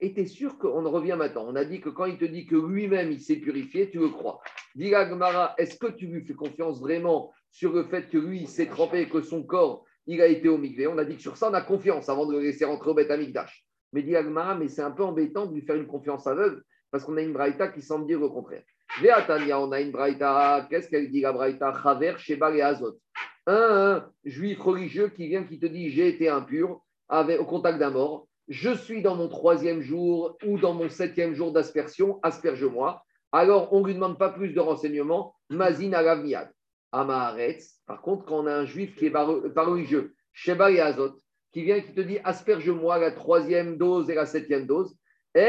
Et 0.00 0.14
tu 0.14 0.20
es 0.20 0.26
sûr 0.26 0.58
qu'on 0.58 0.84
en 0.84 0.90
revient 0.90 1.16
maintenant? 1.16 1.46
On 1.48 1.56
a 1.56 1.64
dit 1.64 1.80
que 1.80 1.90
quand 1.90 2.06
il 2.06 2.18
te 2.18 2.24
dit 2.24 2.46
que 2.46 2.56
lui-même, 2.56 3.12
il 3.12 3.20
s'est 3.20 3.36
purifié, 3.36 3.90
tu 3.90 3.98
le 3.98 4.08
crois. 4.08 4.40
Dis 4.74 4.90
Gmara, 4.90 5.54
est-ce 5.58 5.78
que 5.78 5.86
tu 5.86 6.06
lui 6.06 6.24
fais 6.24 6.34
confiance 6.34 6.80
vraiment 6.80 7.32
sur 7.50 7.72
le 7.72 7.84
fait 7.84 8.08
que 8.08 8.18
lui, 8.18 8.40
il 8.40 8.48
s'est 8.48 8.66
trempé 8.66 9.02
et 9.02 9.08
que 9.08 9.20
son 9.20 9.44
corps, 9.44 9.84
il 10.06 10.20
a 10.20 10.26
été 10.26 10.48
au 10.48 10.58
On 10.58 10.98
a 10.98 11.04
dit 11.04 11.16
que 11.16 11.22
sur 11.22 11.36
ça, 11.36 11.50
on 11.50 11.54
a 11.54 11.62
confiance 11.62 12.08
avant 12.08 12.26
de 12.26 12.32
le 12.32 12.40
laisser 12.40 12.64
rentrer 12.64 12.90
au 12.90 12.94
Beth 12.94 13.10
Amikdash. 13.10 13.64
Mais 13.92 14.02
dit 14.02 14.12
Gmara, 14.12 14.56
mais 14.56 14.68
c'est 14.68 14.82
un 14.82 14.90
peu 14.90 15.04
embêtant 15.04 15.46
de 15.46 15.54
lui 15.54 15.62
faire 15.62 15.76
une 15.76 15.86
confiance 15.86 16.26
aveugle 16.26 16.62
parce 16.90 17.04
qu'on 17.04 17.16
a 17.16 17.22
une 17.22 17.32
braïta 17.32 17.68
qui 17.68 17.82
semble 17.82 18.06
dire 18.06 18.20
le 18.20 18.28
contraire. 18.28 18.62
Véatania, 19.00 19.60
on 19.60 19.72
a 19.72 19.80
une 19.80 19.90
braïta, 19.90 20.66
qu'est-ce 20.70 20.88
qu'elle 20.88 21.10
dit 21.10 21.22
la 21.22 21.32
braïta? 21.32 21.72
Chaver, 21.82 22.14
Sheba 22.18 22.54
et 22.54 22.62
Azot. 22.62 22.98
Un, 23.46 24.08
juif 24.24 24.60
religieux 24.60 25.08
qui 25.08 25.28
vient, 25.28 25.44
qui 25.44 25.58
te 25.58 25.66
dit 25.66 25.90
j'ai 25.90 26.08
été 26.08 26.28
impur 26.28 26.80
au 27.10 27.44
contact 27.44 27.78
d'un 27.78 27.90
mort, 27.90 28.26
je 28.48 28.74
suis 28.74 29.02
dans 29.02 29.16
mon 29.16 29.28
troisième 29.28 29.80
jour 29.80 30.36
ou 30.46 30.58
dans 30.58 30.74
mon 30.74 30.88
septième 30.88 31.34
jour 31.34 31.52
d'aspersion, 31.52 32.20
asperge-moi. 32.22 33.02
Alors, 33.32 33.72
on 33.72 33.80
ne 33.80 33.86
lui 33.86 33.94
demande 33.94 34.18
pas 34.18 34.30
plus 34.30 34.52
de 34.52 34.60
renseignements. 34.60 35.34
Mazin 35.50 35.92
alavmiad. 35.92 36.50
Amaharetz. 36.92 37.80
Par 37.86 38.00
contre, 38.00 38.24
quand 38.24 38.44
on 38.44 38.46
a 38.46 38.54
un 38.54 38.64
juif 38.64 38.94
qui 38.96 39.06
est 39.06 39.10
pas 39.10 39.24
religieux, 39.24 40.14
Sheba 40.32 40.70
et 40.70 40.80
Azot, 40.80 41.20
qui 41.52 41.62
vient 41.62 41.80
qui 41.80 41.94
te 41.94 42.00
dit 42.00 42.18
asperge-moi 42.24 42.98
la 42.98 43.12
troisième 43.12 43.76
dose 43.76 44.10
et 44.10 44.14
la 44.14 44.26
septième 44.26 44.66
dose, 44.66 44.94
En 45.36 45.40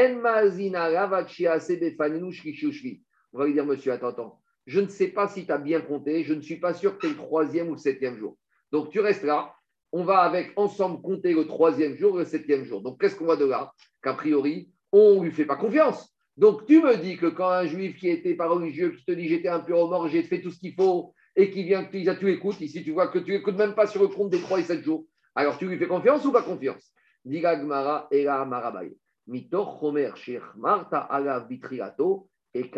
on 3.32 3.38
va 3.38 3.46
lui 3.46 3.52
dire, 3.52 3.66
monsieur, 3.66 3.92
attends, 3.92 4.08
attends, 4.08 4.40
je 4.66 4.80
ne 4.80 4.88
sais 4.88 5.08
pas 5.08 5.28
si 5.28 5.46
tu 5.46 5.52
as 5.52 5.58
bien 5.58 5.80
compté, 5.80 6.24
je 6.24 6.34
ne 6.34 6.40
suis 6.40 6.56
pas 6.56 6.74
sûr 6.74 6.96
que 6.96 7.02
tu 7.02 7.06
es 7.06 7.10
le 7.10 7.16
troisième 7.16 7.68
ou 7.68 7.72
le 7.72 7.78
septième 7.78 8.18
jour. 8.18 8.36
Donc 8.72 8.90
tu 8.90 9.00
restes 9.00 9.24
là, 9.24 9.54
on 9.92 10.04
va 10.04 10.18
avec 10.18 10.52
ensemble 10.56 11.00
compter 11.00 11.32
le 11.32 11.46
troisième 11.46 11.96
jour 11.96 12.16
et 12.16 12.24
le 12.24 12.28
septième 12.28 12.64
jour. 12.64 12.82
Donc 12.82 13.00
qu'est-ce 13.00 13.16
qu'on 13.16 13.24
voit 13.24 13.36
de 13.36 13.46
là? 13.46 13.72
Qu'a 14.02 14.14
priori, 14.14 14.70
on 14.92 15.20
ne 15.20 15.24
lui 15.24 15.32
fait 15.32 15.44
pas 15.46 15.56
confiance. 15.56 16.12
Donc 16.36 16.66
tu 16.66 16.82
me 16.82 16.96
dis 16.96 17.16
que 17.16 17.26
quand 17.26 17.48
un 17.48 17.66
juif 17.66 17.96
qui 17.96 18.08
était 18.08 18.34
pas 18.34 18.48
religieux, 18.48 18.90
qui 18.90 19.04
te 19.04 19.12
dit 19.12 19.28
j'étais 19.28 19.48
un 19.48 19.64
au 19.70 19.88
mort, 19.88 20.08
j'ai 20.08 20.22
fait 20.22 20.40
tout 20.42 20.50
ce 20.50 20.58
qu'il 20.58 20.74
faut, 20.74 21.14
et 21.34 21.50
qui 21.50 21.64
vient, 21.64 21.84
qui 21.84 22.04
tu 22.18 22.32
écoutes, 22.32 22.60
ici 22.60 22.82
tu 22.82 22.92
vois 22.92 23.08
que 23.08 23.18
tu 23.18 23.34
écoutes 23.34 23.56
même 23.56 23.74
pas 23.74 23.86
sur 23.86 24.02
le 24.02 24.08
compte 24.08 24.30
des 24.30 24.40
trois 24.40 24.58
et 24.58 24.64
sept 24.64 24.82
jours, 24.82 25.06
alors 25.34 25.58
tu 25.58 25.66
lui 25.66 25.78
fais 25.78 25.86
confiance 25.86 26.24
ou 26.24 26.32
pas 26.32 26.42
confiance? 26.42 26.92
Diga 27.24 27.56
Gmara 27.56 28.08
et 28.10 28.24
la 28.24 28.44
Marabaye. 28.44 28.96
Mitor 29.26 29.82
Homer 29.82 30.12
Marta 30.56 30.98
ala 31.00 31.40
vitriato 31.40 32.28
et 32.58 32.70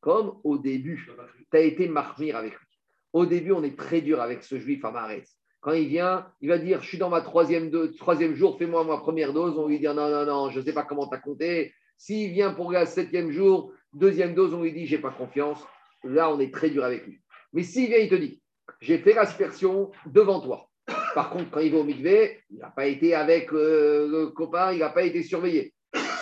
Comme 0.00 0.40
au 0.44 0.58
début, 0.58 1.08
tu 1.50 1.56
as 1.56 1.60
été 1.60 1.88
marmire 1.88 2.36
avec 2.36 2.52
lui. 2.52 2.66
Au 3.12 3.26
début, 3.26 3.52
on 3.52 3.62
est 3.62 3.78
très 3.78 4.00
dur 4.00 4.20
avec 4.20 4.42
ce 4.42 4.58
juif 4.58 4.84
à. 4.84 5.08
Quand 5.60 5.72
il 5.72 5.88
vient, 5.88 6.26
il 6.40 6.48
va 6.48 6.58
dire 6.58 6.82
Je 6.82 6.88
suis 6.88 6.98
dans 6.98 7.08
ma 7.08 7.20
troisième, 7.20 7.70
troisième 7.96 8.34
jour, 8.34 8.58
fais-moi 8.58 8.84
ma 8.84 8.98
première 8.98 9.32
dose. 9.32 9.56
On 9.58 9.68
lui 9.68 9.78
dit 9.78 9.86
Non, 9.86 9.94
non, 9.94 10.26
non, 10.26 10.50
je 10.50 10.60
ne 10.60 10.64
sais 10.64 10.72
pas 10.72 10.84
comment 10.84 11.08
tu 11.08 11.14
as 11.14 11.20
compté. 11.20 11.72
S'il 11.96 12.32
vient 12.32 12.52
pour 12.52 12.72
le 12.72 12.84
septième 12.86 13.30
jour, 13.30 13.72
deuxième 13.92 14.34
dose, 14.34 14.52
on 14.52 14.62
lui 14.62 14.72
dit 14.72 14.86
J'ai 14.86 14.98
pas 14.98 15.10
confiance. 15.10 15.62
Là, 16.02 16.30
on 16.30 16.40
est 16.40 16.52
très 16.52 16.70
dur 16.70 16.84
avec 16.84 17.06
lui. 17.06 17.20
Mais 17.52 17.62
s'il 17.62 17.88
vient, 17.88 17.98
il 17.98 18.08
te 18.08 18.14
dit 18.14 18.42
J'ai 18.80 18.98
fait 18.98 19.14
l'aspersion 19.14 19.90
devant 20.06 20.40
toi. 20.40 20.68
Par 21.14 21.30
contre, 21.30 21.50
quand 21.50 21.60
il 21.60 21.72
va 21.72 21.78
au 21.78 21.84
mikvé, 21.84 22.40
il 22.50 22.58
n'a 22.58 22.70
pas 22.70 22.86
été 22.86 23.14
avec 23.14 23.52
euh, 23.52 24.08
le 24.08 24.26
copain, 24.28 24.72
il 24.72 24.80
n'a 24.80 24.90
pas 24.90 25.02
été 25.02 25.22
surveillé. 25.22 25.73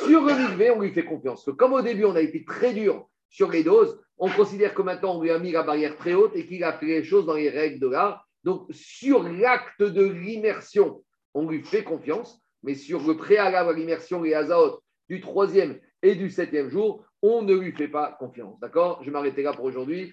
Sur 0.07 0.25
le 0.25 0.35
mikvé, 0.35 0.71
on 0.71 0.81
lui 0.81 0.93
fait 0.93 1.05
confiance. 1.05 1.49
comme 1.57 1.73
au 1.73 1.83
début, 1.83 2.05
on 2.05 2.15
a 2.15 2.21
été 2.21 2.45
très 2.45 2.73
dur 2.73 3.09
sur 3.29 3.51
les 3.51 3.65
doses, 3.65 3.99
on 4.19 4.29
considère 4.29 4.75
que 4.75 4.83
maintenant, 4.83 5.17
on 5.17 5.23
lui 5.23 5.31
a 5.31 5.39
mis 5.39 5.53
la 5.53 5.63
barrière 5.63 5.97
très 5.97 6.15
haute 6.15 6.37
et 6.37 6.47
qu'il 6.47 6.63
a 6.65 6.73
fait 6.75 6.87
les 6.87 7.05
choses 7.05 7.27
dans 7.27 7.35
les 7.35 7.49
règles 7.49 7.81
de 7.81 7.89
l'art. 7.89 8.27
Donc, 8.45 8.67
sur 8.71 9.23
l'acte 9.23 9.83
de 9.83 10.05
l'immersion, 10.05 11.03
on 11.35 11.49
lui 11.49 11.63
fait 11.63 11.83
confiance, 11.83 12.41
mais 12.63 12.75
sur 12.75 13.01
le 13.07 13.17
préalable 13.17 13.71
à 13.71 13.73
l'immersion, 13.73 14.23
les 14.23 14.35
azaot 14.35 14.81
du 15.09 15.21
troisième 15.21 15.79
et 16.03 16.15
du 16.15 16.31
septième 16.31 16.69
jour, 16.69 17.05
on 17.23 17.43
ne 17.43 17.55
lui 17.55 17.73
fait 17.73 17.89
pas 17.89 18.17
confiance. 18.19 18.59
D'accord? 18.61 18.99
Je 19.01 19.07
vais 19.07 19.13
m'arrêter 19.13 19.43
là 19.43 19.53
pour 19.53 19.65
aujourd'hui. 19.65 20.13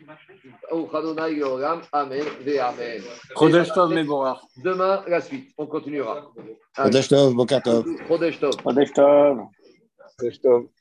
Amen. 1.92 2.24
Amen. 2.60 3.02
Demain, 4.64 5.04
la 5.08 5.20
suite. 5.20 5.52
On 5.58 5.66
continuera. 5.66 6.32
Chodesh 8.08 8.40
Tov, 8.40 8.54
Chodesh 8.64 8.94
esto 10.24 10.72